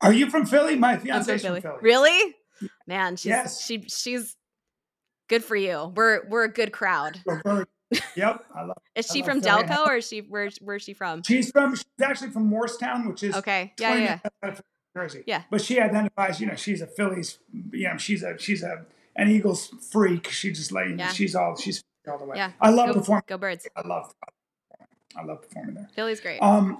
Are 0.02 0.14
you 0.14 0.30
from 0.30 0.46
philly? 0.46 0.76
My 0.76 0.98
fiance 0.98 1.38
from 1.40 1.54
from 1.54 1.62
philly. 1.62 1.78
Really 1.82 2.36
Man, 2.88 3.16
she's 3.16 3.30
yes. 3.30 3.64
she 3.64 3.84
she's 3.88 4.36
good 5.30 5.44
for 5.44 5.56
you. 5.56 5.92
We're 5.96 6.28
we're 6.28 6.44
a 6.44 6.52
good 6.52 6.72
crowd. 6.72 7.20
yep, 8.16 8.46
I 8.54 8.64
love. 8.64 8.78
is 8.96 9.08
she 9.08 9.22
from 9.24 9.42
Delco 9.42 9.88
or 9.88 9.98
is 9.98 10.08
she 10.08 10.22
where 10.22 10.50
where's 10.62 10.84
she 10.84 10.94
from? 10.94 11.24
She's 11.24 11.52
from 11.52 11.76
she's 11.76 11.86
actually 12.02 12.32
from 12.32 12.48
Morristown, 12.48 13.10
which 13.10 13.24
is 13.24 13.36
okay. 13.36 13.74
Yeah, 13.80 14.20
yeah. 14.44 14.56
Jersey. 14.96 15.24
Yeah, 15.28 15.44
but 15.52 15.62
she 15.62 15.80
identifies. 15.80 16.40
You 16.40 16.48
know, 16.48 16.56
she's 16.56 16.82
a 16.82 16.88
Phillies. 16.88 17.40
You 17.72 17.90
know, 17.90 17.98
she's 17.98 18.24
a 18.24 18.38
she's 18.38 18.64
a 18.64 18.86
an 19.16 19.30
Eagles 19.30 19.74
freak. 19.92 20.30
She 20.30 20.52
just 20.52 20.72
like 20.72 20.98
yeah. 20.98 21.12
she's 21.12 21.36
all 21.36 21.56
she's 21.58 21.84
all 22.08 22.18
the 22.18 22.26
way. 22.26 22.38
Yeah, 22.38 22.52
I 22.62 22.70
love 22.70 22.88
go, 22.88 22.94
performing. 22.96 23.24
Go 23.28 23.38
birds. 23.38 23.68
I 23.76 23.86
love 23.86 24.14
I 25.16 25.24
love 25.24 25.42
performing 25.42 25.76
there. 25.76 25.90
Philly's 25.96 26.22
great. 26.22 26.40
Um, 26.40 26.80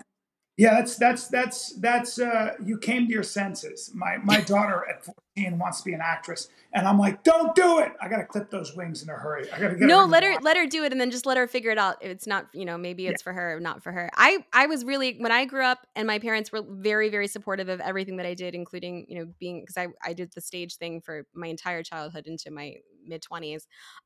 yeah, 0.58 0.74
that's 0.74 0.96
that's 0.96 1.28
that's 1.28 1.74
that's 1.80 2.18
uh, 2.18 2.54
you 2.64 2.78
came 2.78 3.08
to 3.08 3.14
your 3.14 3.24
senses. 3.24 3.92
My 3.94 4.18
my 4.24 4.40
daughter 4.46 4.86
at 4.90 5.04
14 5.04 5.60
wants 5.60 5.80
to 5.80 5.86
be 5.86 5.94
an 5.94 6.00
actress, 6.02 6.48
and 6.72 6.88
I'm 6.88 6.98
like, 6.98 7.24
don't 7.24 7.54
do 7.54 7.80
it. 7.80 7.92
I 8.02 8.08
got 8.08 8.18
to 8.18 8.26
clip 8.26 8.50
those 8.50 8.74
wings 8.74 9.04
in 9.04 9.10
a 9.10 9.14
hurry. 9.14 9.52
I 9.52 9.60
got 9.60 9.70
to 9.70 9.76
get 9.76 9.88
no. 9.88 10.02
Her 10.02 10.08
let 10.08 10.24
her 10.24 10.36
let 10.42 10.56
her 10.56 10.66
do 10.66 10.86
it, 10.86 10.94
and 10.94 11.02
then 11.02 11.12
just 11.12 11.26
let 11.26 11.36
her 11.36 11.46
figure 11.46 11.72
it 11.72 11.78
out. 11.78 11.98
It's 12.00 12.26
not 12.26 12.48
you 12.54 12.64
know 12.64 12.78
maybe 12.78 13.06
it's 13.06 13.22
yeah. 13.22 13.24
for 13.24 13.34
her, 13.34 13.60
not 13.60 13.84
for 13.84 13.92
her. 13.92 14.10
I 14.16 14.46
I 14.54 14.68
was 14.68 14.86
really 14.86 15.18
when 15.18 15.34
I 15.34 15.44
grew 15.44 15.64
up, 15.64 15.80
and 15.94 16.08
my 16.08 16.20
parents 16.20 16.54
were 16.54 16.62
very 16.66 17.10
very 17.10 17.28
supportive 17.28 17.68
of 17.68 17.82
everything 17.82 18.16
that 18.18 18.26
I 18.26 18.34
did, 18.34 18.56
including 18.56 19.08
you 19.10 19.20
know 19.20 19.34
being 19.38 19.60
because 19.60 19.76
I 19.76 19.88
I 20.10 20.14
did 20.14 20.32
the 20.34 20.42
stage 20.42 20.78
thing 20.78 21.02
for 21.02 21.28
my 21.34 21.48
entire 21.48 21.84
childhood 21.84 22.28
into 22.28 22.50
my 22.50 22.76
mid 23.06 23.22
20s. 23.22 23.64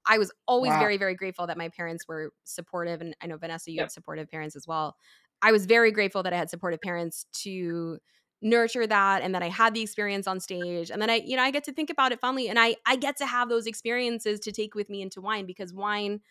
I 0.07 0.17
was 0.17 0.31
always 0.47 0.71
wow. 0.71 0.79
very 0.79 0.97
very 0.97 1.13
grateful 1.13 1.45
that 1.45 1.59
my 1.59 1.69
parents 1.69 2.07
were 2.07 2.31
supportive, 2.43 3.01
and 3.01 3.15
I 3.21 3.27
know 3.27 3.37
Vanessa, 3.37 3.71
you 3.71 3.81
have 3.81 3.91
supportive 3.91 4.31
parents 4.31 4.55
as 4.55 4.65
well. 4.65 4.95
I 5.41 5.51
was 5.51 5.65
very 5.65 5.91
grateful 5.91 6.23
that 6.23 6.33
I 6.33 6.37
had 6.37 6.49
supportive 6.49 6.81
parents 6.81 7.25
to 7.43 7.99
nurture 8.41 8.87
that 8.87 9.21
and 9.21 9.35
that 9.35 9.43
I 9.43 9.49
had 9.49 9.73
the 9.73 9.81
experience 9.81 10.27
on 10.27 10.39
stage. 10.39 10.91
And 10.91 11.01
then 11.01 11.09
I 11.09 11.15
you 11.25 11.35
know 11.35 11.43
I 11.43 11.51
get 11.51 11.63
to 11.65 11.73
think 11.73 11.89
about 11.89 12.11
it 12.11 12.21
fondly 12.21 12.47
and 12.49 12.59
I 12.59 12.77
I 12.85 12.95
get 12.95 13.17
to 13.17 13.25
have 13.25 13.49
those 13.49 13.67
experiences 13.67 14.39
to 14.41 14.51
take 14.51 14.75
with 14.75 14.89
me 14.89 15.01
into 15.01 15.21
wine 15.21 15.45
because 15.45 15.73
wine 15.73 16.21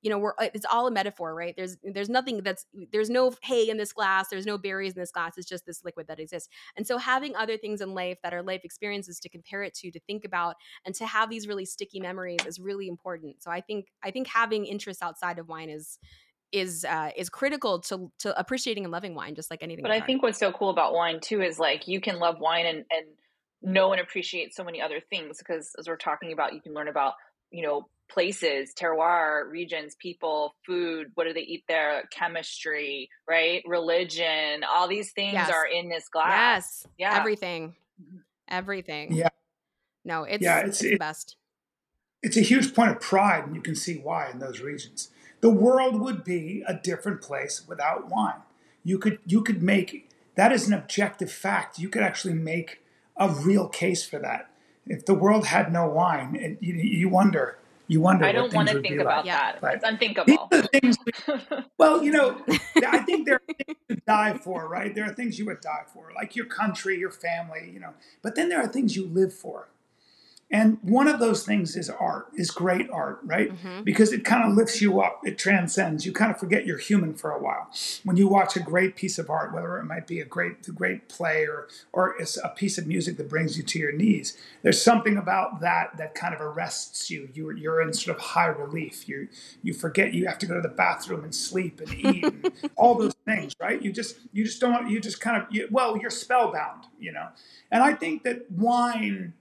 you 0.00 0.08
know 0.08 0.18
we're 0.18 0.32
uh, 0.38 0.48
it's 0.54 0.64
all 0.70 0.86
a 0.86 0.90
metaphor 0.90 1.34
right? 1.34 1.54
There's 1.56 1.76
there's 1.82 2.08
nothing 2.08 2.42
that's 2.42 2.64
there's 2.92 3.10
no 3.10 3.34
hay 3.42 3.68
in 3.68 3.76
this 3.76 3.92
glass 3.92 4.28
there's 4.28 4.46
no 4.46 4.56
berries 4.56 4.94
in 4.94 5.00
this 5.00 5.10
glass 5.10 5.36
it's 5.36 5.48
just 5.48 5.66
this 5.66 5.84
liquid 5.84 6.06
that 6.08 6.20
exists. 6.20 6.48
And 6.76 6.86
so 6.86 6.96
having 6.96 7.36
other 7.36 7.58
things 7.58 7.82
in 7.82 7.92
life 7.92 8.18
that 8.22 8.32
are 8.32 8.42
life 8.42 8.62
experiences 8.64 9.20
to 9.20 9.28
compare 9.28 9.62
it 9.62 9.74
to 9.74 9.90
to 9.90 10.00
think 10.00 10.24
about 10.24 10.56
and 10.86 10.94
to 10.94 11.06
have 11.06 11.28
these 11.28 11.46
really 11.46 11.66
sticky 11.66 12.00
memories 12.00 12.38
is 12.46 12.58
really 12.58 12.88
important. 12.88 13.42
So 13.42 13.50
i 13.50 13.60
think 13.60 13.88
i 14.02 14.10
think 14.10 14.28
having 14.28 14.64
interests 14.64 15.02
outside 15.02 15.38
of 15.38 15.48
wine 15.48 15.68
is 15.68 15.98
is 16.52 16.84
uh, 16.84 17.10
is 17.16 17.28
critical 17.28 17.80
to 17.80 18.10
to 18.20 18.38
appreciating 18.38 18.84
and 18.84 18.92
loving 18.92 19.14
wine, 19.14 19.34
just 19.34 19.50
like 19.50 19.62
anything. 19.62 19.82
But 19.82 19.90
I 19.92 20.00
think 20.00 20.22
what's 20.22 20.38
so 20.38 20.52
cool 20.52 20.70
about 20.70 20.94
wine 20.94 21.20
too 21.20 21.42
is 21.42 21.58
like 21.58 21.86
you 21.88 22.00
can 22.00 22.18
love 22.18 22.40
wine 22.40 22.66
and 22.66 22.84
and 22.90 23.06
know 23.62 23.92
and 23.92 24.00
appreciate 24.00 24.54
so 24.54 24.62
many 24.64 24.80
other 24.80 25.00
things 25.10 25.38
because 25.38 25.72
as 25.78 25.88
we're 25.88 25.96
talking 25.96 26.32
about, 26.32 26.54
you 26.54 26.60
can 26.60 26.72
learn 26.74 26.88
about 26.88 27.14
you 27.50 27.62
know 27.62 27.88
places, 28.08 28.72
terroir, 28.74 29.50
regions, 29.50 29.94
people, 30.00 30.54
food, 30.64 31.08
what 31.14 31.24
do 31.24 31.34
they 31.34 31.40
eat 31.42 31.64
there, 31.68 32.04
chemistry, 32.10 33.10
right? 33.28 33.62
Religion, 33.66 34.64
all 34.66 34.88
these 34.88 35.12
things 35.12 35.34
Yes. 35.34 35.50
are 35.50 35.66
in 35.66 35.90
this 35.90 36.08
glass. 36.08 36.84
yes, 36.86 36.86
Yeah. 36.96 37.18
everything, 37.18 37.76
Mhm. 38.02 38.22
everything. 38.48 39.12
Yeah. 39.12 39.28
no, 40.06 40.22
it's 40.24 40.42
Yeah, 40.42 40.60
it's, 40.60 40.80
it's- 40.80 40.92
the 40.92 40.96
best. 40.96 41.36
it's 42.22 42.38
a 42.38 42.40
huge 42.40 42.74
point 42.74 42.92
of 42.92 42.98
pride, 43.00 43.44
and 43.44 43.54
you 43.54 43.60
can 43.60 43.74
see 43.74 43.98
why 43.98 44.30
in 44.30 44.38
those 44.38 44.60
regions. 44.60 45.10
The 45.40 45.50
world 45.50 46.00
would 46.00 46.24
be 46.24 46.62
a 46.66 46.74
different 46.74 47.20
place 47.22 47.64
without 47.66 48.08
wine. 48.08 48.42
You 48.84 48.98
could 48.98 49.18
you 49.26 49.42
could 49.42 49.62
make 49.62 50.10
that 50.34 50.52
is 50.52 50.66
an 50.66 50.74
objective 50.74 51.30
fact. 51.32 51.78
You 51.78 51.88
could 51.88 52.02
actually 52.02 52.34
make 52.34 52.82
a 53.16 53.28
real 53.28 53.68
case 53.68 54.04
for 54.06 54.18
that. 54.20 54.50
If 54.86 55.04
the 55.04 55.14
world 55.14 55.46
had 55.46 55.72
no 55.72 55.86
wine, 55.88 56.34
it, 56.36 56.58
you, 56.60 56.74
you 56.74 57.08
wonder 57.08 57.58
you 57.88 58.02
wonder. 58.02 58.26
I 58.26 58.32
don't 58.32 58.52
want 58.52 58.68
to 58.68 58.80
think 58.82 59.00
about 59.00 59.24
Yeah. 59.24 59.52
that. 59.52 59.62
Right. 59.62 59.74
It's 59.76 59.84
unthinkable. 59.84 60.48
things. 60.72 60.98
We, 61.04 61.12
well, 61.78 62.04
you 62.04 62.12
know, 62.12 62.40
I 62.86 62.98
think 62.98 63.26
there 63.26 63.36
are 63.36 63.54
things 63.54 63.78
to 63.88 63.96
die 64.06 64.36
for, 64.36 64.68
right? 64.68 64.94
There 64.94 65.04
are 65.06 65.14
things 65.14 65.38
you 65.38 65.46
would 65.46 65.62
die 65.62 65.84
for, 65.92 66.12
like 66.14 66.36
your 66.36 66.44
country, 66.44 66.98
your 66.98 67.10
family, 67.10 67.70
you 67.72 67.80
know. 67.80 67.94
But 68.22 68.34
then 68.36 68.50
there 68.50 68.60
are 68.60 68.68
things 68.68 68.94
you 68.94 69.06
live 69.06 69.32
for. 69.32 69.68
And 70.50 70.78
one 70.80 71.08
of 71.08 71.20
those 71.20 71.44
things 71.44 71.76
is 71.76 71.90
art, 71.90 72.28
is 72.34 72.50
great 72.50 72.88
art, 72.90 73.20
right? 73.22 73.50
Mhm. 73.52 73.84
Because 73.84 74.12
it 74.14 74.24
kind 74.24 74.48
of 74.50 74.56
lifts 74.56 74.80
you 74.80 75.00
up, 75.00 75.20
it 75.24 75.36
transcends. 75.36 76.06
You 76.06 76.12
kind 76.12 76.30
of 76.30 76.38
forget 76.40 76.66
you're 76.66 76.78
human 76.78 77.14
for 77.14 77.30
a 77.30 77.38
while. 77.38 77.70
When 78.02 78.16
you 78.16 78.28
watch 78.28 78.56
a 78.56 78.60
great 78.60 78.96
piece 78.96 79.18
of 79.18 79.28
art, 79.28 79.52
whether 79.52 79.76
it 79.78 79.84
might 79.84 80.06
be 80.06 80.20
a 80.20 80.24
great, 80.24 80.66
a 80.66 80.72
great 80.72 81.08
play 81.10 81.42
or, 81.46 81.68
or 81.92 82.14
it's 82.18 82.38
a 82.38 82.48
piece 82.48 82.78
of 82.78 82.86
music 82.86 83.18
that 83.18 83.28
brings 83.28 83.58
you 83.58 83.62
to 83.62 83.78
your 83.78 83.92
knees, 83.92 84.38
there's 84.62 84.82
something 84.82 85.18
about 85.18 85.60
that 85.60 85.98
that 85.98 86.14
kind 86.14 86.34
of 86.34 86.40
arrests 86.40 87.10
you. 87.10 87.28
You're, 87.34 87.52
you're 87.52 87.82
in 87.82 87.92
sort 87.92 88.16
of 88.16 88.22
high 88.22 88.46
relief. 88.46 89.06
You, 89.06 89.28
you 89.62 89.74
forget 89.74 90.14
you 90.14 90.26
have 90.28 90.38
to 90.38 90.46
go 90.46 90.54
to 90.54 90.62
the 90.62 90.68
bathroom 90.74 91.24
and 91.24 91.34
sleep 91.34 91.80
and 91.80 91.92
eat 91.94 92.24
and 92.24 92.52
all 92.76 92.94
those 92.94 93.14
things, 93.26 93.52
right? 93.60 93.82
You 93.82 93.92
just, 93.92 94.16
you 94.32 94.44
just 94.44 94.60
don't, 94.60 94.88
you 94.88 94.98
just 94.98 95.20
kind 95.20 95.42
of, 95.42 95.48
you, 95.50 95.68
well, 95.70 95.98
you're 95.98 96.10
spellbound, 96.10 96.84
you 96.98 97.12
know? 97.12 97.28
And 97.70 97.82
I 97.82 97.92
think 97.92 98.22
that 98.22 98.50
wine 98.50 99.34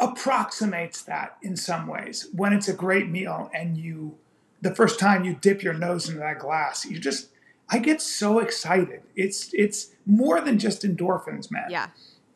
approximates 0.00 1.02
that 1.02 1.36
in 1.42 1.56
some 1.56 1.86
ways 1.86 2.28
when 2.32 2.52
it's 2.52 2.68
a 2.68 2.74
great 2.74 3.08
meal 3.08 3.50
and 3.54 3.78
you 3.78 4.16
the 4.60 4.74
first 4.74 4.98
time 4.98 5.24
you 5.24 5.34
dip 5.40 5.62
your 5.62 5.74
nose 5.74 6.08
into 6.08 6.18
that 6.18 6.38
glass 6.38 6.84
you 6.84 6.98
just 6.98 7.28
i 7.68 7.78
get 7.78 8.00
so 8.00 8.38
excited. 8.38 9.02
It's 9.16 9.50
it's 9.52 9.90
more 10.06 10.40
than 10.40 10.58
just 10.58 10.82
endorphins 10.82 11.50
man. 11.50 11.66
Yeah, 11.70 11.88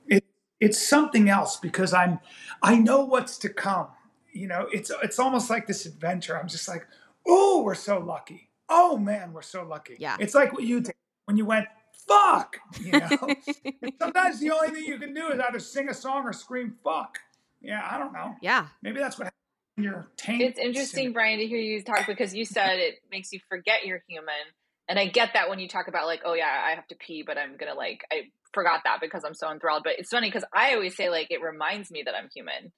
it, 0.06 0.24
it's 0.61 0.78
something 0.78 1.28
else 1.28 1.56
because 1.56 1.92
i'm 1.92 2.20
i 2.62 2.76
know 2.76 3.04
what's 3.04 3.38
to 3.38 3.48
come. 3.48 3.88
You 4.32 4.46
know 4.48 4.68
it's 4.72 4.90
it's 5.02 5.18
almost 5.18 5.50
like 5.50 5.66
this 5.66 5.86
adventure. 5.86 6.38
I'm 6.38 6.48
just 6.48 6.68
like 6.68 6.86
oh 7.26 7.62
we're 7.62 7.74
so 7.74 7.98
lucky. 7.98 8.50
Oh 8.68 8.96
man 8.96 9.32
we're 9.32 9.42
so 9.42 9.64
lucky. 9.64 9.96
Yeah. 9.98 10.16
it's 10.20 10.34
like 10.34 10.52
what 10.52 10.64
you 10.64 10.80
did 10.80 10.94
when 11.26 11.36
you 11.36 11.44
went 11.44 11.66
fuck 12.06 12.59
you 12.80 12.92
know? 12.92 13.09
Sometimes 14.00 14.40
the 14.40 14.50
only 14.50 14.70
thing 14.70 14.84
you 14.84 14.98
can 14.98 15.12
do 15.12 15.28
is 15.28 15.40
either 15.40 15.59
sing 15.59 15.88
a 15.88 15.94
song 15.94 16.24
or 16.24 16.32
scream 16.32 16.76
fuck 16.82 17.18
yeah 17.61 17.86
i 17.90 17.98
don't 17.98 18.12
know 18.12 18.34
yeah, 18.40 18.68
maybe 18.82 18.98
that's 18.98 19.18
what 19.18 19.24
happens 19.24 19.38
when 19.76 19.84
you're 19.84 20.09
taint 20.16 20.42
It's 20.42 20.59
interesting, 20.59 21.12
Bryan, 21.12 21.38
to 21.38 21.46
hear 21.46 21.59
you 21.59 21.82
talk 21.82 22.06
because 22.06 22.34
you 22.34 22.44
said 22.44 22.78
it 22.78 22.96
makes 23.11 23.32
you 23.32 23.40
forget 23.48 23.86
you're 23.86 24.02
human. 24.09 24.34
And 24.88 24.98
I 24.98 25.06
get 25.06 25.34
that 25.34 25.50
when 25.50 25.59
you 25.59 25.68
talk 25.68 25.86
about 25.86 26.06
like, 26.06 26.22
oh 26.24 26.32
yeah, 26.34 26.48
I 26.66 26.74
have 26.74 26.86
to 26.88 26.96
pee, 26.96 27.22
but 27.26 27.36
I'm 27.36 27.56
gonna 27.59 27.74
like 27.74 28.00
I 28.11 28.22
forgot 28.52 28.80
that 28.84 28.98
because 29.00 29.22
I'm 29.24 29.34
so 29.34 29.50
enthralled. 29.50 29.82
But 29.84 29.98
it's 29.98 30.11
funny 30.11 30.28
because 30.28 30.44
I 30.54 30.74
always 30.74 30.96
say 30.96 31.11
like 31.11 31.30
it 31.30 31.42
reminds 31.42 31.90
me 31.90 32.02
that 32.06 32.14
I'm 32.14 32.28
human 32.34 32.72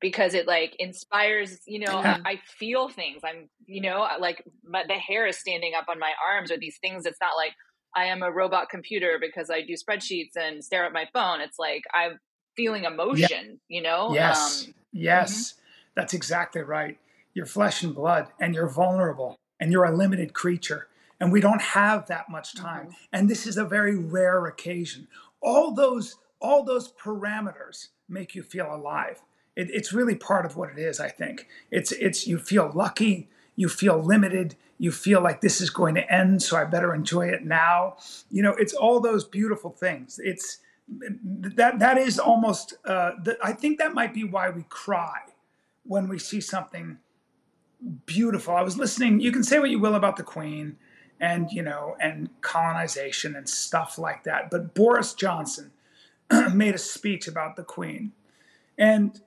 because 0.00 0.34
it 0.34 0.46
like 0.46 0.76
inspires, 0.78 1.58
you 1.66 1.80
know, 1.80 2.00
Yeah. 2.00 2.18
I, 2.24 2.32
I 2.32 2.40
feel 2.58 2.88
things. 2.88 3.22
I'm, 3.24 3.48
you 3.66 3.80
know, 3.80 4.06
like 4.20 4.44
my, 4.64 4.84
the 4.86 4.94
hair 4.94 5.26
is 5.26 5.38
standing 5.38 5.72
up 5.76 5.86
on 5.88 5.98
my 5.98 6.12
arms 6.30 6.50
or 6.52 6.58
these 6.58 6.78
things. 6.80 7.04
It's 7.06 7.20
not 7.20 7.36
like 7.36 7.52
I 7.96 8.06
am 8.06 8.22
a 8.22 8.30
robot 8.30 8.68
computer 8.68 9.18
because 9.20 9.50
I 9.50 9.62
do 9.62 9.74
spreadsheets 9.74 10.36
and 10.36 10.64
stare 10.64 10.84
at 10.84 10.92
my 10.92 11.06
phone. 11.12 11.40
It's 11.40 11.58
like 11.58 11.82
I'm 11.92 12.18
feeling 12.56 12.84
emotion, 12.84 13.60
you 13.68 13.82
know? 13.82 14.12
Yes. 14.14 14.66
Um, 14.66 14.74
yes. 14.92 15.54
That's 15.94 16.14
exactly 16.14 16.62
right. 16.62 16.98
You're 17.34 17.46
flesh 17.46 17.82
and 17.82 17.94
blood 17.94 18.28
and 18.40 18.54
you're 18.54 18.68
vulnerable 18.68 19.38
and 19.60 19.70
you're 19.70 19.84
a 19.84 19.96
limited 19.96 20.32
creature. 20.32 20.88
And 21.20 21.32
we 21.32 21.40
don't 21.40 21.62
have 21.62 22.06
that 22.06 22.28
much 22.28 22.54
time. 22.54 22.90
And 23.12 23.28
this 23.28 23.46
is 23.46 23.56
a 23.56 23.64
very 23.64 23.96
rare 23.96 24.46
occasion. 24.46 25.08
All 25.40 25.72
those, 25.72 26.16
all 26.40 26.62
those 26.62 26.92
parameters 26.92 27.88
make 28.08 28.34
you 28.34 28.42
feel 28.42 28.74
alive. 28.74 29.22
It, 29.56 29.70
it's 29.70 29.92
really 29.92 30.14
part 30.14 30.44
of 30.44 30.56
what 30.56 30.70
it 30.70 30.78
is, 30.78 31.00
I 31.00 31.08
think. 31.08 31.48
It's 31.70 31.92
it's 31.92 32.26
you 32.26 32.38
feel 32.38 32.70
lucky, 32.74 33.28
you 33.56 33.68
feel 33.68 33.98
limited, 33.98 34.54
you 34.78 34.92
feel 34.92 35.22
like 35.22 35.40
this 35.40 35.60
is 35.60 35.70
going 35.70 35.94
to 35.94 36.12
end, 36.12 36.42
so 36.42 36.56
I 36.56 36.64
better 36.64 36.94
enjoy 36.94 37.28
it 37.28 37.44
now. 37.44 37.96
You 38.30 38.42
know, 38.42 38.54
it's 38.58 38.74
all 38.74 39.00
those 39.00 39.24
beautiful 39.24 39.70
things. 39.70 40.20
It's 40.22 40.58
that 40.88 41.78
that 41.78 41.98
is 41.98 42.18
almost 42.18 42.74
uh, 42.84 43.12
the, 43.22 43.36
i 43.42 43.52
think 43.52 43.78
that 43.78 43.92
might 43.92 44.14
be 44.14 44.22
why 44.24 44.48
we 44.50 44.62
cry 44.68 45.18
when 45.82 46.08
we 46.08 46.18
see 46.18 46.40
something 46.40 46.98
beautiful. 48.06 48.56
I 48.56 48.62
was 48.62 48.78
listening 48.78 49.20
you 49.20 49.32
can 49.32 49.42
say 49.42 49.58
what 49.58 49.70
you 49.70 49.78
will 49.78 49.94
about 49.94 50.16
the 50.16 50.22
queen 50.22 50.76
and 51.20 51.50
you 51.50 51.62
know 51.62 51.96
and 52.00 52.30
colonization 52.40 53.34
and 53.36 53.48
stuff 53.48 53.98
like 53.98 54.24
that 54.24 54.50
but 54.50 54.74
boris 54.74 55.14
johnson 55.14 55.70
made 56.52 56.74
a 56.74 56.78
speech 56.78 57.28
about 57.28 57.56
the 57.56 57.62
queen. 57.62 58.12
And 58.78 59.20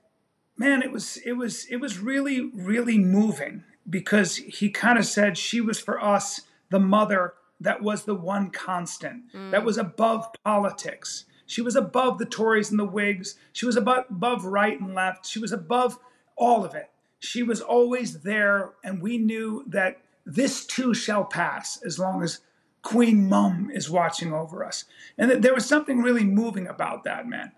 man 0.56 0.82
it 0.82 0.92
was 0.92 1.16
it 1.24 1.32
was 1.32 1.64
it 1.66 1.76
was 1.76 1.98
really 1.98 2.50
really 2.54 2.98
moving 2.98 3.64
because 3.88 4.36
he 4.36 4.68
kind 4.70 4.98
of 4.98 5.06
said 5.06 5.38
she 5.38 5.60
was 5.60 5.80
for 5.80 6.02
us 6.02 6.42
the 6.70 6.78
mother 6.78 7.34
that 7.60 7.82
was 7.82 8.04
the 8.04 8.14
one 8.14 8.50
constant 8.50 9.22
that 9.50 9.64
was 9.64 9.78
above 9.78 10.26
politics 10.44 11.24
she 11.50 11.62
was 11.62 11.74
above 11.74 12.18
the 12.18 12.26
tories 12.26 12.70
and 12.70 12.78
the 12.78 12.84
whigs. 12.84 13.34
She 13.52 13.66
was 13.66 13.76
above, 13.76 14.44
right 14.44 14.80
and 14.80 14.94
left. 14.94 15.26
She 15.26 15.40
was 15.40 15.50
above 15.50 15.98
all 16.36 16.64
of 16.64 16.76
it. 16.76 16.90
She 17.18 17.42
was 17.42 17.60
always 17.60 18.20
there 18.20 18.70
and 18.84 19.02
we 19.02 19.18
knew 19.18 19.64
that 19.66 19.98
this 20.24 20.64
too 20.64 20.94
shall 20.94 21.24
pass 21.24 21.82
as 21.84 21.98
long 21.98 22.22
as 22.22 22.38
queen 22.82 23.28
mum 23.28 23.68
is 23.74 23.90
watching 23.90 24.32
over 24.32 24.64
us. 24.64 24.84
And 25.18 25.42
there 25.42 25.52
was 25.52 25.66
something 25.66 26.02
really 26.02 26.22
moving 26.22 26.68
about 26.68 27.02
that 27.02 27.26
man. 27.26 27.50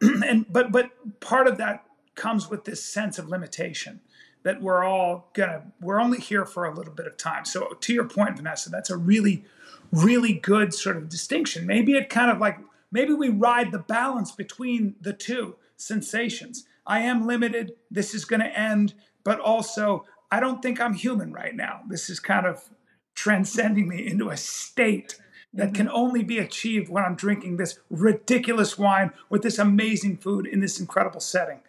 And 0.00 0.46
but 0.48 0.70
but 0.70 0.92
part 1.18 1.48
of 1.48 1.58
that 1.58 1.84
comes 2.14 2.48
with 2.48 2.66
this 2.66 2.84
sense 2.84 3.18
of 3.18 3.28
limitation 3.28 3.98
that 4.44 4.62
we're 4.62 4.84
all 4.84 5.28
gonna 5.34 5.72
we're 5.80 6.00
only 6.00 6.20
here 6.20 6.44
for 6.44 6.66
a 6.66 6.74
little 6.74 6.94
bit 6.94 7.08
of 7.08 7.16
time. 7.16 7.44
So 7.44 7.70
to 7.80 7.92
your 7.92 8.06
point 8.06 8.36
vanessa 8.36 8.70
that's 8.70 8.90
a 8.90 8.96
really 8.96 9.44
really 9.90 10.34
good 10.34 10.72
sort 10.72 10.96
of 10.96 11.08
distinction. 11.08 11.66
Maybe 11.66 11.94
it 11.94 12.08
kind 12.08 12.30
of 12.30 12.38
like 12.38 12.60
maybe 12.90 13.12
we 13.12 13.28
ride 13.28 13.72
the 13.72 13.78
balance 13.78 14.32
between 14.32 14.96
the 15.00 15.12
two 15.12 15.56
sensations. 15.76 16.64
I 16.86 17.00
am 17.00 17.26
limited. 17.26 17.72
This 17.90 18.14
is 18.14 18.24
going 18.24 18.40
to 18.40 18.58
end. 18.58 18.94
But 19.24 19.40
also 19.40 20.04
i 20.32 20.38
don't 20.38 20.62
think 20.62 20.80
i'm 20.80 20.94
human 20.94 21.32
right 21.32 21.54
now. 21.54 21.80
This 21.88 22.08
is 22.08 22.20
kind 22.20 22.46
of 22.46 22.70
transcending 23.14 23.88
me 23.88 24.06
into 24.06 24.30
a 24.30 24.36
state 24.36 25.18
that 25.52 25.74
can 25.74 25.88
only 25.88 26.22
be 26.22 26.38
achieved 26.38 26.88
when 26.88 27.04
i'm 27.04 27.16
drinking 27.16 27.56
this 27.56 27.78
ridiculous 27.90 28.78
wine 28.78 29.10
with 29.28 29.42
this 29.42 29.58
amazing 29.58 30.16
food 30.16 30.46
in 30.46 30.60
this 30.60 30.78
incredible 30.78 31.20
setting. 31.20 31.60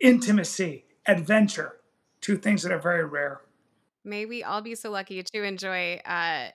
Intimacy 0.00 0.84
adventure 1.06 1.76
two 2.20 2.36
things 2.36 2.62
that 2.62 2.72
are 2.72 2.78
very 2.78 3.04
rare. 3.04 3.40
May 4.04 4.26
we 4.26 4.42
all 4.42 4.62
be 4.62 4.74
so 4.74 4.90
lucky 4.90 5.22
to 5.22 5.42
enjoy 5.42 6.00
uh, 6.04 6.48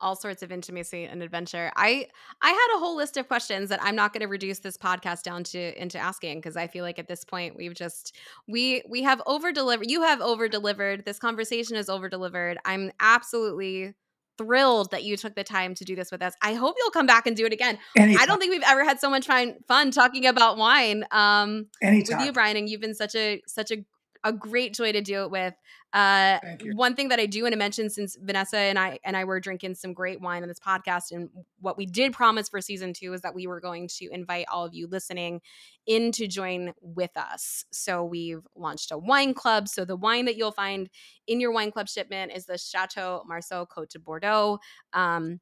all 0.00 0.16
sorts 0.16 0.42
of 0.42 0.50
intimacy 0.50 1.04
and 1.04 1.22
adventure. 1.22 1.70
I 1.76 2.06
I 2.42 2.50
had 2.50 2.76
a 2.76 2.78
whole 2.78 2.96
list 2.96 3.16
of 3.16 3.28
questions 3.28 3.68
that 3.68 3.80
I'm 3.82 3.96
not 3.96 4.12
going 4.12 4.22
to 4.22 4.28
reduce 4.28 4.60
this 4.60 4.76
podcast 4.76 5.22
down 5.22 5.44
to 5.44 5.80
into 5.80 5.98
asking 5.98 6.38
because 6.38 6.56
I 6.56 6.66
feel 6.66 6.84
like 6.84 6.98
at 6.98 7.08
this 7.08 7.24
point 7.24 7.56
we've 7.56 7.74
just 7.74 8.16
we 8.48 8.82
we 8.88 9.02
have 9.02 9.22
over 9.26 9.52
delivered. 9.52 9.90
You 9.90 10.02
have 10.02 10.20
over 10.20 10.48
delivered. 10.48 11.04
This 11.04 11.18
conversation 11.18 11.76
is 11.76 11.88
over 11.88 12.08
delivered. 12.08 12.58
I'm 12.64 12.90
absolutely 13.00 13.94
thrilled 14.38 14.90
that 14.90 15.04
you 15.04 15.18
took 15.18 15.34
the 15.34 15.44
time 15.44 15.74
to 15.74 15.84
do 15.84 15.94
this 15.94 16.10
with 16.10 16.22
us. 16.22 16.32
I 16.40 16.54
hope 16.54 16.74
you'll 16.78 16.90
come 16.90 17.06
back 17.06 17.26
and 17.26 17.36
do 17.36 17.44
it 17.44 17.52
again. 17.52 17.78
anytime, 17.96 18.22
I 18.22 18.26
don't 18.26 18.38
think 18.38 18.50
we've 18.50 18.62
ever 18.66 18.84
had 18.84 18.98
so 18.98 19.10
much 19.10 19.26
fun 19.26 19.56
fun 19.68 19.90
talking 19.90 20.26
about 20.26 20.56
wine. 20.56 21.04
Um, 21.10 21.66
with 21.82 22.26
you, 22.26 22.32
Bryan, 22.32 22.56
and 22.56 22.68
you've 22.68 22.80
been 22.80 22.94
such 22.94 23.14
a 23.14 23.42
such 23.46 23.70
a 23.70 23.84
a 24.24 24.32
great 24.32 24.74
joy 24.74 24.92
to 24.92 25.00
do 25.00 25.22
it 25.22 25.30
with. 25.30 25.54
Uh, 25.92 26.38
one 26.74 26.94
thing 26.94 27.08
that 27.08 27.18
I 27.18 27.26
do 27.26 27.42
want 27.42 27.52
to 27.52 27.58
mention, 27.58 27.90
since 27.90 28.16
Vanessa 28.20 28.58
and 28.58 28.78
I 28.78 28.98
and 29.04 29.16
I 29.16 29.24
were 29.24 29.40
drinking 29.40 29.74
some 29.74 29.92
great 29.92 30.20
wine 30.20 30.42
on 30.42 30.48
this 30.48 30.60
podcast, 30.60 31.10
and 31.10 31.28
what 31.60 31.76
we 31.76 31.86
did 31.86 32.12
promise 32.12 32.48
for 32.48 32.60
season 32.60 32.92
two 32.92 33.12
is 33.12 33.22
that 33.22 33.34
we 33.34 33.46
were 33.46 33.60
going 33.60 33.88
to 33.98 34.08
invite 34.10 34.46
all 34.52 34.64
of 34.64 34.74
you 34.74 34.86
listening 34.86 35.40
in 35.86 36.12
to 36.12 36.28
join 36.28 36.72
with 36.80 37.16
us. 37.16 37.64
So 37.72 38.04
we've 38.04 38.46
launched 38.54 38.92
a 38.92 38.98
wine 38.98 39.34
club. 39.34 39.66
So 39.68 39.84
the 39.84 39.96
wine 39.96 40.26
that 40.26 40.36
you'll 40.36 40.52
find 40.52 40.88
in 41.26 41.40
your 41.40 41.52
wine 41.52 41.72
club 41.72 41.88
shipment 41.88 42.32
is 42.32 42.46
the 42.46 42.58
Chateau 42.58 43.24
Marsau 43.28 43.68
Cote 43.68 43.90
de 43.90 43.98
Bordeaux. 43.98 44.58
Um, 44.92 45.40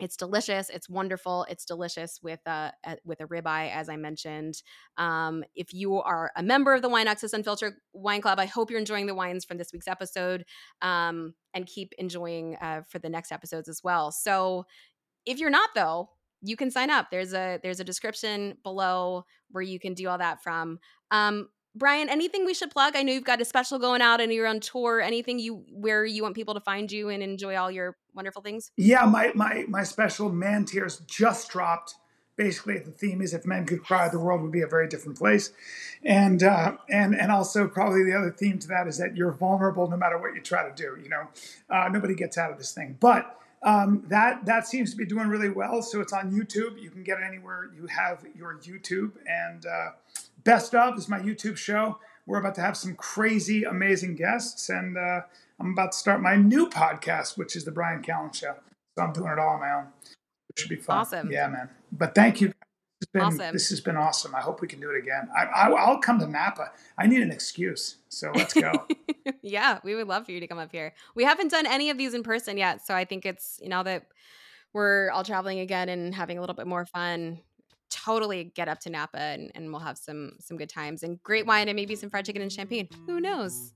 it's 0.00 0.16
delicious. 0.16 0.70
It's 0.70 0.88
wonderful. 0.88 1.46
It's 1.48 1.64
delicious 1.64 2.18
with 2.22 2.40
a, 2.46 2.72
a 2.84 2.96
with 3.04 3.20
a 3.20 3.26
ribeye, 3.26 3.70
as 3.72 3.88
I 3.88 3.96
mentioned. 3.96 4.62
Um, 4.96 5.44
if 5.54 5.72
you 5.72 6.00
are 6.00 6.32
a 6.36 6.42
member 6.42 6.74
of 6.74 6.82
the 6.82 6.88
Wine 6.88 7.06
Access 7.06 7.32
Unfiltered 7.32 7.74
Wine 7.92 8.20
Club, 8.20 8.40
I 8.40 8.46
hope 8.46 8.70
you're 8.70 8.80
enjoying 8.80 9.06
the 9.06 9.14
wines 9.14 9.44
from 9.44 9.56
this 9.56 9.72
week's 9.72 9.86
episode, 9.86 10.44
um, 10.82 11.34
and 11.54 11.66
keep 11.66 11.92
enjoying 11.96 12.56
uh, 12.56 12.82
for 12.88 12.98
the 12.98 13.08
next 13.08 13.30
episodes 13.30 13.68
as 13.68 13.82
well. 13.84 14.10
So, 14.10 14.66
if 15.26 15.38
you're 15.38 15.50
not 15.50 15.70
though, 15.76 16.10
you 16.42 16.56
can 16.56 16.70
sign 16.70 16.90
up. 16.90 17.08
There's 17.10 17.32
a 17.32 17.60
there's 17.62 17.80
a 17.80 17.84
description 17.84 18.58
below 18.64 19.24
where 19.50 19.62
you 19.62 19.78
can 19.78 19.94
do 19.94 20.08
all 20.08 20.18
that 20.18 20.42
from. 20.42 20.78
Um, 21.12 21.48
Bryan, 21.76 22.08
anything 22.08 22.44
we 22.44 22.54
should 22.54 22.70
plug? 22.70 22.94
I 22.94 23.02
know 23.02 23.12
you've 23.12 23.24
got 23.24 23.40
a 23.40 23.44
special 23.44 23.80
going 23.80 24.00
out 24.00 24.20
and 24.20 24.32
you're 24.32 24.46
on 24.46 24.60
tour. 24.60 25.00
Anything 25.00 25.40
you 25.40 25.64
where 25.72 26.04
you 26.04 26.22
want 26.22 26.36
people 26.36 26.54
to 26.54 26.60
find 26.60 26.90
you 26.90 27.08
and 27.08 27.22
enjoy 27.22 27.56
all 27.56 27.70
your 27.70 27.96
wonderful 28.14 28.42
things? 28.42 28.70
Yeah, 28.76 29.04
my 29.06 29.32
my 29.34 29.64
my 29.68 29.82
special 29.82 30.30
Man 30.30 30.64
Tears 30.64 30.98
just 31.06 31.50
dropped. 31.50 31.96
Basically, 32.36 32.78
the 32.78 32.90
theme 32.90 33.20
is 33.22 33.32
if 33.32 33.44
men 33.46 33.64
could 33.64 33.82
cry, 33.82 34.08
the 34.08 34.18
world 34.18 34.42
would 34.42 34.52
be 34.52 34.62
a 34.62 34.66
very 34.66 34.88
different 34.88 35.18
place, 35.18 35.52
and 36.04 36.42
uh, 36.42 36.76
and 36.88 37.14
and 37.14 37.32
also 37.32 37.66
probably 37.66 38.04
the 38.04 38.16
other 38.16 38.30
theme 38.30 38.58
to 38.60 38.68
that 38.68 38.86
is 38.86 38.98
that 38.98 39.16
you're 39.16 39.32
vulnerable 39.32 39.88
no 39.88 39.96
matter 39.96 40.18
what 40.18 40.34
you 40.34 40.40
try 40.40 40.68
to 40.68 40.74
do. 40.74 40.96
You 41.02 41.08
know, 41.08 41.28
uh, 41.70 41.88
nobody 41.88 42.14
gets 42.14 42.38
out 42.38 42.52
of 42.52 42.58
this 42.58 42.72
thing, 42.72 42.96
but. 43.00 43.40
Um, 43.66 44.04
that 44.08 44.44
that 44.44 44.68
seems 44.68 44.90
to 44.90 44.96
be 44.98 45.06
doing 45.06 45.28
really 45.28 45.48
well. 45.48 45.80
So 45.80 46.02
it's 46.02 46.12
on 46.12 46.30
YouTube. 46.30 46.78
You 46.78 46.90
can 46.90 47.02
get 47.02 47.16
it 47.20 47.24
anywhere 47.26 47.70
you 47.74 47.86
have 47.86 48.22
your 48.36 48.58
YouTube. 48.58 49.12
And 49.26 49.64
uh, 49.64 49.92
Best 50.44 50.74
of 50.74 50.98
is 50.98 51.08
my 51.08 51.18
YouTube 51.18 51.56
show. 51.56 51.98
We're 52.26 52.38
about 52.38 52.54
to 52.56 52.60
have 52.60 52.76
some 52.76 52.94
crazy, 52.96 53.64
amazing 53.64 54.14
guests, 54.16 54.68
and 54.68 54.96
uh, 54.96 55.22
I'm 55.58 55.72
about 55.72 55.92
to 55.92 55.98
start 55.98 56.20
my 56.20 56.36
new 56.36 56.68
podcast, 56.68 57.38
which 57.38 57.56
is 57.56 57.64
the 57.64 57.70
Bryan 57.70 58.02
Callen 58.02 58.34
Show. 58.34 58.54
So 58.96 59.04
I'm 59.04 59.12
doing 59.12 59.30
it 59.32 59.38
all 59.38 59.54
on 59.54 59.60
my 59.60 59.72
own. 59.72 59.86
It 60.50 60.58
should 60.58 60.68
be 60.68 60.76
fun. 60.76 60.98
Awesome. 60.98 61.30
Yeah, 61.30 61.48
man. 61.48 61.70
But 61.92 62.14
thank 62.14 62.40
you. 62.40 62.48
This 62.48 62.54
has 63.00 63.08
been, 63.12 63.22
Awesome. 63.22 63.52
This 63.52 63.68
has 63.70 63.80
been 63.80 63.96
awesome. 63.96 64.34
I 64.34 64.40
hope 64.40 64.60
we 64.60 64.68
can 64.68 64.80
do 64.80 64.90
it 64.90 64.98
again. 64.98 65.28
I, 65.34 65.44
I, 65.44 65.70
I'll 65.70 65.98
come 65.98 66.18
to 66.20 66.26
Napa. 66.26 66.72
I 66.96 67.06
need 67.06 67.22
an 67.22 67.30
excuse. 67.30 67.96
So 68.08 68.30
let's 68.34 68.54
go. 68.54 68.86
yeah, 69.42 69.78
we 69.82 69.94
would 69.94 70.08
love 70.08 70.26
for 70.26 70.32
you 70.32 70.40
to 70.40 70.46
come 70.46 70.58
up 70.58 70.72
here. 70.72 70.94
We 71.14 71.24
haven't 71.24 71.50
done 71.50 71.66
any 71.66 71.90
of 71.90 71.98
these 71.98 72.14
in 72.14 72.22
person 72.22 72.56
yet, 72.56 72.86
so 72.86 72.94
I 72.94 73.04
think 73.04 73.26
it's 73.26 73.58
you 73.62 73.68
know 73.68 73.82
that 73.82 74.06
we're 74.74 75.10
all 75.10 75.24
traveling 75.24 75.60
again 75.60 75.88
and 75.88 76.14
having 76.14 76.36
a 76.36 76.40
little 76.40 76.54
bit 76.54 76.66
more 76.66 76.84
fun. 76.84 77.40
Totally 77.94 78.44
get 78.56 78.68
up 78.68 78.80
to 78.80 78.90
Napa 78.90 79.20
and, 79.20 79.52
and 79.54 79.70
we'll 79.70 79.80
have 79.80 79.96
some 79.96 80.32
some 80.40 80.56
good 80.56 80.68
times 80.68 81.04
and 81.04 81.22
great 81.22 81.46
wine 81.46 81.68
and 81.68 81.76
maybe 81.76 81.94
some 81.94 82.10
fried 82.10 82.26
chicken 82.26 82.42
and 82.42 82.52
champagne. 82.52 82.88
Who 83.06 83.20
knows? 83.20 83.72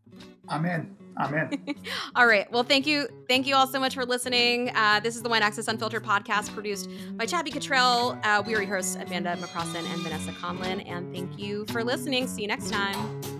I'm 0.49 0.65
in. 0.65 0.97
I'm 1.17 1.35
in. 1.35 1.77
all 2.17 2.27
right. 2.27 2.51
Well, 2.51 2.65
thank 2.65 2.87
you. 2.87 3.09
Thank 3.29 3.47
you 3.47 3.55
all 3.55 3.69
so 3.69 3.79
much 3.79 3.95
for 3.95 4.05
listening. 4.05 4.71
Uh, 4.75 4.99
this 5.01 5.15
is 5.15 5.23
the 5.23 5.29
Wine 5.29 5.43
Access 5.43 5.69
Unfiltered 5.69 6.03
podcast 6.03 6.53
produced 6.53 6.91
by 7.13 7.27
Chabby 7.27 7.53
Cottrell. 7.53 8.19
Uh, 8.25 8.43
we 8.45 8.55
are 8.55 8.63
your 8.63 8.75
hosts, 8.75 8.97
Amanda 8.97 9.37
McCrossan 9.37 9.85
and 9.93 10.03
Vanessa 10.03 10.33
Conlin. 10.33 10.81
And 10.81 11.15
thank 11.15 11.39
you 11.39 11.65
for 11.67 11.85
listening. 11.85 12.27
See 12.27 12.43
you 12.43 12.49
next 12.49 12.71
time. 12.71 13.38